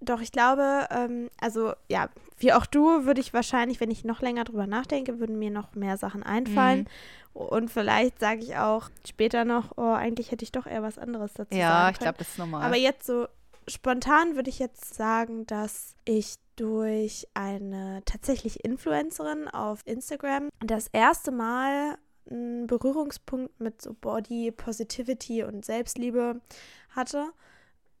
Doch, 0.02 0.20
ich 0.20 0.32
glaube, 0.32 0.86
ähm, 0.90 1.30
also 1.40 1.72
ja, 1.88 2.08
wie 2.38 2.52
auch 2.52 2.66
du, 2.66 3.04
würde 3.04 3.20
ich 3.20 3.32
wahrscheinlich, 3.32 3.80
wenn 3.80 3.90
ich 3.90 4.04
noch 4.04 4.20
länger 4.20 4.44
drüber 4.44 4.66
nachdenke, 4.66 5.20
würden 5.20 5.38
mir 5.38 5.50
noch 5.50 5.74
mehr 5.74 5.96
Sachen 5.96 6.22
einfallen. 6.22 6.80
Mhm. 6.80 6.86
Und 7.34 7.70
vielleicht 7.70 8.18
sage 8.18 8.40
ich 8.40 8.56
auch 8.56 8.90
später 9.06 9.44
noch, 9.44 9.72
oh, 9.76 9.92
eigentlich 9.92 10.30
hätte 10.32 10.44
ich 10.44 10.52
doch 10.52 10.66
eher 10.66 10.82
was 10.82 10.98
anderes 10.98 11.32
dazu 11.34 11.56
ja, 11.56 11.88
ich 11.90 11.98
glaube, 11.98 12.18
das 12.18 12.28
ist 12.30 12.38
normal. 12.38 12.62
Aber 12.62 12.76
jetzt 12.76 13.06
so 13.06 13.26
spontan 13.68 14.36
würde 14.36 14.50
ich 14.50 14.58
jetzt 14.58 14.94
sagen, 14.94 15.46
dass 15.46 15.94
ich 16.04 16.34
durch 16.56 17.26
eine 17.34 18.02
tatsächlich 18.04 18.64
Influencerin 18.64 19.48
auf 19.48 19.80
Instagram 19.86 20.50
das 20.60 20.88
erste 20.92 21.30
Mal 21.30 21.96
einen 22.30 22.66
Berührungspunkt 22.66 23.58
mit 23.60 23.80
so 23.80 23.94
Body 23.94 24.50
Positivity 24.50 25.44
und 25.44 25.64
Selbstliebe 25.64 26.40
hatte. 26.90 27.32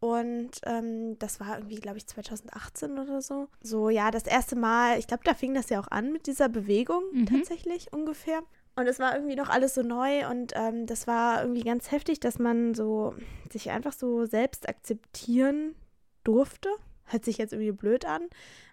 Und 0.02 0.50
ähm, 0.64 1.16
das 1.20 1.38
war 1.38 1.58
irgendwie, 1.58 1.76
glaube 1.76 1.96
ich, 1.96 2.08
2018 2.08 2.98
oder 2.98 3.22
so. 3.22 3.46
So, 3.60 3.88
ja, 3.88 4.10
das 4.10 4.24
erste 4.24 4.56
Mal, 4.56 4.98
ich 4.98 5.06
glaube, 5.06 5.22
da 5.22 5.32
fing 5.32 5.54
das 5.54 5.70
ja 5.70 5.78
auch 5.78 5.86
an 5.92 6.10
mit 6.10 6.26
dieser 6.26 6.48
Bewegung 6.48 7.04
mhm. 7.12 7.26
tatsächlich 7.26 7.92
ungefähr. 7.92 8.42
Und 8.74 8.88
es 8.88 8.98
war 8.98 9.14
irgendwie 9.14 9.36
noch 9.36 9.48
alles 9.48 9.74
so 9.74 9.82
neu 9.82 10.28
und 10.28 10.54
ähm, 10.56 10.86
das 10.86 11.06
war 11.06 11.42
irgendwie 11.42 11.62
ganz 11.62 11.92
heftig, 11.92 12.18
dass 12.18 12.40
man 12.40 12.74
so 12.74 13.14
sich 13.52 13.70
einfach 13.70 13.92
so 13.92 14.24
selbst 14.24 14.68
akzeptieren 14.68 15.76
durfte. 16.24 16.68
Hört 17.04 17.24
sich 17.24 17.38
jetzt 17.38 17.52
irgendwie 17.52 17.70
blöd 17.70 18.04
an. 18.04 18.22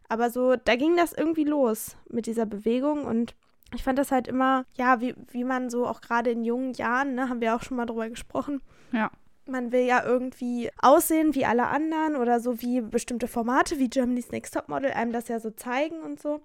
Aber 0.07 0.31
so, 0.31 0.55
da 0.55 0.75
ging 0.77 0.97
das 0.97 1.13
irgendwie 1.13 1.43
los 1.43 1.95
mit 2.09 2.25
dieser 2.25 2.47
Bewegung 2.47 3.05
und 3.05 3.35
ich 3.75 3.83
fand 3.83 3.99
das 3.99 4.11
halt 4.11 4.27
immer, 4.27 4.65
ja, 4.73 4.99
wie, 4.99 5.13
wie 5.27 5.43
man 5.43 5.69
so 5.69 5.85
auch 5.85 6.01
gerade 6.01 6.31
in 6.31 6.43
jungen 6.43 6.73
Jahren, 6.73 7.13
ne, 7.13 7.29
haben 7.29 7.39
wir 7.39 7.55
auch 7.55 7.61
schon 7.61 7.77
mal 7.77 7.85
drüber 7.85 8.09
gesprochen. 8.09 8.63
Ja 8.91 9.11
man 9.49 9.71
will 9.71 9.81
ja 9.81 10.03
irgendwie 10.03 10.69
aussehen 10.81 11.35
wie 11.35 11.45
alle 11.45 11.67
anderen 11.67 12.15
oder 12.15 12.39
so 12.39 12.61
wie 12.61 12.81
bestimmte 12.81 13.27
Formate 13.27 13.79
wie 13.79 13.89
Germany's 13.89 14.31
Next 14.31 14.53
Topmodel 14.53 14.91
einem 14.91 15.11
das 15.11 15.27
ja 15.27 15.39
so 15.39 15.51
zeigen 15.51 16.01
und 16.01 16.21
so. 16.21 16.41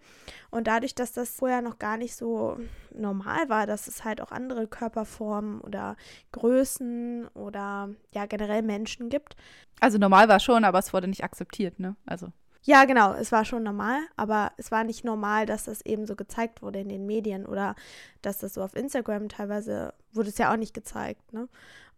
Und 0.50 0.66
dadurch, 0.66 0.94
dass 0.94 1.12
das 1.12 1.30
vorher 1.30 1.62
noch 1.62 1.78
gar 1.78 1.96
nicht 1.96 2.16
so 2.16 2.58
normal 2.92 3.48
war, 3.48 3.66
dass 3.66 3.86
es 3.86 4.04
halt 4.04 4.20
auch 4.20 4.32
andere 4.32 4.66
Körperformen 4.66 5.60
oder 5.60 5.96
Größen 6.32 7.28
oder 7.34 7.90
ja 8.12 8.26
generell 8.26 8.62
Menschen 8.62 9.08
gibt. 9.08 9.36
Also 9.80 9.98
normal 9.98 10.28
war 10.28 10.40
schon, 10.40 10.64
aber 10.64 10.78
es 10.78 10.92
wurde 10.92 11.08
nicht 11.08 11.24
akzeptiert, 11.24 11.78
ne? 11.80 11.96
Also. 12.06 12.28
Ja, 12.66 12.86
genau, 12.86 13.12
es 13.12 13.30
war 13.30 13.44
schon 13.44 13.62
normal, 13.62 14.00
aber 14.16 14.52
es 14.56 14.70
war 14.70 14.84
nicht 14.84 15.04
normal, 15.04 15.44
dass 15.44 15.64
das 15.64 15.82
eben 15.82 16.06
so 16.06 16.16
gezeigt 16.16 16.62
wurde 16.62 16.80
in 16.80 16.88
den 16.88 17.04
Medien 17.04 17.44
oder 17.44 17.74
dass 18.22 18.38
das 18.38 18.54
so 18.54 18.62
auf 18.62 18.74
Instagram 18.74 19.28
teilweise 19.28 19.92
wurde 20.14 20.30
es 20.30 20.38
ja 20.38 20.50
auch 20.50 20.56
nicht 20.56 20.72
gezeigt, 20.72 21.32
ne? 21.34 21.48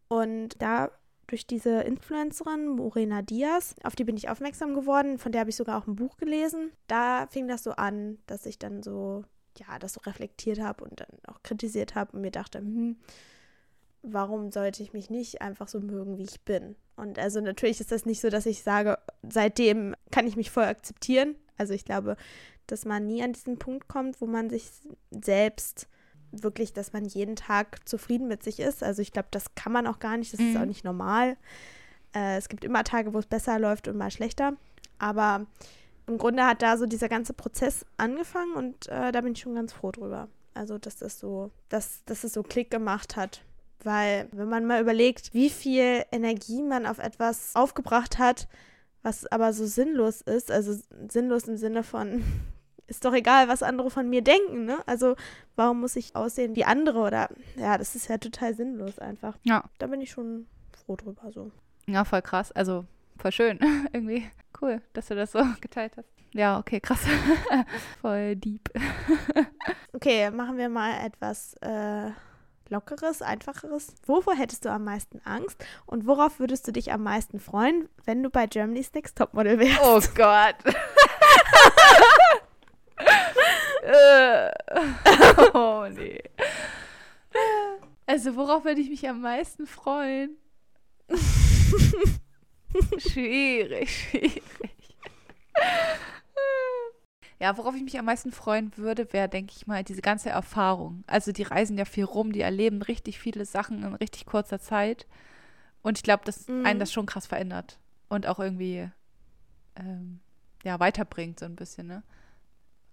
Und 0.08 0.60
da 0.60 0.90
durch 1.26 1.46
diese 1.46 1.80
Influencerin 1.80 2.68
Morena 2.68 3.22
Diaz, 3.22 3.74
auf 3.82 3.96
die 3.96 4.04
bin 4.04 4.16
ich 4.16 4.28
aufmerksam 4.28 4.74
geworden, 4.74 5.18
von 5.18 5.32
der 5.32 5.40
habe 5.40 5.50
ich 5.50 5.56
sogar 5.56 5.78
auch 5.78 5.86
ein 5.86 5.96
Buch 5.96 6.16
gelesen. 6.18 6.70
Da 6.86 7.26
fing 7.26 7.48
das 7.48 7.64
so 7.64 7.72
an, 7.72 8.18
dass 8.26 8.46
ich 8.46 8.58
dann 8.58 8.82
so, 8.82 9.24
ja, 9.56 9.78
das 9.78 9.94
so 9.94 10.00
reflektiert 10.02 10.60
habe 10.60 10.84
und 10.84 11.00
dann 11.00 11.08
auch 11.26 11.42
kritisiert 11.42 11.94
habe 11.94 12.12
und 12.12 12.20
mir 12.20 12.30
dachte, 12.30 12.58
hm, 12.58 12.96
warum 14.02 14.52
sollte 14.52 14.82
ich 14.82 14.92
mich 14.92 15.10
nicht 15.10 15.42
einfach 15.42 15.66
so 15.66 15.80
mögen, 15.80 16.16
wie 16.16 16.24
ich 16.24 16.42
bin? 16.42 16.76
Und 16.94 17.18
also 17.18 17.40
natürlich 17.40 17.80
ist 17.80 17.92
das 17.92 18.06
nicht 18.06 18.20
so, 18.20 18.30
dass 18.30 18.46
ich 18.46 18.62
sage, 18.62 18.98
seitdem 19.28 19.96
kann 20.12 20.26
ich 20.26 20.36
mich 20.36 20.50
voll 20.50 20.64
akzeptieren. 20.64 21.34
Also 21.58 21.74
ich 21.74 21.84
glaube, 21.84 22.16
dass 22.68 22.84
man 22.84 23.06
nie 23.06 23.22
an 23.22 23.32
diesen 23.32 23.58
Punkt 23.58 23.88
kommt, 23.88 24.20
wo 24.20 24.26
man 24.26 24.48
sich 24.48 24.70
selbst 25.10 25.88
wirklich, 26.42 26.72
dass 26.72 26.92
man 26.92 27.04
jeden 27.04 27.36
Tag 27.36 27.88
zufrieden 27.88 28.28
mit 28.28 28.42
sich 28.42 28.60
ist. 28.60 28.82
Also 28.82 29.02
ich 29.02 29.12
glaube, 29.12 29.28
das 29.30 29.54
kann 29.54 29.72
man 29.72 29.86
auch 29.86 29.98
gar 29.98 30.16
nicht, 30.16 30.32
das 30.32 30.40
mhm. 30.40 30.50
ist 30.50 30.56
auch 30.56 30.66
nicht 30.66 30.84
normal. 30.84 31.36
Äh, 32.14 32.36
es 32.36 32.48
gibt 32.48 32.64
immer 32.64 32.84
Tage, 32.84 33.14
wo 33.14 33.18
es 33.18 33.26
besser 33.26 33.58
läuft 33.58 33.88
und 33.88 33.96
mal 33.96 34.10
schlechter. 34.10 34.54
Aber 34.98 35.46
im 36.06 36.18
Grunde 36.18 36.44
hat 36.44 36.62
da 36.62 36.76
so 36.76 36.86
dieser 36.86 37.08
ganze 37.08 37.32
Prozess 37.32 37.84
angefangen 37.96 38.54
und 38.54 38.88
äh, 38.88 39.12
da 39.12 39.20
bin 39.20 39.32
ich 39.32 39.40
schon 39.40 39.54
ganz 39.54 39.72
froh 39.72 39.90
drüber. 39.90 40.28
Also, 40.54 40.78
dass 40.78 40.96
das 40.96 41.18
so, 41.18 41.50
dass, 41.68 42.04
dass 42.06 42.24
es 42.24 42.32
so 42.32 42.42
Klick 42.42 42.70
gemacht 42.70 43.16
hat. 43.16 43.42
Weil, 43.82 44.28
wenn 44.32 44.48
man 44.48 44.64
mal 44.64 44.80
überlegt, 44.80 45.34
wie 45.34 45.50
viel 45.50 46.04
Energie 46.10 46.62
man 46.62 46.86
auf 46.86 46.98
etwas 46.98 47.54
aufgebracht 47.54 48.18
hat, 48.18 48.48
was 49.02 49.26
aber 49.26 49.52
so 49.52 49.66
sinnlos 49.66 50.22
ist, 50.22 50.50
also 50.50 50.80
sinnlos 51.08 51.44
im 51.44 51.56
Sinne 51.56 51.82
von, 51.82 52.24
ist 52.86 53.04
doch 53.04 53.12
egal, 53.12 53.48
was 53.48 53.62
andere 53.62 53.90
von 53.90 54.08
mir 54.08 54.22
denken, 54.22 54.64
ne? 54.64 54.78
Also, 54.86 55.16
warum 55.56 55.80
muss 55.80 55.96
ich 55.96 56.14
aussehen 56.14 56.56
wie 56.56 56.64
andere 56.64 56.98
oder 56.98 57.28
ja, 57.56 57.78
das 57.78 57.94
ist 57.94 58.08
ja 58.08 58.18
total 58.18 58.54
sinnlos 58.54 58.98
einfach. 58.98 59.36
Ja. 59.42 59.64
Da 59.78 59.86
bin 59.86 60.00
ich 60.00 60.10
schon 60.10 60.46
froh 60.84 60.96
drüber 60.96 61.32
so. 61.32 61.50
Ja, 61.86 62.04
voll 62.04 62.22
krass. 62.22 62.52
Also, 62.52 62.84
voll 63.18 63.32
schön. 63.32 63.58
Irgendwie 63.92 64.28
cool, 64.60 64.80
dass 64.92 65.06
du 65.08 65.14
das 65.14 65.32
so 65.32 65.40
geteilt 65.60 65.92
hast. 65.96 66.08
Ja, 66.32 66.58
okay, 66.58 66.80
krass. 66.80 67.00
voll 68.00 68.36
deep. 68.36 68.68
okay, 69.92 70.30
machen 70.30 70.58
wir 70.58 70.68
mal 70.68 71.04
etwas 71.04 71.54
äh, 71.62 72.10
Lockeres, 72.68 73.22
Einfacheres. 73.22 73.94
Wovor 74.06 74.34
hättest 74.34 74.64
du 74.64 74.70
am 74.70 74.84
meisten 74.84 75.20
Angst 75.24 75.64
und 75.86 76.06
worauf 76.06 76.38
würdest 76.38 76.66
du 76.66 76.72
dich 76.72 76.92
am 76.92 77.02
meisten 77.02 77.40
freuen, 77.40 77.88
wenn 78.04 78.22
du 78.22 78.30
bei 78.30 78.46
Germany's 78.46 78.92
Next 78.92 79.16
Topmodel 79.16 79.58
wärst? 79.58 79.80
Oh 79.82 80.00
Gott. 80.14 80.56
oh 85.54 85.86
nee. 85.92 86.22
Also 88.06 88.36
worauf 88.36 88.64
würde 88.64 88.80
ich 88.80 88.88
mich 88.88 89.08
am 89.08 89.20
meisten 89.20 89.66
freuen? 89.66 90.36
schwierig, 92.98 94.08
schwierig. 94.10 94.42
Ja, 97.38 97.56
worauf 97.58 97.76
ich 97.76 97.82
mich 97.82 97.98
am 97.98 98.06
meisten 98.06 98.32
freuen 98.32 98.76
würde, 98.76 99.12
wäre, 99.12 99.28
denke 99.28 99.52
ich 99.54 99.66
mal, 99.66 99.84
diese 99.84 100.00
ganze 100.00 100.30
Erfahrung. 100.30 101.04
Also 101.06 101.32
die 101.32 101.42
reisen 101.42 101.76
ja 101.76 101.84
viel 101.84 102.04
rum, 102.04 102.32
die 102.32 102.40
erleben 102.40 102.80
richtig 102.82 103.18
viele 103.18 103.44
Sachen 103.44 103.82
in 103.82 103.94
richtig 103.94 104.24
kurzer 104.24 104.58
Zeit. 104.58 105.06
Und 105.82 105.98
ich 105.98 106.02
glaube, 106.02 106.24
dass 106.24 106.48
mhm. 106.48 106.64
einen 106.64 106.80
das 106.80 106.92
schon 106.92 107.06
krass 107.06 107.26
verändert. 107.26 107.78
Und 108.08 108.26
auch 108.26 108.38
irgendwie 108.38 108.88
ähm, 109.76 110.20
ja, 110.64 110.80
weiterbringt, 110.80 111.38
so 111.38 111.44
ein 111.44 111.56
bisschen, 111.56 111.86
ne? 111.86 112.02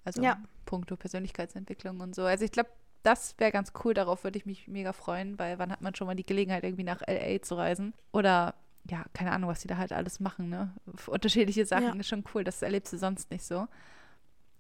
Also 0.05 0.21
ja. 0.21 0.37
puncto 0.65 0.95
Persönlichkeitsentwicklung 0.95 1.99
und 1.99 2.15
so. 2.15 2.23
Also 2.23 2.45
ich 2.45 2.51
glaube, 2.51 2.69
das 3.03 3.35
wäre 3.37 3.51
ganz 3.51 3.73
cool. 3.83 3.93
Darauf 3.93 4.23
würde 4.23 4.37
ich 4.37 4.45
mich 4.45 4.67
mega 4.67 4.93
freuen, 4.93 5.37
weil 5.37 5.59
wann 5.59 5.71
hat 5.71 5.81
man 5.81 5.95
schon 5.95 6.07
mal 6.07 6.15
die 6.15 6.25
Gelegenheit, 6.25 6.63
irgendwie 6.63 6.83
nach 6.83 7.01
LA 7.07 7.41
zu 7.41 7.55
reisen? 7.55 7.93
Oder 8.11 8.55
ja, 8.89 9.05
keine 9.13 9.31
Ahnung, 9.31 9.49
was 9.49 9.61
die 9.61 9.67
da 9.67 9.77
halt 9.77 9.93
alles 9.93 10.19
machen, 10.19 10.49
ne? 10.49 10.73
Unterschiedliche 11.07 11.65
Sachen 11.65 11.83
ja. 11.83 11.95
ist 11.95 12.07
schon 12.07 12.23
cool. 12.33 12.43
Das 12.43 12.61
erlebst 12.61 12.91
du 12.93 12.97
sonst 12.97 13.31
nicht 13.31 13.45
so. 13.45 13.67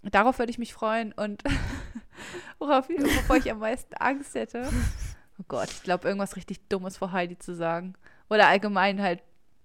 darauf 0.01 0.39
würde 0.39 0.51
ich 0.51 0.57
mich 0.57 0.73
freuen 0.73 1.11
und 1.13 1.43
worauf, 2.59 2.87
wovor 2.89 3.37
ich 3.37 3.51
am 3.51 3.59
meisten 3.59 3.93
Angst 3.95 4.35
hätte. 4.35 4.69
Oh 5.39 5.45
Gott, 5.47 5.67
ich 5.71 5.81
glaube, 5.81 6.07
irgendwas 6.07 6.35
richtig 6.35 6.69
Dummes 6.69 6.97
vor 6.97 7.11
Heidi 7.11 7.39
zu 7.39 7.55
sagen. 7.55 7.95
Oder 8.29 8.47
allgemein 8.47 9.01
halt 9.01 9.23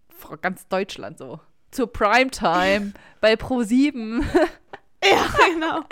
vor 0.09 0.39
ganz 0.39 0.67
Deutschland 0.69 1.19
so. 1.19 1.41
Zur 1.71 1.93
Primetime 1.93 2.95
bei 3.21 3.35
Pro7. 3.35 4.25
Ja, 5.05 5.29
genau. 5.53 5.85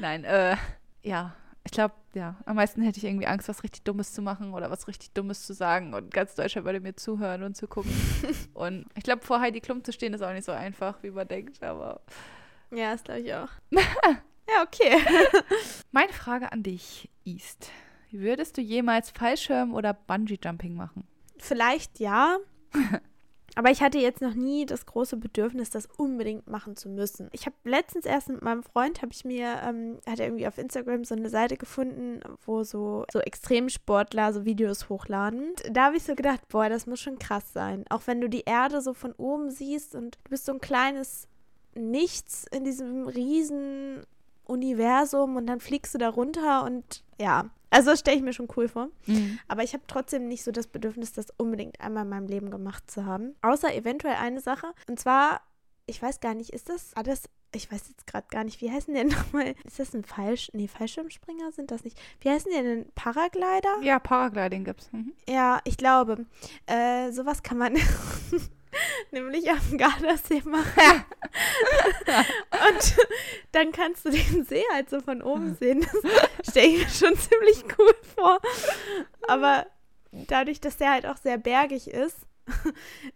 Nein, 0.00 0.24
äh, 0.24 0.56
ja. 1.02 1.34
Ich 1.64 1.72
glaube, 1.72 1.94
ja, 2.14 2.36
am 2.46 2.56
meisten 2.56 2.80
hätte 2.80 2.96
ich 2.96 3.04
irgendwie 3.04 3.26
Angst, 3.26 3.46
was 3.46 3.62
richtig 3.62 3.82
Dummes 3.82 4.14
zu 4.14 4.22
machen 4.22 4.54
oder 4.54 4.70
was 4.70 4.88
richtig 4.88 5.12
Dummes 5.12 5.44
zu 5.44 5.52
sagen 5.52 5.92
und 5.92 6.14
ganz 6.14 6.34
Deutschland 6.34 6.64
würde 6.64 6.80
mir 6.80 6.96
zuhören 6.96 7.42
und 7.42 7.58
zu 7.58 7.66
gucken. 7.68 7.92
und 8.54 8.86
ich 8.96 9.02
glaube, 9.02 9.22
vor 9.22 9.40
Heidi 9.40 9.60
Klum 9.60 9.84
zu 9.84 9.92
stehen 9.92 10.14
ist 10.14 10.22
auch 10.22 10.32
nicht 10.32 10.46
so 10.46 10.52
einfach, 10.52 11.02
wie 11.02 11.10
man 11.10 11.28
denkt, 11.28 11.62
aber. 11.62 12.00
Ja, 12.70 12.92
das 12.92 13.04
glaube 13.04 13.20
ich 13.20 13.34
auch. 13.34 13.50
ja, 13.70 14.62
okay. 14.62 14.96
Meine 15.92 16.12
Frage 16.14 16.52
an 16.52 16.62
dich 16.62 17.10
ist: 17.24 17.70
Würdest 18.10 18.56
du 18.56 18.62
jemals 18.62 19.10
Fallschirm 19.10 19.74
oder 19.74 19.92
Bungee-Jumping 19.92 20.74
machen? 20.74 21.06
Vielleicht 21.36 22.00
ja. 22.00 22.38
Aber 23.58 23.72
ich 23.72 23.82
hatte 23.82 23.98
jetzt 23.98 24.22
noch 24.22 24.34
nie 24.34 24.66
das 24.66 24.86
große 24.86 25.16
Bedürfnis, 25.16 25.68
das 25.68 25.88
unbedingt 25.96 26.46
machen 26.46 26.76
zu 26.76 26.88
müssen. 26.88 27.28
Ich 27.32 27.44
habe 27.44 27.56
letztens 27.64 28.06
erst 28.06 28.28
mit 28.28 28.40
meinem 28.40 28.62
Freund, 28.62 29.02
habe 29.02 29.10
ich 29.12 29.24
mir, 29.24 29.60
ähm, 29.66 29.98
hat 30.08 30.20
er 30.20 30.26
irgendwie 30.26 30.46
auf 30.46 30.58
Instagram 30.58 31.02
so 31.02 31.16
eine 31.16 31.28
Seite 31.28 31.56
gefunden, 31.56 32.20
wo 32.46 32.62
so, 32.62 33.04
so 33.12 33.18
Extremsportler 33.18 34.32
so 34.32 34.44
Videos 34.44 34.88
hochladen. 34.88 35.54
Und 35.66 35.76
da 35.76 35.86
habe 35.86 35.96
ich 35.96 36.04
so 36.04 36.14
gedacht, 36.14 36.46
boah, 36.48 36.68
das 36.68 36.86
muss 36.86 37.00
schon 37.00 37.18
krass 37.18 37.52
sein. 37.52 37.84
Auch 37.88 38.02
wenn 38.06 38.20
du 38.20 38.28
die 38.28 38.44
Erde 38.46 38.80
so 38.80 38.94
von 38.94 39.12
oben 39.14 39.50
siehst 39.50 39.96
und 39.96 40.18
du 40.22 40.30
bist 40.30 40.44
so 40.44 40.52
ein 40.52 40.60
kleines 40.60 41.26
Nichts 41.74 42.46
in 42.52 42.62
diesem 42.62 43.08
riesen 43.08 44.06
Universum 44.44 45.34
und 45.34 45.48
dann 45.48 45.58
fliegst 45.58 45.92
du 45.94 45.98
da 45.98 46.10
runter 46.10 46.62
und 46.62 47.02
ja, 47.20 47.50
also 47.70 47.94
stelle 47.96 48.16
ich 48.16 48.22
mir 48.22 48.32
schon 48.32 48.48
cool 48.56 48.68
vor. 48.68 48.88
Mhm. 49.06 49.38
Aber 49.48 49.62
ich 49.62 49.72
habe 49.74 49.84
trotzdem 49.86 50.28
nicht 50.28 50.42
so 50.44 50.50
das 50.52 50.66
Bedürfnis, 50.66 51.12
das 51.12 51.26
unbedingt 51.36 51.80
einmal 51.80 52.04
in 52.04 52.08
meinem 52.10 52.26
Leben 52.26 52.50
gemacht 52.50 52.90
zu 52.90 53.04
haben. 53.04 53.34
Außer 53.42 53.74
eventuell 53.74 54.14
eine 54.14 54.40
Sache. 54.40 54.68
Und 54.88 54.98
zwar, 54.98 55.40
ich 55.86 56.00
weiß 56.00 56.20
gar 56.20 56.34
nicht, 56.34 56.50
ist 56.50 56.68
das 56.68 56.94
alles. 56.94 57.28
Ich 57.54 57.72
weiß 57.72 57.88
jetzt 57.88 58.06
gerade 58.06 58.26
gar 58.30 58.44
nicht, 58.44 58.60
wie 58.60 58.70
heißen 58.70 58.92
die 58.92 59.00
denn 59.00 59.08
nochmal? 59.18 59.54
Ist 59.64 59.78
das 59.78 59.94
ein 59.94 60.04
Falsch. 60.04 60.50
Nee, 60.52 60.68
Fallschirmspringer 60.68 61.52
sind 61.52 61.70
das 61.70 61.84
nicht. 61.84 61.98
Wie 62.20 62.30
heißen 62.30 62.50
die 62.50 62.62
denn? 62.62 62.92
Paraglider? 62.94 63.80
Ja, 63.82 63.98
Paragliding 63.98 64.64
gibt's. 64.64 64.90
Mhm. 64.92 65.12
Ja, 65.28 65.60
ich 65.64 65.76
glaube. 65.76 66.26
Äh, 66.66 67.10
sowas 67.12 67.42
kann 67.42 67.58
man 67.58 67.74
nämlich 69.12 69.50
auf 69.50 69.68
dem 69.68 69.78
Gardasee 69.78 70.42
machen. 70.44 71.04
Und 72.50 72.96
dann 73.52 73.72
kannst 73.72 74.04
du 74.04 74.10
den 74.10 74.44
See 74.44 74.64
halt 74.72 74.90
so 74.90 75.00
von 75.00 75.22
oben 75.22 75.54
sehen. 75.54 75.86
Das 76.38 76.50
stelle 76.50 76.66
ich 76.68 76.78
mir 76.78 76.88
schon 76.88 77.18
ziemlich 77.18 77.64
cool 77.78 77.94
vor. 78.16 78.40
Aber 79.26 79.66
dadurch, 80.12 80.60
dass 80.60 80.76
der 80.76 80.90
halt 80.90 81.06
auch 81.06 81.16
sehr 81.16 81.38
bergig 81.38 81.88
ist 81.88 82.16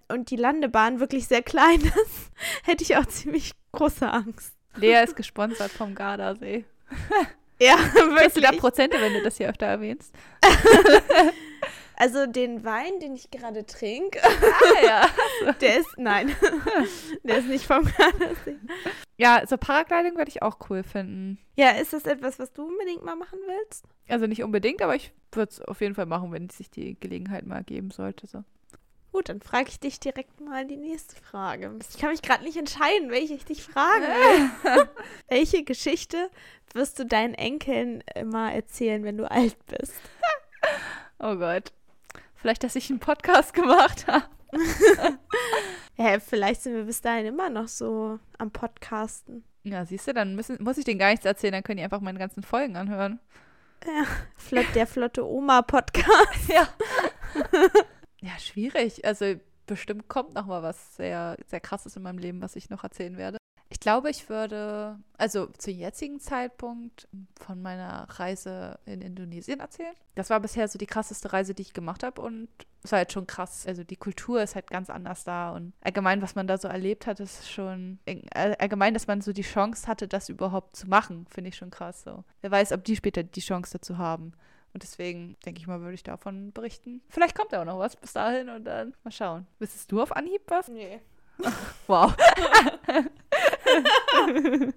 und 0.09 0.31
die 0.31 0.37
Landebahn 0.37 1.01
wirklich 1.01 1.27
sehr 1.27 1.43
klein 1.43 1.81
ist, 1.81 2.31
hätte 2.65 2.85
ich 2.85 2.97
auch 2.97 3.07
ziemlich 3.07 3.53
große 3.73 4.09
Angst. 4.09 4.55
Lea 4.77 5.03
ist 5.03 5.17
gesponsert 5.17 5.71
vom 5.71 5.95
Gardasee. 5.95 6.65
Ja, 7.61 7.77
Kriegst 7.77 8.37
du 8.37 8.41
da 8.41 8.49
wirklich. 8.49 8.61
Prozente, 8.61 9.01
wenn 9.01 9.13
du 9.13 9.23
das 9.23 9.37
hier 9.37 9.49
öfter 9.49 9.67
erwähnst? 9.67 10.13
Also 11.97 12.27
den 12.27 12.65
Wein, 12.65 12.99
den 13.01 13.15
ich 13.15 13.31
gerade 13.31 13.65
trinke, 13.67 14.21
Ah, 14.23 14.85
ja. 14.85 15.53
der 15.61 15.79
ist, 15.81 15.91
nein, 15.99 16.35
der 17.23 17.39
ist 17.39 17.49
nicht 17.49 17.67
vom 17.67 17.85
Gardasee. 17.85 18.57
Ja, 19.19 19.47
so 19.47 19.57
Paragliding 19.57 20.17
würde 20.17 20.31
ich 20.31 20.43
auch 20.43 20.59
cool 20.71 20.83
finden. 20.83 21.39
Ja, 21.55 21.71
ist 21.71 21.93
das 21.93 22.05
etwas, 22.05 22.39
was 22.39 22.53
du 22.53 22.67
unbedingt 22.67 23.05
mal 23.05 23.17
machen 23.17 23.39
willst? 23.47 23.85
Also 24.09 24.27
nicht 24.27 24.43
unbedingt, 24.43 24.83
aber 24.83 24.97
ich 24.97 25.13
würde 25.33 25.51
es 25.51 25.61
auf 25.61 25.81
jeden 25.81 25.95
Fall 25.95 26.07
machen, 26.07 26.33
wenn 26.33 26.49
sich 26.49 26.71
die 26.71 26.99
Gelegenheit 26.99 27.47
mal 27.47 27.63
geben 27.63 27.91
sollte. 27.91 28.27
So. 28.27 28.43
Gut, 29.13 29.29
dann 29.29 29.43
frage 29.43 29.69
ich 29.69 29.79
dich 29.79 30.01
direkt 30.01 30.41
mal 30.41 30.67
die 30.67 30.79
nächste 30.79 31.15
Frage. 31.17 31.71
Ich 31.93 31.99
kann 32.01 32.11
mich 32.11 32.23
gerade 32.23 32.43
nicht 32.45 32.57
entscheiden, 32.57 33.11
welche 33.11 33.35
ich 33.35 33.45
dich 33.45 33.63
fragen 33.63 34.03
will. 34.03 34.89
welche 35.29 35.65
Geschichte 35.65 36.31
wirst 36.73 36.99
du 36.99 37.05
deinen 37.05 37.35
Enkeln 37.35 38.03
immer 38.15 38.53
erzählen, 38.53 39.05
wenn 39.05 39.19
du 39.19 39.31
alt 39.31 39.57
bist? 39.67 39.95
Oh 41.19 41.37
Gott. 41.37 41.73
Vielleicht, 42.43 42.65
dass 42.65 42.75
ich 42.75 42.91
einen 42.91 42.99
Podcast 42.99 43.55
gemacht 43.55 44.07
habe. 44.07 44.25
Ja, 45.99 46.19
vielleicht 46.19 46.63
sind 46.63 46.75
wir 46.75 46.85
bis 46.85 47.03
dahin 47.03 47.27
immer 47.27 47.51
noch 47.51 47.69
so 47.69 48.19
am 48.39 48.51
Podcasten. 48.51 49.45
Ja, 49.63 49.85
siehst 49.85 50.09
du, 50.09 50.15
dann 50.15 50.35
müssen, 50.35 50.57
muss 50.63 50.79
ich 50.79 50.87
denen 50.87 50.99
gar 50.99 51.11
nichts 51.11 51.27
erzählen, 51.27 51.53
dann 51.53 51.63
können 51.63 51.77
die 51.77 51.85
einfach 51.85 52.01
meine 52.01 52.19
ganzen 52.19 52.43
Folgen 52.43 52.77
anhören. 52.77 53.21
Flott, 54.37 54.67
der 54.75 54.87
flotte 54.87 55.29
Oma-Podcast. 55.29 56.49
Ja. 56.49 56.67
ja, 58.21 58.39
schwierig. 58.39 59.05
Also 59.05 59.35
bestimmt 59.67 60.09
kommt 60.09 60.35
noch 60.35 60.47
mal 60.47 60.63
was 60.63 60.97
sehr, 60.97 61.37
sehr 61.47 61.61
krasses 61.61 61.95
in 61.95 62.03
meinem 62.03 62.19
Leben, 62.19 62.41
was 62.41 62.57
ich 62.57 62.71
noch 62.71 62.85
erzählen 62.85 63.19
werde. 63.19 63.37
Ich 63.73 63.81
glaube, 63.81 64.11
ich 64.11 64.29
würde, 64.29 64.99
also 65.17 65.47
zum 65.47 65.73
jetzigen 65.73 66.21
Zeitpunkt 66.21 67.09
von 67.41 67.63
meiner 67.63 68.07
Reise 68.11 68.79
in 68.85 69.01
Indonesien 69.01 69.61
erzählen. 69.61 69.95
Das 70.15 70.29
war 70.29 70.39
bisher 70.41 70.69
so 70.69 70.79
die 70.79 70.85
krasseste 70.87 71.33
Reise, 71.33 71.55
die 71.55 71.63
ich 71.63 71.73
gemacht 71.73 72.03
habe 72.03 72.21
und 72.21 72.49
es 72.83 72.93
war 72.93 72.99
halt 72.99 73.13
schon 73.13 73.27
krass. 73.27 73.67
Also 73.67 73.83
die 73.83 73.97
Kultur 73.97 74.43
ist 74.43 74.57
halt 74.57 74.69
ganz 74.69 74.91
anders 74.91 75.25
da 75.25 75.53
und 75.53 75.73
allgemein, 75.81 76.21
was 76.21 76.35
man 76.35 76.47
da 76.47 76.59
so 76.59 76.69
erlebt 76.69 77.07
hat, 77.07 77.19
ist 77.19 77.51
schon, 77.51 77.99
all- 78.35 78.57
allgemein, 78.57 78.93
dass 78.93 79.07
man 79.07 79.23
so 79.23 79.33
die 79.33 79.41
Chance 79.41 79.87
hatte, 79.87 80.07
das 80.07 80.29
überhaupt 80.29 80.77
zu 80.77 80.87
machen, 80.87 81.27
finde 81.31 81.49
ich 81.49 81.57
schon 81.57 81.71
krass 81.71 82.03
so. 82.03 82.25
Wer 82.43 82.51
weiß, 82.51 82.73
ob 82.73 82.85
die 82.85 82.95
später 82.97 83.23
die 83.23 83.41
Chance 83.41 83.79
dazu 83.79 83.97
haben. 83.97 84.33
Und 84.75 84.83
deswegen 84.83 85.37
denke 85.47 85.61
ich 85.61 85.67
mal, 85.67 85.81
würde 85.81 85.95
ich 85.95 86.03
davon 86.03 86.53
berichten. 86.53 87.01
Vielleicht 87.09 87.35
kommt 87.35 87.55
da 87.55 87.63
auch 87.63 87.67
noch 87.67 87.79
was 87.79 87.97
bis 87.97 88.13
dahin 88.13 88.51
und 88.51 88.65
dann 88.65 88.95
mal 89.03 89.11
schauen. 89.13 89.47
Wissest 89.59 89.91
du 89.91 90.03
auf 90.03 90.15
Anhieb 90.15 90.43
was? 90.49 90.69
Nee. 90.69 91.01
Wow. 91.87 92.15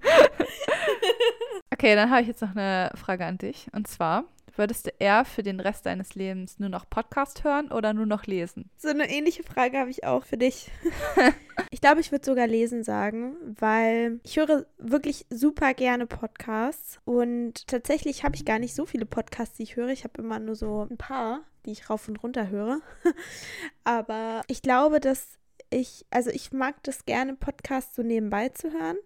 okay, 1.72 1.96
dann 1.96 2.10
habe 2.10 2.22
ich 2.22 2.28
jetzt 2.28 2.42
noch 2.42 2.56
eine 2.56 2.92
Frage 2.96 3.26
an 3.26 3.38
dich. 3.38 3.68
Und 3.74 3.88
zwar, 3.88 4.26
würdest 4.58 4.88
du 4.88 4.92
eher 5.00 5.26
für 5.26 5.44
den 5.44 5.60
Rest 5.60 5.86
deines 5.86 6.16
Lebens 6.16 6.60
nur 6.60 6.70
noch 6.70 6.90
Podcast 6.90 7.44
hören 7.44 7.72
oder 7.72 7.94
nur 7.94 8.06
noch 8.06 8.26
lesen? 8.26 8.70
So 8.78 8.90
eine 8.90 9.10
ähnliche 9.10 9.44
Frage 9.44 9.78
habe 9.78 9.90
ich 9.90 10.04
auch 10.04 10.24
für 10.24 10.38
dich. 10.38 10.72
ich 11.72 11.82
glaube, 11.82 12.02
ich 12.02 12.12
würde 12.12 12.26
sogar 12.26 12.48
lesen 12.48 12.84
sagen, 12.84 13.36
weil 13.60 14.20
ich 14.24 14.38
höre 14.38 14.66
wirklich 14.78 15.26
super 15.30 15.74
gerne 15.74 16.08
Podcasts 16.08 17.00
und 17.06 17.68
tatsächlich 17.68 18.24
habe 18.24 18.36
ich 18.36 18.46
gar 18.46 18.60
nicht 18.60 18.76
so 18.76 18.86
viele 18.86 19.06
Podcasts, 19.06 19.58
die 19.58 19.64
ich 19.64 19.76
höre. 19.76 19.90
Ich 19.90 20.04
habe 20.04 20.22
immer 20.22 20.40
nur 20.40 20.56
so 20.56 20.88
ein 20.90 20.98
paar, 20.98 21.42
die 21.66 21.72
ich 21.72 21.90
rauf 21.90 22.08
und 22.08 22.18
runter 22.24 22.50
höre. 22.50 22.80
Aber 23.84 24.42
ich 24.48 24.62
glaube, 24.62 25.00
dass 25.00 25.38
ich, 25.76 26.06
also 26.10 26.30
ich 26.30 26.52
mag 26.52 26.82
das 26.84 27.06
gerne, 27.06 27.36
Podcasts 27.36 27.96
so 27.96 28.02
nebenbei 28.02 28.50
zu 28.50 28.72
hören. 28.72 28.98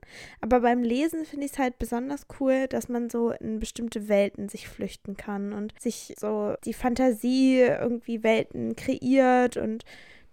Aber 0.41 0.61
beim 0.61 0.83
Lesen 0.83 1.25
finde 1.25 1.45
ich 1.45 1.53
es 1.53 1.59
halt 1.59 1.79
besonders 1.79 2.27
cool, 2.39 2.67
dass 2.67 2.89
man 2.89 3.09
so 3.09 3.31
in 3.31 3.59
bestimmte 3.59 4.07
Welten 4.07 4.49
sich 4.49 4.67
flüchten 4.67 5.17
kann 5.17 5.51
und 5.53 5.73
sich 5.79 6.13
so 6.19 6.55
die 6.65 6.73
Fantasie 6.73 7.59
irgendwie 7.59 8.23
Welten 8.23 8.75
kreiert 8.75 9.57
und 9.57 9.83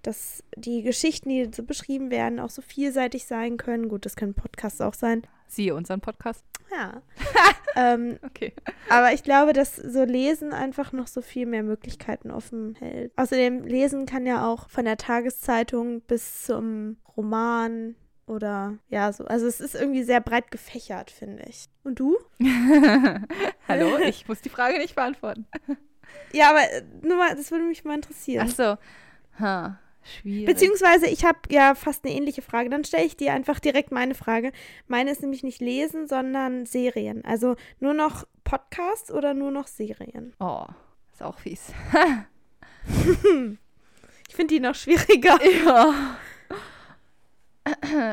dass 0.07 0.45
die 0.57 0.83
Geschichten, 0.83 1.29
die 1.29 1.51
so 1.53 1.63
beschrieben 1.63 2.11
werden, 2.11 2.39
auch 2.41 2.51
so 2.51 2.63
vielseitig 2.63 3.27
sein 3.27 3.57
können. 3.57 3.89
Gut, 3.89 4.07
das 4.07 4.17
können 4.17 4.35
Podcasts 4.35 4.81
auch 4.81 4.95
sein. 4.95 5.23
Siehe 5.49 5.75
unseren 5.75 6.01
Podcast. 6.01 6.45
Ja. 6.71 7.03
ähm, 7.77 8.19
Okay. 8.25 8.53
aber 8.89 9.13
ich 9.13 9.23
glaube, 9.23 9.53
dass 9.53 9.77
so 9.77 10.05
Lesen 10.05 10.53
einfach 10.53 10.93
noch 10.93 11.07
so 11.07 11.23
viel 11.23 11.47
mehr 11.47 11.63
Möglichkeiten 11.63 12.31
offen 12.31 12.75
hält. 12.77 13.13
Außerdem, 13.17 13.65
Lesen 13.65 14.07
kann 14.07 14.27
ja 14.27 14.47
auch 14.47 14.69
von 14.69 14.85
der 14.85 14.97
Tageszeitung 14.97 16.01
bis 16.03 16.45
zum 16.45 16.97
Roman 17.17 17.95
oder 18.27 18.79
ja, 18.89 19.13
so. 19.13 19.25
Also 19.25 19.47
es 19.47 19.61
ist 19.61 19.75
irgendwie 19.75 20.03
sehr 20.03 20.21
breit 20.21 20.51
gefächert, 20.51 21.11
finde 21.11 21.45
ich. 21.49 21.67
Und 21.85 22.01
du? 22.01 22.17
Hallo, 23.69 23.99
ich 23.99 24.27
muss 24.27 24.41
die 24.41 24.49
Frage 24.49 24.79
nicht 24.79 24.97
beantworten. 24.97 25.47
Ja, 26.33 26.51
aber 26.51 26.63
äh, 26.71 26.83
nur 27.03 27.17
mal, 27.17 27.35
das 27.35 27.51
würde 27.51 27.65
mich 27.65 27.85
mal 27.85 27.95
interessieren. 27.95 28.49
Ach 28.51 28.55
so. 28.55 28.77
Ha, 29.39 29.79
schwierig. 30.07 30.47
Beziehungsweise, 30.47 31.07
ich 31.07 31.25
habe 31.25 31.39
ja 31.51 31.75
fast 31.75 32.05
eine 32.05 32.15
ähnliche 32.15 32.43
Frage. 32.43 32.71
Dann 32.71 32.85
stelle 32.85 33.05
ich 33.05 33.17
dir 33.17 33.33
einfach 33.33 33.61
direkt 33.61 33.93
meine 33.93 34.15
Frage. 34.15 34.53
Meine 34.87 35.11
ist 35.11 35.23
nämlich 35.23 35.43
nicht 35.43 35.61
Lesen, 35.61 36.07
sondern 36.07 36.67
Serien. 36.67 37.25
Also 37.25 37.57
nur 37.81 37.95
noch 37.95 38.27
Podcasts 38.45 39.11
oder 39.11 39.35
nur 39.35 39.51
noch 39.51 39.67
Serien? 39.67 40.35
oh, 40.41 40.67
ist 41.13 41.23
auch 41.23 41.39
fies. 41.39 41.73
Ich 44.29 44.35
finde 44.35 44.55
die 44.55 44.61
noch 44.61 44.75
schwieriger. 44.75 45.39
Ja. 45.65 46.17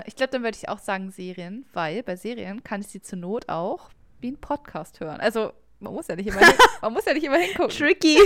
Ich 0.07 0.15
glaube, 0.15 0.31
dann 0.31 0.41
würde 0.41 0.57
ich 0.57 0.67
auch 0.67 0.79
sagen 0.79 1.11
Serien, 1.11 1.65
weil 1.73 2.01
bei 2.01 2.15
Serien 2.15 2.63
kann 2.63 2.81
ich 2.81 2.87
sie 2.87 3.01
zur 3.01 3.19
Not 3.19 3.49
auch 3.49 3.89
wie 4.19 4.31
ein 4.31 4.37
Podcast 4.37 4.99
hören. 4.99 5.19
Also 5.19 5.53
man 5.84 5.93
muss 5.93 6.07
ja 6.07 6.15
nicht 6.15 6.27
immer, 6.27 6.39
hin, 6.39 6.55
man 6.81 6.93
muss 6.93 7.05
ja 7.05 7.13
nicht 7.13 7.25
immer 7.25 7.38
hingucken. 7.38 7.75
Tricky. 7.75 8.17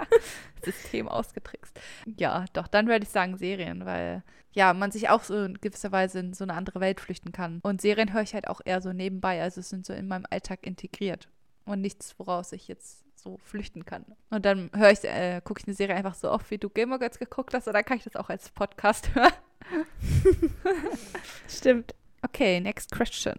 System 0.62 1.08
ausgetrickst. 1.08 1.78
Ja, 2.16 2.44
doch, 2.52 2.66
dann 2.66 2.88
würde 2.88 3.04
ich 3.04 3.10
sagen 3.10 3.38
Serien, 3.38 3.86
weil 3.86 4.22
ja, 4.52 4.72
man 4.72 4.90
sich 4.90 5.08
auch 5.08 5.22
so 5.22 5.44
in 5.44 5.60
gewisser 5.60 5.92
Weise 5.92 6.18
in 6.18 6.32
so 6.32 6.44
eine 6.44 6.54
andere 6.54 6.80
Welt 6.80 7.00
flüchten 7.00 7.30
kann. 7.30 7.60
Und 7.62 7.80
Serien 7.80 8.12
höre 8.12 8.22
ich 8.22 8.34
halt 8.34 8.48
auch 8.48 8.60
eher 8.64 8.80
so 8.80 8.92
nebenbei, 8.92 9.42
also 9.42 9.60
es 9.60 9.68
sind 9.68 9.86
so 9.86 9.92
in 9.92 10.08
meinem 10.08 10.26
Alltag 10.30 10.66
integriert 10.66 11.28
und 11.66 11.80
nichts, 11.80 12.18
woraus 12.18 12.52
ich 12.52 12.66
jetzt 12.66 13.04
so 13.14 13.38
flüchten 13.38 13.84
kann. 13.84 14.04
Und 14.30 14.44
dann 14.46 14.70
höre 14.74 14.90
ich, 14.90 15.04
äh, 15.04 15.40
gucke 15.44 15.60
ich 15.60 15.66
eine 15.66 15.76
Serie 15.76 15.94
einfach 15.94 16.14
so 16.14 16.30
oft, 16.30 16.50
wie 16.50 16.58
du 16.58 16.70
Gamer 16.70 16.98
Girls 16.98 17.18
geguckt 17.18 17.54
hast, 17.54 17.68
oder 17.68 17.82
kann 17.82 17.98
ich 17.98 18.04
das 18.04 18.16
auch 18.16 18.30
als 18.30 18.50
Podcast 18.50 19.14
hören? 19.14 19.32
Stimmt. 21.48 21.94
Okay, 22.22 22.60
next 22.60 22.92
question. 22.92 23.36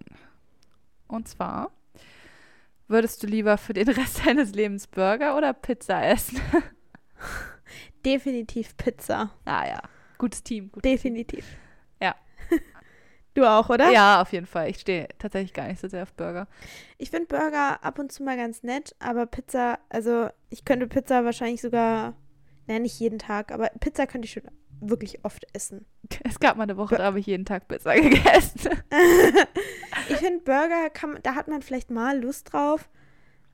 Und 1.08 1.28
zwar, 1.28 1.72
würdest 2.88 3.22
du 3.24 3.28
lieber 3.28 3.58
für 3.58 3.74
den 3.74 3.88
Rest 3.90 4.22
deines 4.26 4.54
Lebens 4.54 4.88
Burger 4.88 5.38
oder 5.38 5.54
Pizza 5.54 6.06
essen? 6.06 6.40
Definitiv 8.06 8.76
Pizza. 8.78 9.32
Ah 9.46 9.68
ja, 9.68 9.82
gutes 10.18 10.44
Team. 10.44 10.72
Gutes 10.72 10.90
Definitiv. 10.90 11.46
Ja. 12.02 12.16
Du 13.34 13.46
auch, 13.46 13.70
oder? 13.70 13.86
Team. 13.86 13.94
Ja, 13.94 14.20
auf 14.20 14.34
jeden 14.34 14.48
Fall. 14.48 14.68
Ich 14.68 14.80
stehe 14.80 15.08
tatsächlich 15.20 15.54
gar 15.54 15.68
nicht 15.68 15.80
so 15.80 15.88
sehr 15.88 16.02
auf 16.02 16.14
Burger. 16.14 16.48
Ich 16.98 17.12
finde 17.12 17.28
Burger 17.28 17.84
ab 17.84 18.00
und 18.00 18.12
zu 18.12 18.24
mal 18.24 18.36
ganz 18.36 18.64
nett, 18.64 18.96
aber 18.98 19.28
Pizza, 19.28 19.78
also 19.90 20.30
ich 20.50 20.66
könnte 20.66 20.88
Pizza 20.88 21.24
wahrscheinlich 21.24 21.62
sogar, 21.62 22.16
naja, 22.66 22.80
nicht 22.80 23.00
jeden 23.00 23.20
Tag, 23.20 23.52
aber 23.52 23.70
Pizza 23.80 24.08
könnte 24.08 24.26
ich 24.26 24.32
schon 24.32 24.42
wirklich 24.82 25.24
oft 25.26 25.46
essen. 25.54 25.86
Es 26.24 26.40
gab 26.40 26.58
mal 26.58 26.64
eine 26.64 26.78
Woche, 26.78 26.96
da 26.96 27.04
habe 27.06 27.20
ich 27.20 27.26
jeden 27.26 27.46
Tag 27.46 27.68
Pizza 27.68 27.96
gegessen. 27.96 28.72
ich 30.10 30.18
finde 30.18 30.40
Burger, 30.44 30.90
kann, 30.92 31.20
da 31.24 31.36
hat 31.36 31.48
man 31.48 31.62
vielleicht 31.62 31.90
mal 31.92 32.20
Lust 32.22 32.54
drauf, 32.54 32.90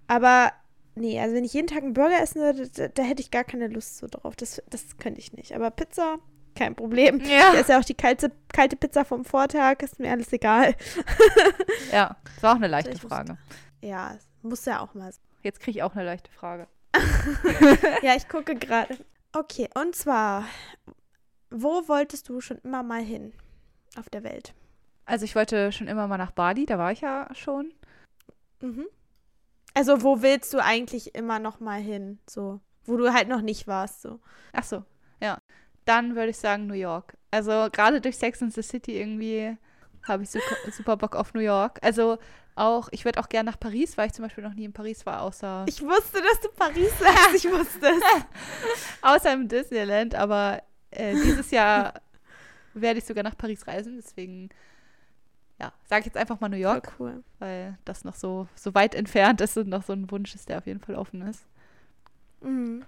aber 0.07 0.51
nee, 0.95 1.19
also 1.19 1.35
wenn 1.35 1.43
ich 1.43 1.53
jeden 1.53 1.67
Tag 1.67 1.83
einen 1.83 1.93
Burger 1.93 2.21
essen 2.21 2.41
würde, 2.41 2.67
da, 2.69 2.87
da 2.89 3.03
hätte 3.03 3.21
ich 3.21 3.31
gar 3.31 3.43
keine 3.43 3.67
Lust 3.67 3.97
so 3.97 4.07
drauf. 4.09 4.35
Das, 4.35 4.61
das 4.69 4.97
könnte 4.97 5.19
ich 5.19 5.33
nicht. 5.33 5.55
Aber 5.55 5.71
Pizza, 5.71 6.17
kein 6.55 6.75
Problem. 6.75 7.19
Ja. 7.21 7.53
Da 7.53 7.59
ist 7.59 7.69
ja 7.69 7.79
auch 7.79 7.83
die 7.85 7.95
kalte, 7.95 8.31
kalte 8.53 8.75
Pizza 8.75 9.03
vom 9.05 9.25
Vortag, 9.25 9.81
ist 9.81 9.99
mir 9.99 10.11
alles 10.11 10.31
egal. 10.33 10.75
Ja, 11.91 12.15
das 12.35 12.43
war 12.43 12.51
auch 12.53 12.57
eine 12.57 12.67
leichte 12.67 12.91
Ich 12.91 13.03
muss- 13.03 13.11
Frage. 13.11 13.37
Ja, 13.81 14.17
muss 14.41 14.65
ja 14.65 14.79
auch 14.81 14.93
mal 14.93 15.11
sein. 15.11 15.21
Jetzt 15.43 15.59
kriege 15.59 15.77
ich 15.77 15.83
auch 15.83 15.93
eine 15.95 16.05
leichte 16.05 16.31
Frage. 16.31 16.67
Ja, 18.01 18.15
ich 18.15 18.27
gucke 18.29 18.55
gerade. 18.55 18.97
Okay, 19.33 19.67
und 19.75 19.95
zwar, 19.95 20.45
wo 21.53 21.87
wolltest 21.87 22.29
du 22.29 22.41
schon 22.41 22.57
immer 22.59 22.83
mal 22.83 23.01
hin 23.01 23.33
auf 23.97 24.09
der 24.09 24.23
Welt? 24.23 24.53
Also 25.05 25.25
ich 25.25 25.35
wollte 25.35 25.71
schon 25.71 25.87
immer 25.87 26.07
mal 26.07 26.17
nach 26.17 26.31
Bali, 26.31 26.65
da 26.65 26.77
war 26.77 26.91
ich 26.91 27.01
ja 27.01 27.29
schon. 27.33 27.73
Mhm. 28.61 28.87
Also, 29.75 30.03
wo 30.03 30.21
willst 30.21 30.53
du 30.53 30.63
eigentlich 30.63 31.15
immer 31.15 31.39
noch 31.39 31.59
mal 31.59 31.81
hin? 31.81 32.19
So, 32.29 32.59
wo 32.85 32.95
du 32.95 33.11
halt 33.13 33.27
noch 33.27 33.41
nicht 33.41 33.67
warst, 33.67 34.01
so. 34.01 34.19
Ach 34.51 34.63
so, 34.63 34.83
ja. 35.19 35.39
Dann 35.85 36.15
würde 36.15 36.29
ich 36.29 36.37
sagen 36.37 36.67
New 36.67 36.75
York. 36.75 37.17
Also 37.31 37.67
gerade 37.71 37.99
durch 37.99 38.17
Sex 38.17 38.41
and 38.41 38.53
the 38.53 38.61
City 38.61 38.97
irgendwie 38.97 39.57
habe 40.03 40.23
ich 40.23 40.29
super, 40.29 40.55
super 40.71 40.95
Bock 40.95 41.15
auf 41.15 41.33
New 41.33 41.41
York. 41.41 41.79
Also 41.81 42.19
auch, 42.55 42.87
ich 42.91 43.03
würde 43.03 43.19
auch 43.19 43.27
gerne 43.27 43.49
nach 43.49 43.59
Paris, 43.59 43.97
weil 43.97 44.07
ich 44.07 44.13
zum 44.13 44.23
Beispiel 44.23 44.43
noch 44.43 44.53
nie 44.53 44.65
in 44.65 44.73
Paris 44.73 45.05
war, 45.05 45.21
außer, 45.23 45.65
Ich 45.67 45.81
wusste, 45.81 46.21
dass 46.21 46.39
du 46.39 46.49
Paris 46.49 46.91
sagst. 46.99 47.35
Ich 47.35 47.51
wusste 47.51 47.87
es. 47.87 48.03
außer 49.01 49.33
im 49.33 49.47
Disneyland. 49.47 50.15
Aber 50.15 50.61
äh, 50.95 51.13
dieses 51.13 51.51
Jahr 51.51 51.93
werde 52.73 52.99
ich 52.99 53.05
sogar 53.05 53.23
nach 53.23 53.37
Paris 53.37 53.67
reisen. 53.67 53.97
Deswegen, 53.97 54.49
ja, 55.59 55.73
sage 55.85 56.01
ich 56.01 56.05
jetzt 56.07 56.17
einfach 56.17 56.39
mal 56.39 56.49
New 56.49 56.57
York, 56.57 56.93
cool. 56.99 57.23
weil 57.39 57.77
das 57.85 58.03
noch 58.03 58.15
so, 58.15 58.47
so 58.55 58.73
weit 58.73 58.95
entfernt 58.95 59.41
ist 59.41 59.57
und 59.57 59.69
noch 59.69 59.83
so 59.83 59.93
ein 59.93 60.09
Wunsch 60.11 60.35
ist, 60.35 60.49
der 60.49 60.57
auf 60.57 60.67
jeden 60.67 60.79
Fall 60.79 60.95
offen 60.95 61.21
ist. 61.21 61.45
Mhm. 62.41 62.83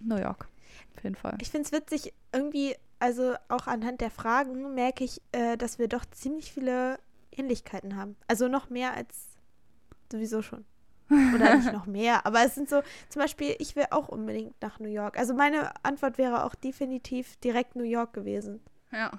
New 0.00 0.16
York, 0.16 0.48
auf 0.96 1.04
jeden 1.04 1.14
Fall. 1.14 1.36
Ich 1.40 1.50
finde 1.50 1.66
es 1.66 1.72
witzig, 1.72 2.12
irgendwie, 2.32 2.74
also 2.98 3.34
auch 3.48 3.66
anhand 3.66 4.00
der 4.00 4.10
Fragen 4.10 4.74
merke 4.74 5.04
ich, 5.04 5.20
äh, 5.32 5.56
dass 5.56 5.78
wir 5.78 5.88
doch 5.88 6.04
ziemlich 6.10 6.52
viele 6.52 6.98
Ähnlichkeiten 7.30 7.96
haben. 7.96 8.16
Also 8.26 8.48
noch 8.48 8.70
mehr 8.70 8.94
als 8.94 9.28
sowieso 10.10 10.42
schon. 10.42 10.64
Oder 11.10 11.56
nicht 11.56 11.72
noch 11.72 11.86
mehr, 11.86 12.24
aber 12.24 12.44
es 12.44 12.54
sind 12.54 12.68
so, 12.68 12.82
zum 13.08 13.20
Beispiel, 13.20 13.56
ich 13.58 13.76
will 13.76 13.86
auch 13.90 14.08
unbedingt 14.08 14.54
nach 14.62 14.78
New 14.78 14.88
York. 14.88 15.18
Also 15.18 15.34
meine 15.34 15.72
Antwort 15.84 16.18
wäre 16.18 16.44
auch 16.44 16.54
definitiv 16.54 17.36
direkt 17.36 17.76
New 17.76 17.84
York 17.84 18.12
gewesen. 18.12 18.60
Ja. 18.92 19.10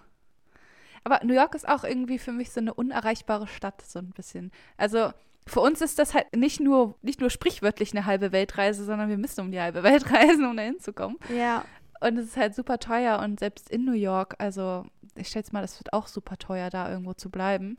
Aber 1.03 1.19
New 1.23 1.33
York 1.33 1.55
ist 1.55 1.67
auch 1.67 1.83
irgendwie 1.83 2.19
für 2.19 2.31
mich 2.31 2.51
so 2.51 2.59
eine 2.59 2.73
unerreichbare 2.73 3.47
Stadt, 3.47 3.81
so 3.81 3.99
ein 3.99 4.11
bisschen. 4.11 4.51
Also 4.77 5.11
für 5.47 5.59
uns 5.59 5.81
ist 5.81 5.99
das 5.99 6.13
halt 6.13 6.35
nicht 6.35 6.59
nur, 6.59 6.95
nicht 7.01 7.19
nur 7.19 7.29
sprichwörtlich 7.29 7.91
eine 7.93 8.05
halbe 8.05 8.31
Weltreise, 8.31 8.85
sondern 8.85 9.09
wir 9.09 9.17
müssen 9.17 9.41
um 9.41 9.51
die 9.51 9.59
halbe 9.59 9.83
Welt 9.83 10.11
reisen, 10.11 10.45
um 10.45 10.55
da 10.55 10.63
hinzukommen. 10.63 11.17
Ja. 11.35 11.65
Und 11.99 12.17
es 12.17 12.27
ist 12.27 12.37
halt 12.37 12.55
super 12.55 12.79
teuer 12.79 13.19
und 13.19 13.39
selbst 13.39 13.69
in 13.69 13.85
New 13.85 13.93
York, 13.93 14.35
also 14.39 14.85
ich 15.15 15.27
schätze 15.27 15.53
mal, 15.53 15.63
es 15.63 15.79
wird 15.79 15.93
auch 15.93 16.07
super 16.07 16.37
teuer, 16.37 16.69
da 16.69 16.89
irgendwo 16.89 17.13
zu 17.13 17.29
bleiben. 17.29 17.77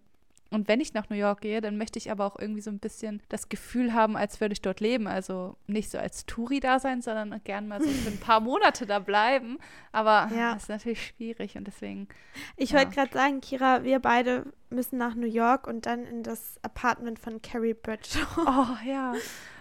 Und 0.52 0.68
wenn 0.68 0.80
ich 0.80 0.94
nach 0.94 1.08
New 1.10 1.16
York 1.16 1.40
gehe, 1.40 1.60
dann 1.60 1.78
möchte 1.78 1.98
ich 1.98 2.10
aber 2.10 2.26
auch 2.26 2.38
irgendwie 2.38 2.60
so 2.60 2.70
ein 2.70 2.78
bisschen 2.78 3.22
das 3.28 3.48
Gefühl 3.48 3.92
haben, 3.94 4.16
als 4.16 4.40
würde 4.40 4.52
ich 4.52 4.60
dort 4.62 4.80
leben. 4.80 5.06
Also 5.08 5.56
nicht 5.66 5.90
so 5.90 5.98
als 5.98 6.26
Touri 6.26 6.60
da 6.60 6.78
sein, 6.78 7.02
sondern 7.02 7.40
gern 7.44 7.66
mal 7.68 7.82
so 7.82 7.88
für 7.88 8.10
ein 8.10 8.20
paar 8.20 8.40
Monate 8.50 8.86
da 8.86 8.98
bleiben. 8.98 9.58
Aber 9.92 10.30
Ja. 10.36 10.54
das 10.54 10.64
ist 10.64 10.68
natürlich 10.68 11.06
schwierig 11.06 11.56
und 11.56 11.66
deswegen 11.66 12.08
Ich 12.56 12.70
Ja. 12.70 12.78
wollte 12.78 12.92
gerade 12.94 13.12
sagen, 13.12 13.40
Kira, 13.40 13.82
wir 13.84 13.98
beide 13.98 14.44
müssen 14.70 14.98
nach 14.98 15.14
New 15.14 15.26
York 15.26 15.66
und 15.66 15.86
dann 15.86 16.04
in 16.04 16.22
das 16.22 16.58
Apartment 16.62 17.18
von 17.18 17.40
Carrie 17.42 17.74
Bradshaw. 17.74 18.20
Oh 18.46 18.88
ja. 18.88 19.14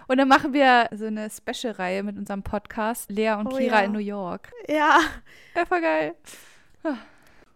Und 0.07 0.17
dann 0.17 0.27
machen 0.27 0.51
wir 0.51 0.89
so 0.91 1.05
eine 1.05 1.29
Special-Reihe 1.29 2.03
mit 2.03 2.17
unserem 2.17 2.43
Podcast 2.43 3.09
Lea 3.09 3.31
und 3.33 3.47
Oh, 3.47 3.55
Kira 3.57 3.79
ja. 3.79 3.85
in 3.85 3.93
New 3.93 3.99
York. 3.99 4.51
Ja, 4.67 4.99
Ja, 5.55 5.65
voll 5.65 5.79
geil. 5.81 6.15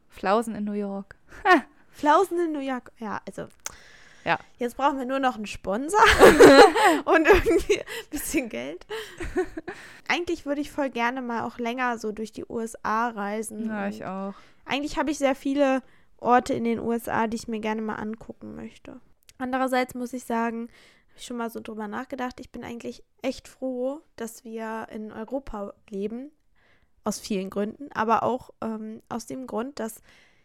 Flausen 0.09 0.55
in 0.55 0.63
New 0.63 0.71
York. 0.73 1.15
Flausen 1.95 2.39
in 2.39 2.51
New 2.51 2.59
York. 2.59 2.91
Ja, 2.99 3.21
also. 3.25 3.47
Ja. 4.23 4.39
Jetzt 4.57 4.75
brauchen 4.75 4.97
wir 4.97 5.05
nur 5.05 5.19
noch 5.19 5.35
einen 5.35 5.45
Sponsor 5.45 5.99
und 7.05 7.27
irgendwie 7.27 7.79
ein 7.79 8.09
bisschen 8.09 8.49
Geld. 8.49 8.85
Eigentlich 10.07 10.45
würde 10.45 10.61
ich 10.61 10.71
voll 10.71 10.89
gerne 10.89 11.21
mal 11.21 11.43
auch 11.43 11.59
länger 11.59 11.99
so 11.99 12.11
durch 12.11 12.31
die 12.31 12.45
USA 12.49 13.09
reisen. 13.09 13.67
Ja, 13.67 13.87
ich 13.87 14.03
auch. 14.03 14.33
Eigentlich 14.65 14.97
habe 14.97 15.11
ich 15.11 15.19
sehr 15.19 15.35
viele 15.35 15.83
Orte 16.17 16.53
in 16.53 16.63
den 16.63 16.79
USA, 16.79 17.27
die 17.27 17.35
ich 17.35 17.47
mir 17.47 17.59
gerne 17.59 17.83
mal 17.83 17.95
angucken 17.95 18.55
möchte. 18.55 18.99
Andererseits 19.37 19.93
muss 19.93 20.13
ich 20.13 20.25
sagen, 20.25 20.69
habe 21.09 21.19
ich 21.19 21.25
schon 21.25 21.37
mal 21.37 21.49
so 21.49 21.59
drüber 21.59 21.87
nachgedacht, 21.87 22.39
ich 22.39 22.51
bin 22.51 22.63
eigentlich 22.63 23.03
echt 23.21 23.47
froh, 23.47 24.01
dass 24.15 24.43
wir 24.43 24.87
in 24.91 25.11
Europa 25.11 25.73
leben. 25.89 26.31
Aus 27.03 27.19
vielen 27.19 27.51
Gründen, 27.51 27.91
aber 27.91 28.23
auch 28.23 28.49
ähm, 28.61 29.03
aus 29.09 29.27
dem 29.27 29.45
Grund, 29.45 29.79
dass 29.79 30.01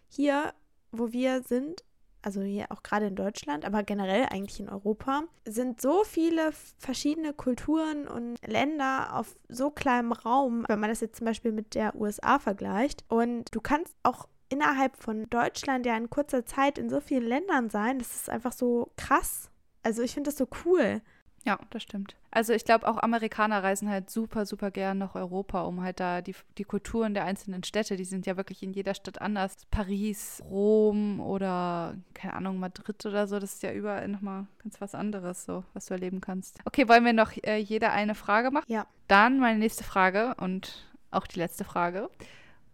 hier, 0.08 0.52
wo 0.92 1.12
wir 1.12 1.42
sind, 1.42 1.84
also 2.22 2.42
hier 2.42 2.66
auch 2.70 2.82
gerade 2.82 3.06
in 3.06 3.16
Deutschland, 3.16 3.64
aber 3.64 3.82
generell 3.82 4.26
eigentlich 4.30 4.60
in 4.60 4.68
Europa, 4.68 5.24
sind 5.46 5.80
so 5.80 6.04
viele 6.04 6.52
verschiedene 6.78 7.32
Kulturen 7.32 8.06
und 8.06 8.36
Länder 8.46 9.16
auf 9.16 9.36
so 9.48 9.70
kleinem 9.70 10.12
Raum, 10.12 10.64
wenn 10.68 10.80
man 10.80 10.90
das 10.90 11.00
jetzt 11.00 11.16
zum 11.16 11.26
Beispiel 11.26 11.52
mit 11.52 11.74
der 11.74 11.94
USA 11.94 12.38
vergleicht. 12.38 13.04
Und 13.08 13.54
du 13.54 13.60
kannst 13.60 13.94
auch 14.02 14.28
innerhalb 14.50 14.96
von 14.96 15.30
Deutschland 15.30 15.86
ja 15.86 15.96
in 15.96 16.10
kurzer 16.10 16.44
Zeit 16.44 16.76
in 16.76 16.90
so 16.90 17.00
vielen 17.00 17.26
Ländern 17.26 17.70
sein. 17.70 17.98
Das 17.98 18.14
ist 18.14 18.28
einfach 18.28 18.52
so 18.52 18.92
krass. 18.96 19.50
Also 19.82 20.02
ich 20.02 20.12
finde 20.12 20.28
das 20.28 20.38
so 20.38 20.48
cool. 20.64 21.00
Ja, 21.44 21.58
das 21.70 21.82
stimmt. 21.82 22.16
Also 22.30 22.52
ich 22.52 22.64
glaube, 22.64 22.86
auch 22.86 22.98
Amerikaner 22.98 23.62
reisen 23.62 23.88
halt 23.88 24.10
super, 24.10 24.44
super 24.44 24.70
gern 24.70 24.98
nach 24.98 25.14
Europa, 25.14 25.62
um 25.62 25.82
halt 25.82 25.98
da 25.98 26.20
die, 26.20 26.34
die 26.58 26.64
Kulturen 26.64 27.14
der 27.14 27.24
einzelnen 27.24 27.64
Städte, 27.64 27.96
die 27.96 28.04
sind 28.04 28.26
ja 28.26 28.36
wirklich 28.36 28.62
in 28.62 28.72
jeder 28.72 28.94
Stadt 28.94 29.20
anders. 29.20 29.56
Paris, 29.70 30.42
Rom 30.44 31.20
oder, 31.20 31.94
keine 32.12 32.34
Ahnung, 32.34 32.58
Madrid 32.58 33.04
oder 33.06 33.26
so, 33.26 33.38
das 33.38 33.54
ist 33.54 33.62
ja 33.62 33.72
überall 33.72 34.06
nochmal 34.08 34.46
ganz 34.62 34.80
was 34.80 34.94
anderes, 34.94 35.44
so, 35.44 35.64
was 35.72 35.86
du 35.86 35.94
erleben 35.94 36.20
kannst. 36.20 36.58
Okay, 36.66 36.88
wollen 36.88 37.04
wir 37.04 37.14
noch 37.14 37.32
äh, 37.42 37.56
jeder 37.56 37.92
eine 37.92 38.14
Frage 38.14 38.50
machen? 38.50 38.66
Ja. 38.68 38.86
Dann 39.08 39.40
meine 39.40 39.58
nächste 39.58 39.82
Frage 39.82 40.34
und 40.38 40.86
auch 41.10 41.26
die 41.26 41.38
letzte 41.38 41.64
Frage. 41.64 42.10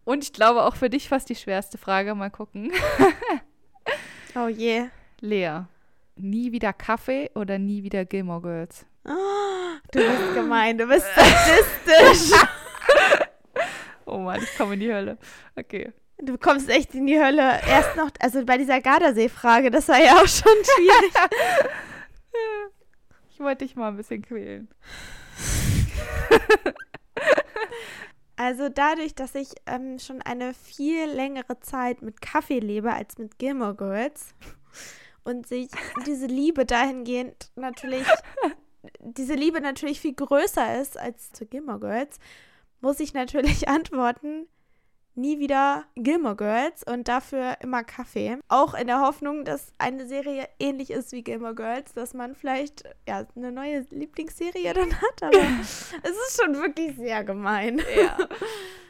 Und 0.03 0.23
ich 0.23 0.33
glaube 0.33 0.63
auch 0.63 0.75
für 0.75 0.89
dich 0.89 1.09
fast 1.09 1.29
die 1.29 1.35
schwerste 1.35 1.77
Frage. 1.77 2.15
Mal 2.15 2.31
gucken. 2.31 2.71
Oh 4.35 4.49
je. 4.49 4.89
Lea, 5.19 5.61
nie 6.17 6.51
wieder 6.51 6.73
Kaffee 6.73 7.29
oder 7.35 7.57
nie 7.59 7.83
wieder 7.83 8.05
Gilmore 8.05 8.41
Girls? 8.41 8.85
Ah, 9.05 9.77
Du 9.91 9.99
bist 9.99 10.33
gemein, 10.35 10.77
du 10.77 10.85
bist 10.87 11.05
statistisch. 11.11 12.37
Oh 14.09 14.19
Mann, 14.19 14.41
ich 14.41 14.57
komme 14.57 14.75
in 14.75 14.79
die 14.79 14.93
Hölle. 14.93 15.17
Okay. 15.57 15.91
Du 16.19 16.37
kommst 16.37 16.69
echt 16.69 16.95
in 16.95 17.07
die 17.07 17.19
Hölle. 17.21 17.59
Erst 17.67 17.97
noch, 17.97 18.09
also 18.21 18.45
bei 18.45 18.57
dieser 18.57 18.79
Gardasee-Frage, 18.79 19.69
das 19.69 19.89
war 19.89 19.99
ja 19.99 20.13
auch 20.13 20.27
schon 20.27 20.53
schwierig. 20.63 21.13
Ich 23.31 23.39
wollte 23.41 23.65
dich 23.65 23.75
mal 23.75 23.89
ein 23.89 23.97
bisschen 23.97 24.21
quälen. 24.21 24.69
Also 28.39 28.69
dadurch, 28.69 29.15
dass 29.15 29.33
ich 29.33 29.49
ähm, 29.65 29.97
schon 29.97 30.21
eine 30.21 30.53
viel 30.53 31.05
längere 31.09 31.59
Zeit 31.59 32.03
mit 32.03 32.21
Kaffee 32.21 32.59
lebe 32.59 32.93
als 32.93 33.17
mit 33.17 33.39
Gilmore 33.39 33.73
Girls 33.75 34.35
und 35.27 35.45
sich 35.45 35.69
diese 36.05 36.25
Liebe 36.25 36.65
dahingehend 36.65 37.51
natürlich 37.55 38.05
diese 38.99 39.33
Liebe 39.33 39.61
natürlich 39.61 39.99
viel 39.99 40.13
größer 40.13 40.79
ist 40.79 40.97
als 40.97 41.31
zu 41.31 41.45
Gilmore 41.45 41.79
Girls, 41.79 42.19
muss 42.81 42.99
ich 42.99 43.13
natürlich 43.13 43.67
antworten, 43.67 44.47
nie 45.15 45.39
wieder 45.39 45.85
Gilmore 45.95 46.35
Girls 46.35 46.83
und 46.83 47.07
dafür 47.07 47.57
immer 47.61 47.83
Kaffee. 47.83 48.37
Auch 48.49 48.75
in 48.75 48.85
der 48.85 49.01
Hoffnung, 49.01 49.45
dass 49.45 49.73
eine 49.79 50.07
Serie 50.07 50.47
ähnlich 50.59 50.91
ist 50.91 51.11
wie 51.11 51.23
Gilmore 51.23 51.55
Girls, 51.55 51.93
dass 51.93 52.13
man 52.13 52.35
vielleicht 52.35 52.83
ja, 53.07 53.25
eine 53.35 53.51
neue 53.51 53.79
Lieblingsserie 53.89 54.73
dann 54.73 54.93
hat. 55.01 55.23
Aber 55.23 55.37
es 55.61 55.91
ist 56.27 56.41
schon 56.41 56.55
wirklich 56.55 56.95
sehr 56.97 57.23
gemein. 57.23 57.81
Ja. 57.97 58.17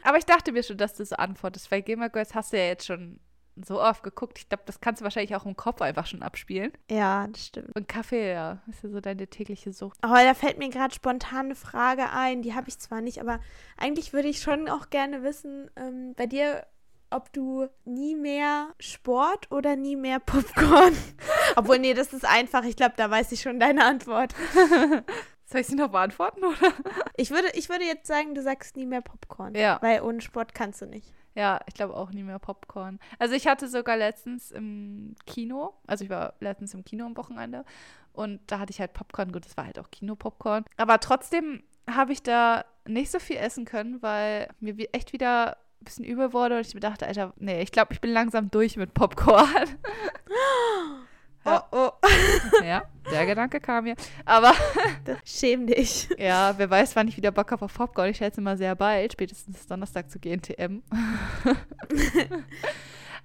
Aber 0.02 0.18
ich 0.18 0.26
dachte 0.26 0.52
mir 0.52 0.62
schon, 0.62 0.76
dass 0.76 0.94
du 0.94 1.04
so 1.04 1.16
antwortest, 1.16 1.70
weil 1.70 1.82
Gilmore 1.82 2.10
Girls 2.10 2.34
hast 2.34 2.52
du 2.52 2.58
ja 2.58 2.64
jetzt 2.64 2.86
schon 2.86 3.20
so 3.66 3.80
oft 3.80 4.02
geguckt. 4.02 4.38
Ich 4.38 4.48
glaube, 4.48 4.64
das 4.66 4.80
kannst 4.80 5.00
du 5.00 5.04
wahrscheinlich 5.04 5.34
auch 5.36 5.46
im 5.46 5.56
Kopf 5.56 5.80
einfach 5.80 6.06
schon 6.06 6.22
abspielen. 6.22 6.72
Ja, 6.90 7.26
das 7.28 7.46
stimmt. 7.46 7.74
Und 7.74 7.88
Kaffee, 7.88 8.32
ja, 8.32 8.62
ist 8.68 8.82
ja 8.82 8.90
so 8.90 9.00
deine 9.00 9.26
tägliche 9.26 9.72
Sucht. 9.72 9.98
Oh, 10.04 10.14
da 10.14 10.34
fällt 10.34 10.58
mir 10.58 10.68
gerade 10.68 10.94
spontan 10.94 11.46
eine 11.46 11.54
Frage 11.54 12.10
ein. 12.10 12.42
Die 12.42 12.54
habe 12.54 12.68
ich 12.68 12.78
zwar 12.78 13.00
nicht, 13.00 13.20
aber 13.20 13.40
eigentlich 13.76 14.12
würde 14.12 14.28
ich 14.28 14.40
schon 14.40 14.68
auch 14.68 14.90
gerne 14.90 15.22
wissen, 15.22 15.70
ähm, 15.76 16.14
bei 16.16 16.26
dir, 16.26 16.66
ob 17.10 17.32
du 17.32 17.68
nie 17.84 18.14
mehr 18.14 18.74
Sport 18.78 19.50
oder 19.50 19.76
nie 19.76 19.96
mehr 19.96 20.20
Popcorn. 20.20 20.96
Obwohl, 21.56 21.78
nee, 21.78 21.94
das 21.94 22.12
ist 22.12 22.24
einfach. 22.24 22.64
Ich 22.64 22.76
glaube, 22.76 22.94
da 22.96 23.10
weiß 23.10 23.32
ich 23.32 23.40
schon 23.40 23.58
deine 23.58 23.84
Antwort. 23.84 24.34
Soll 25.46 25.62
ich 25.62 25.66
sie 25.66 25.76
noch 25.76 25.88
beantworten, 25.88 26.44
oder? 26.44 26.74
Ich 27.16 27.30
würde, 27.30 27.48
ich 27.54 27.70
würde 27.70 27.84
jetzt 27.84 28.06
sagen, 28.06 28.34
du 28.34 28.42
sagst 28.42 28.76
nie 28.76 28.84
mehr 28.84 29.00
Popcorn. 29.00 29.54
Ja. 29.54 29.78
Weil 29.80 30.02
ohne 30.02 30.20
Sport 30.20 30.54
kannst 30.54 30.82
du 30.82 30.86
nicht. 30.86 31.14
Ja, 31.38 31.60
ich 31.68 31.74
glaube 31.74 31.94
auch 31.94 32.10
nie 32.10 32.24
mehr 32.24 32.40
Popcorn. 32.40 32.98
Also 33.20 33.36
ich 33.36 33.46
hatte 33.46 33.68
sogar 33.68 33.96
letztens 33.96 34.50
im 34.50 35.14
Kino, 35.24 35.72
also 35.86 36.02
ich 36.02 36.10
war 36.10 36.34
letztens 36.40 36.74
im 36.74 36.84
Kino 36.84 37.06
am 37.06 37.16
Wochenende 37.16 37.64
und 38.12 38.40
da 38.48 38.58
hatte 38.58 38.72
ich 38.72 38.80
halt 38.80 38.92
Popcorn. 38.92 39.30
Gut, 39.30 39.44
das 39.44 39.56
war 39.56 39.64
halt 39.64 39.78
auch 39.78 39.88
Kino-Popcorn. 39.92 40.64
Aber 40.76 40.98
trotzdem 40.98 41.62
habe 41.88 42.12
ich 42.12 42.24
da 42.24 42.64
nicht 42.88 43.12
so 43.12 43.20
viel 43.20 43.36
essen 43.36 43.66
können, 43.66 44.02
weil 44.02 44.48
mir 44.58 44.74
echt 44.92 45.12
wieder 45.12 45.58
ein 45.80 45.84
bisschen 45.84 46.04
übel 46.04 46.32
wurde 46.32 46.56
und 46.56 46.66
ich 46.66 46.74
mir 46.74 46.80
dachte, 46.80 47.06
Alter, 47.06 47.32
nee, 47.36 47.62
ich 47.62 47.70
glaube, 47.70 47.92
ich 47.92 48.00
bin 48.00 48.10
langsam 48.10 48.50
durch 48.50 48.76
mit 48.76 48.92
Popcorn. 48.92 49.46
Oh, 51.48 51.60
oh. 51.72 51.90
Ja, 52.64 52.82
der 53.10 53.26
Gedanke 53.26 53.60
kam 53.60 53.84
mir. 53.84 53.96
Aber 54.24 54.52
schäm 55.24 55.66
dich. 55.66 56.08
Ja, 56.18 56.54
wer 56.56 56.68
weiß, 56.68 56.96
wann 56.96 57.08
ich 57.08 57.16
wieder 57.16 57.30
Bock 57.30 57.50
habe 57.50 57.64
auf 57.64 57.74
Popcorn. 57.74 58.10
Ich 58.10 58.18
schätze 58.18 58.40
mal 58.40 58.56
sehr 58.56 58.74
bald, 58.74 59.12
spätestens 59.12 59.66
Donnerstag 59.66 60.10
zu 60.10 60.18
GNTM. 60.18 60.82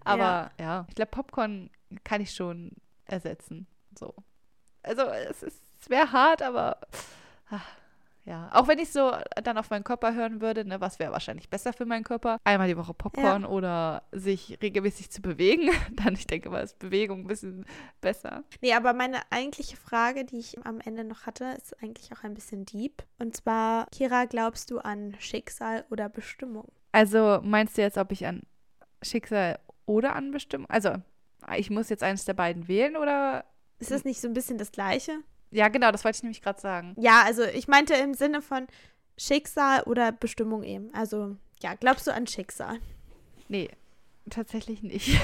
Aber 0.03 0.23
ja, 0.23 0.51
ja 0.59 0.85
ich 0.89 0.95
glaube, 0.95 1.11
Popcorn 1.11 1.69
kann 2.03 2.21
ich 2.21 2.33
schon 2.33 2.71
ersetzen. 3.05 3.67
So. 3.97 4.13
Also, 4.81 5.03
es, 5.03 5.43
es 5.43 5.89
wäre 5.89 6.11
hart, 6.11 6.41
aber. 6.41 6.77
Ach, 7.49 7.65
ja, 8.25 8.49
auch 8.53 8.69
wenn 8.69 8.79
ich 8.79 8.91
so 8.91 9.11
dann 9.43 9.57
auf 9.57 9.69
meinen 9.69 9.83
Körper 9.83 10.13
hören 10.13 10.39
würde, 10.39 10.63
ne, 10.63 10.79
was 10.79 10.97
wäre 10.97 11.11
wahrscheinlich 11.11 11.49
besser 11.49 11.73
für 11.73 11.85
meinen 11.85 12.05
Körper? 12.05 12.37
Einmal 12.45 12.69
die 12.69 12.77
Woche 12.77 12.93
Popcorn 12.93 13.41
ja. 13.41 13.47
oder 13.49 14.03
sich 14.13 14.57
regelmäßig 14.61 15.11
zu 15.11 15.21
bewegen. 15.21 15.69
Dann, 15.91 16.13
ich 16.13 16.25
denke 16.25 16.49
mal, 16.49 16.63
ist 16.63 16.79
Bewegung 16.79 17.21
ein 17.21 17.27
bisschen 17.27 17.65
besser. 17.99 18.43
Nee, 18.61 18.73
aber 18.73 18.93
meine 18.93 19.19
eigentliche 19.29 19.75
Frage, 19.75 20.23
die 20.23 20.39
ich 20.39 20.65
am 20.65 20.79
Ende 20.79 21.03
noch 21.03 21.25
hatte, 21.25 21.55
ist 21.57 21.81
eigentlich 21.83 22.13
auch 22.13 22.23
ein 22.23 22.33
bisschen 22.33 22.65
deep. 22.65 23.03
Und 23.19 23.35
zwar, 23.35 23.87
Kira, 23.91 24.23
glaubst 24.25 24.71
du 24.71 24.79
an 24.79 25.15
Schicksal 25.19 25.85
oder 25.89 26.07
Bestimmung? 26.07 26.71
Also 26.93 27.41
meinst 27.43 27.77
du 27.77 27.81
jetzt, 27.81 27.97
ob 27.97 28.13
ich 28.13 28.25
an 28.25 28.43
Schicksal 29.01 29.59
oder 29.85 30.15
an 30.15 30.31
Bestimmung? 30.31 30.69
Also, 30.69 30.93
ich 31.57 31.69
muss 31.69 31.89
jetzt 31.89 32.03
eines 32.03 32.23
der 32.23 32.35
beiden 32.35 32.69
wählen 32.69 32.95
oder? 32.95 33.43
Ist 33.79 33.91
das 33.91 34.05
nicht 34.05 34.21
so 34.21 34.29
ein 34.29 34.33
bisschen 34.33 34.57
das 34.57 34.71
Gleiche? 34.71 35.19
Ja, 35.53 35.67
genau, 35.67 35.91
das 35.91 36.03
wollte 36.03 36.17
ich 36.17 36.23
nämlich 36.23 36.41
gerade 36.41 36.59
sagen. 36.59 36.95
Ja, 36.97 37.21
also 37.23 37.43
ich 37.43 37.67
meinte 37.67 37.93
im 37.93 38.13
Sinne 38.13 38.41
von 38.41 38.67
Schicksal 39.17 39.83
oder 39.83 40.11
Bestimmung 40.11 40.63
eben. 40.63 40.93
Also, 40.93 41.37
ja, 41.61 41.75
glaubst 41.75 42.07
du 42.07 42.13
an 42.13 42.27
Schicksal? 42.27 42.79
Nee, 43.47 43.69
tatsächlich 44.29 44.81
nicht. 44.81 45.19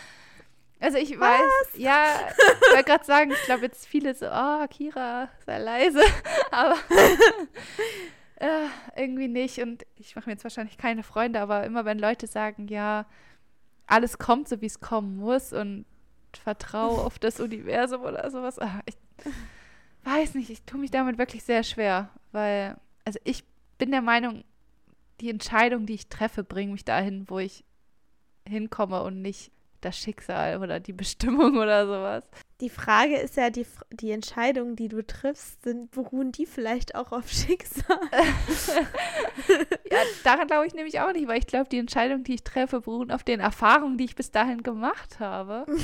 also 0.80 0.98
ich 0.98 1.18
Was? 1.18 1.40
weiß, 1.40 1.78
ja, 1.78 2.04
ich 2.28 2.72
wollte 2.72 2.84
gerade 2.84 3.04
sagen, 3.04 3.30
ich 3.32 3.42
glaube 3.42 3.62
jetzt 3.62 3.86
viele 3.86 4.14
so, 4.14 4.26
oh, 4.26 4.66
Kira, 4.68 5.30
sei 5.46 5.58
leise. 5.58 6.02
Aber 6.50 6.76
äh, 8.36 8.66
irgendwie 8.96 9.28
nicht. 9.28 9.60
Und 9.60 9.86
ich 9.96 10.14
mache 10.14 10.28
mir 10.28 10.34
jetzt 10.34 10.44
wahrscheinlich 10.44 10.76
keine 10.76 11.02
Freunde, 11.02 11.40
aber 11.40 11.64
immer 11.64 11.84
wenn 11.84 11.98
Leute 11.98 12.26
sagen, 12.26 12.68
ja, 12.68 13.06
alles 13.86 14.18
kommt 14.18 14.48
so, 14.48 14.60
wie 14.60 14.66
es 14.66 14.80
kommen 14.80 15.16
muss 15.16 15.52
und 15.52 15.86
vertraue 16.42 17.04
auf 17.04 17.18
das 17.18 17.40
Universum 17.40 18.02
oder 18.02 18.30
sowas. 18.30 18.58
Ach, 18.58 18.80
ich, 18.86 18.96
weiß 20.04 20.34
nicht, 20.34 20.50
ich 20.50 20.62
tue 20.62 20.80
mich 20.80 20.90
damit 20.90 21.18
wirklich 21.18 21.44
sehr 21.44 21.62
schwer, 21.62 22.10
weil, 22.32 22.76
also 23.04 23.18
ich 23.24 23.44
bin 23.78 23.90
der 23.90 24.02
Meinung, 24.02 24.44
die 25.20 25.30
Entscheidung, 25.30 25.86
die 25.86 25.94
ich 25.94 26.08
treffe, 26.08 26.44
bringt 26.44 26.72
mich 26.72 26.84
dahin, 26.84 27.28
wo 27.28 27.38
ich 27.38 27.64
hinkomme 28.46 29.02
und 29.02 29.22
nicht 29.22 29.50
das 29.80 29.98
Schicksal 29.98 30.62
oder 30.62 30.80
die 30.80 30.92
Bestimmung 30.92 31.56
oder 31.58 31.86
sowas. 31.86 32.24
Die 32.60 32.70
Frage 32.70 33.16
ist 33.16 33.36
ja, 33.36 33.50
die, 33.50 33.66
die 33.92 34.10
Entscheidungen, 34.10 34.76
die 34.76 34.88
du 34.88 35.04
triffst, 35.06 35.62
sind, 35.62 35.90
beruhen 35.90 36.32
die 36.32 36.46
vielleicht 36.46 36.94
auch 36.94 37.12
auf 37.12 37.30
Schicksal? 37.30 37.98
ja, 39.90 39.98
daran 40.22 40.46
glaube 40.46 40.66
ich 40.66 40.74
nämlich 40.74 41.00
auch 41.00 41.12
nicht, 41.12 41.28
weil 41.28 41.38
ich 41.38 41.46
glaube, 41.46 41.68
die 41.68 41.78
Entscheidungen, 41.78 42.24
die 42.24 42.34
ich 42.34 42.44
treffe, 42.44 42.80
beruhen 42.80 43.10
auf 43.10 43.24
den 43.24 43.40
Erfahrungen, 43.40 43.98
die 43.98 44.04
ich 44.04 44.16
bis 44.16 44.30
dahin 44.30 44.62
gemacht 44.62 45.20
habe. 45.20 45.66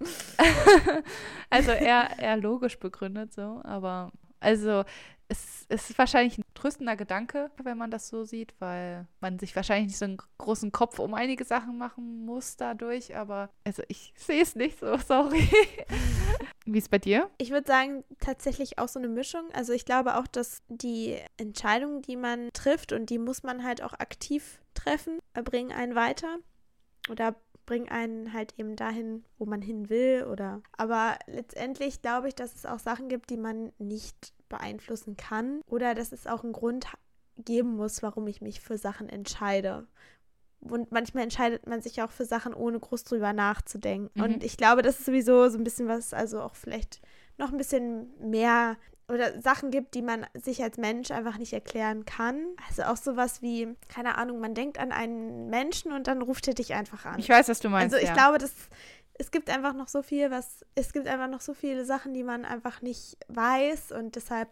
also 1.50 1.70
eher, 1.72 2.18
eher 2.18 2.36
logisch 2.36 2.78
begründet 2.78 3.32
so, 3.32 3.60
aber 3.64 4.12
also 4.40 4.84
es, 5.30 5.66
ist 5.68 5.96
wahrscheinlich 5.96 6.38
ein 6.38 6.44
tröstender 6.54 6.96
Gedanke, 6.96 7.50
wenn 7.62 7.78
man 7.78 7.90
das 7.90 8.08
so 8.08 8.24
sieht, 8.24 8.54
weil 8.58 9.06
man 9.20 9.38
sich 9.38 9.54
wahrscheinlich 9.54 9.88
nicht 9.88 9.98
so 9.98 10.04
einen 10.04 10.18
großen 10.38 10.72
Kopf 10.72 10.98
um 10.98 11.14
einige 11.14 11.44
Sachen 11.44 11.78
machen 11.78 12.24
muss 12.24 12.56
dadurch, 12.56 13.16
aber 13.16 13.48
also 13.64 13.82
ich 13.86 14.12
sehe 14.16 14.42
es 14.42 14.56
nicht 14.56 14.80
so, 14.80 14.96
sorry. 15.06 15.48
Wie 16.64 16.78
ist 16.78 16.90
bei 16.90 16.98
dir? 16.98 17.30
Ich 17.38 17.50
würde 17.50 17.66
sagen, 17.66 18.02
tatsächlich 18.18 18.78
auch 18.78 18.88
so 18.88 18.98
eine 18.98 19.08
Mischung. 19.08 19.44
Also 19.52 19.72
ich 19.72 19.84
glaube 19.84 20.16
auch, 20.16 20.26
dass 20.26 20.62
die 20.68 21.16
Entscheidungen, 21.36 22.02
die 22.02 22.16
man 22.16 22.48
trifft 22.52 22.92
und 22.92 23.08
die 23.08 23.18
muss 23.18 23.44
man 23.44 23.62
halt 23.62 23.82
auch 23.82 23.92
aktiv 23.92 24.60
treffen, 24.74 25.20
bringen 25.44 25.72
einen 25.72 25.94
weiter 25.94 26.38
oder 27.08 27.36
bringen 27.70 27.88
einen 27.88 28.32
halt 28.32 28.54
eben 28.58 28.74
dahin, 28.74 29.22
wo 29.38 29.46
man 29.46 29.62
hin 29.62 29.88
will 29.88 30.26
oder 30.28 30.60
aber 30.76 31.16
letztendlich 31.28 32.02
glaube 32.02 32.26
ich, 32.26 32.34
dass 32.34 32.52
es 32.56 32.66
auch 32.66 32.80
Sachen 32.80 33.08
gibt, 33.08 33.30
die 33.30 33.36
man 33.36 33.70
nicht 33.78 34.32
beeinflussen 34.48 35.16
kann 35.16 35.60
oder 35.68 35.94
dass 35.94 36.10
es 36.10 36.26
auch 36.26 36.42
einen 36.42 36.52
Grund 36.52 36.88
geben 37.38 37.76
muss, 37.76 38.02
warum 38.02 38.26
ich 38.26 38.40
mich 38.40 38.60
für 38.60 38.76
Sachen 38.76 39.08
entscheide. 39.08 39.86
Und 40.58 40.90
manchmal 40.90 41.22
entscheidet 41.22 41.68
man 41.68 41.80
sich 41.80 42.02
auch 42.02 42.10
für 42.10 42.24
Sachen, 42.24 42.54
ohne 42.54 42.80
groß 42.80 43.04
drüber 43.04 43.32
nachzudenken. 43.32 44.18
Mhm. 44.18 44.24
Und 44.24 44.44
ich 44.44 44.56
glaube, 44.56 44.82
das 44.82 44.98
ist 44.98 45.06
sowieso 45.06 45.48
so 45.48 45.56
ein 45.56 45.62
bisschen 45.62 45.86
was, 45.86 46.12
also 46.12 46.40
auch 46.40 46.56
vielleicht 46.56 47.00
noch 47.38 47.52
ein 47.52 47.56
bisschen 47.56 48.10
mehr 48.18 48.78
oder 49.10 49.40
Sachen 49.40 49.70
gibt, 49.70 49.94
die 49.94 50.02
man 50.02 50.26
sich 50.34 50.62
als 50.62 50.78
Mensch 50.78 51.10
einfach 51.10 51.38
nicht 51.38 51.52
erklären 51.52 52.04
kann. 52.04 52.46
Also 52.68 52.84
auch 52.84 52.96
sowas 52.96 53.42
wie, 53.42 53.76
keine 53.88 54.16
Ahnung, 54.16 54.40
man 54.40 54.54
denkt 54.54 54.78
an 54.78 54.92
einen 54.92 55.50
Menschen 55.50 55.92
und 55.92 56.06
dann 56.06 56.22
ruft 56.22 56.48
er 56.48 56.54
dich 56.54 56.74
einfach 56.74 57.04
an. 57.04 57.18
Ich 57.18 57.28
weiß, 57.28 57.48
was 57.48 57.60
du 57.60 57.68
meinst. 57.68 57.94
Also 57.94 58.02
ich 58.02 58.10
ja. 58.10 58.14
glaube, 58.14 58.38
das, 58.38 58.52
es 59.18 59.30
gibt 59.30 59.50
einfach 59.50 59.74
noch 59.74 59.88
so 59.88 60.02
viel, 60.02 60.30
was, 60.30 60.64
es 60.74 60.92
gibt 60.92 61.06
einfach 61.06 61.28
noch 61.28 61.40
so 61.40 61.54
viele 61.54 61.84
Sachen, 61.84 62.14
die 62.14 62.22
man 62.22 62.44
einfach 62.44 62.82
nicht 62.82 63.18
weiß 63.28 63.92
und 63.92 64.16
deshalb, 64.16 64.48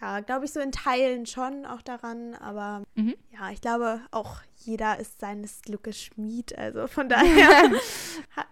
ja, 0.00 0.20
glaube 0.20 0.46
ich 0.46 0.52
so 0.52 0.60
in 0.60 0.72
Teilen 0.72 1.26
schon 1.26 1.66
auch 1.66 1.82
daran, 1.82 2.34
aber 2.34 2.84
mhm. 2.94 3.14
ja, 3.30 3.50
ich 3.50 3.60
glaube 3.60 4.00
auch 4.10 4.40
jeder 4.56 4.98
ist 4.98 5.20
seines 5.20 5.60
Glückes 5.62 6.00
Schmied, 6.00 6.56
also 6.56 6.86
von 6.86 7.08
daher 7.10 7.70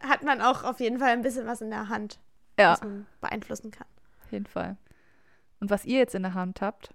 hat 0.01 0.23
man 0.25 0.43
auch 0.43 0.65
auf 0.65 0.81
jeden 0.81 0.99
Fall 0.99 1.11
ein 1.11 1.23
bisschen 1.23 1.47
was 1.47 1.61
in 1.61 1.71
der 1.71 1.89
Hand, 1.89 2.19
ja. 2.59 2.73
was 2.73 2.83
man 2.83 3.07
beeinflussen 3.21 3.71
kann. 3.71 3.87
Auf 4.25 4.33
jeden 4.33 4.47
Fall. 4.47 4.77
Und 5.61 5.71
was 5.71 5.85
ihr 5.85 5.99
jetzt 5.99 6.15
in 6.15 6.23
der 6.23 6.35
Hand 6.35 6.61
habt, 6.61 6.91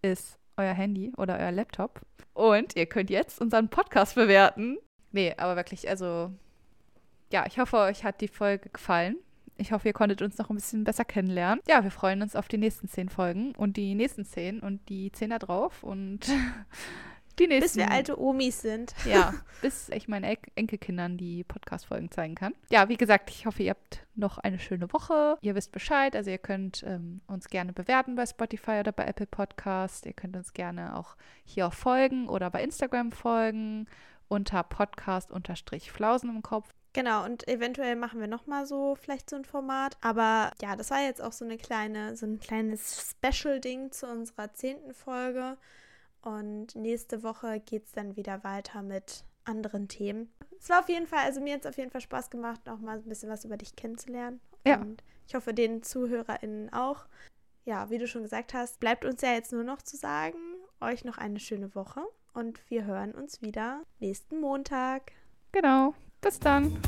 ist 0.00 0.38
euer 0.56 0.72
Handy 0.72 1.12
oder 1.16 1.38
euer 1.38 1.52
Laptop. 1.52 2.00
Und 2.34 2.76
ihr 2.76 2.86
könnt 2.86 3.10
jetzt 3.10 3.40
unseren 3.40 3.68
Podcast 3.68 4.14
bewerten. 4.14 4.78
Nee, 5.10 5.34
aber 5.36 5.56
wirklich, 5.56 5.88
also 5.88 6.32
ja, 7.30 7.44
ich 7.46 7.58
hoffe, 7.58 7.78
euch 7.78 8.04
hat 8.04 8.20
die 8.20 8.28
Folge 8.28 8.68
gefallen. 8.70 9.16
Ich 9.56 9.72
hoffe, 9.72 9.88
ihr 9.88 9.94
konntet 9.94 10.22
uns 10.22 10.38
noch 10.38 10.50
ein 10.50 10.56
bisschen 10.56 10.84
besser 10.84 11.04
kennenlernen. 11.04 11.62
Ja, 11.68 11.82
wir 11.82 11.90
freuen 11.90 12.22
uns 12.22 12.36
auf 12.36 12.48
die 12.48 12.58
nächsten 12.58 12.88
zehn 12.88 13.08
Folgen 13.08 13.54
und 13.56 13.76
die 13.76 13.94
nächsten 13.94 14.24
zehn 14.24 14.60
und 14.60 14.88
die 14.88 15.12
zehn 15.12 15.30
da 15.30 15.38
drauf 15.38 15.82
und 15.82 16.20
die 17.38 17.46
nächsten. 17.46 17.62
Bis 17.62 17.76
wir 17.76 17.90
alte 17.90 18.20
Omis 18.20 18.60
sind. 18.60 18.94
Ja, 19.04 19.34
bis 19.60 19.88
ich 19.88 20.08
meinen 20.08 20.24
en 20.24 20.36
Enkelkindern 20.54 21.16
die 21.16 21.44
Podcast-Folgen 21.44 22.10
zeigen 22.10 22.34
kann. 22.34 22.54
Ja, 22.70 22.88
wie 22.88 22.96
gesagt, 22.96 23.30
ich 23.30 23.46
hoffe, 23.46 23.62
ihr 23.62 23.70
habt 23.70 24.06
noch 24.14 24.38
eine 24.38 24.58
schöne 24.58 24.92
Woche. 24.92 25.36
Ihr 25.40 25.54
wisst 25.54 25.72
Bescheid. 25.72 26.14
Also 26.16 26.30
ihr 26.30 26.38
könnt 26.38 26.82
ähm, 26.86 27.20
uns 27.26 27.48
gerne 27.48 27.72
bewerten 27.72 28.14
bei 28.14 28.26
Spotify 28.26 28.80
oder 28.80 28.92
bei 28.92 29.04
Apple 29.04 29.26
Podcast. 29.26 30.06
Ihr 30.06 30.12
könnt 30.12 30.36
uns 30.36 30.52
gerne 30.52 30.96
auch 30.96 31.16
hier 31.44 31.66
auch 31.66 31.74
folgen 31.74 32.28
oder 32.28 32.50
bei 32.50 32.62
Instagram 32.62 33.12
folgen 33.12 33.86
unter 34.28 34.62
Podcast-Flausen 34.62 36.30
im 36.30 36.42
Kopf. 36.42 36.72
Genau, 36.94 37.24
und 37.24 37.48
eventuell 37.48 37.96
machen 37.96 38.20
wir 38.20 38.26
nochmal 38.26 38.66
so 38.66 38.96
vielleicht 38.96 39.30
so 39.30 39.36
ein 39.36 39.44
Format. 39.44 39.96
Aber 40.02 40.52
ja, 40.60 40.76
das 40.76 40.90
war 40.90 41.00
jetzt 41.00 41.22
auch 41.22 41.32
so 41.32 41.44
eine 41.44 41.56
kleine, 41.56 42.16
so 42.16 42.26
ein 42.26 42.38
kleines 42.38 43.14
Special-Ding 43.16 43.92
zu 43.92 44.06
unserer 44.06 44.52
zehnten 44.52 44.92
Folge. 44.92 45.56
Und 46.22 46.74
nächste 46.76 47.22
Woche 47.22 47.60
geht 47.60 47.86
es 47.86 47.92
dann 47.92 48.16
wieder 48.16 48.44
weiter 48.44 48.82
mit 48.82 49.24
anderen 49.44 49.88
Themen. 49.88 50.32
Es 50.58 50.68
war 50.68 50.80
auf 50.80 50.88
jeden 50.88 51.06
Fall, 51.06 51.24
also 51.24 51.40
mir 51.40 51.54
hat 51.54 51.60
es 51.62 51.66
auf 51.66 51.76
jeden 51.76 51.90
Fall 51.90 52.00
Spaß 52.00 52.30
gemacht, 52.30 52.64
noch 52.66 52.78
mal 52.78 52.98
ein 52.98 53.08
bisschen 53.08 53.28
was 53.28 53.44
über 53.44 53.56
dich 53.56 53.74
kennenzulernen. 53.74 54.40
Ja. 54.64 54.80
Und 54.80 55.02
ich 55.26 55.34
hoffe, 55.34 55.52
den 55.52 55.82
ZuhörerInnen 55.82 56.72
auch. 56.72 57.06
Ja, 57.64 57.90
wie 57.90 57.98
du 57.98 58.06
schon 58.06 58.22
gesagt 58.22 58.54
hast, 58.54 58.80
bleibt 58.80 59.04
uns 59.04 59.22
ja 59.22 59.32
jetzt 59.32 59.52
nur 59.52 59.64
noch 59.64 59.82
zu 59.82 59.96
sagen, 59.96 60.38
euch 60.80 61.04
noch 61.04 61.18
eine 61.18 61.40
schöne 61.40 61.74
Woche 61.74 62.02
und 62.34 62.58
wir 62.70 62.84
hören 62.84 63.12
uns 63.12 63.42
wieder 63.42 63.82
nächsten 64.00 64.40
Montag. 64.40 65.12
Genau. 65.52 65.94
Bis 66.20 66.38
dann. 66.38 66.80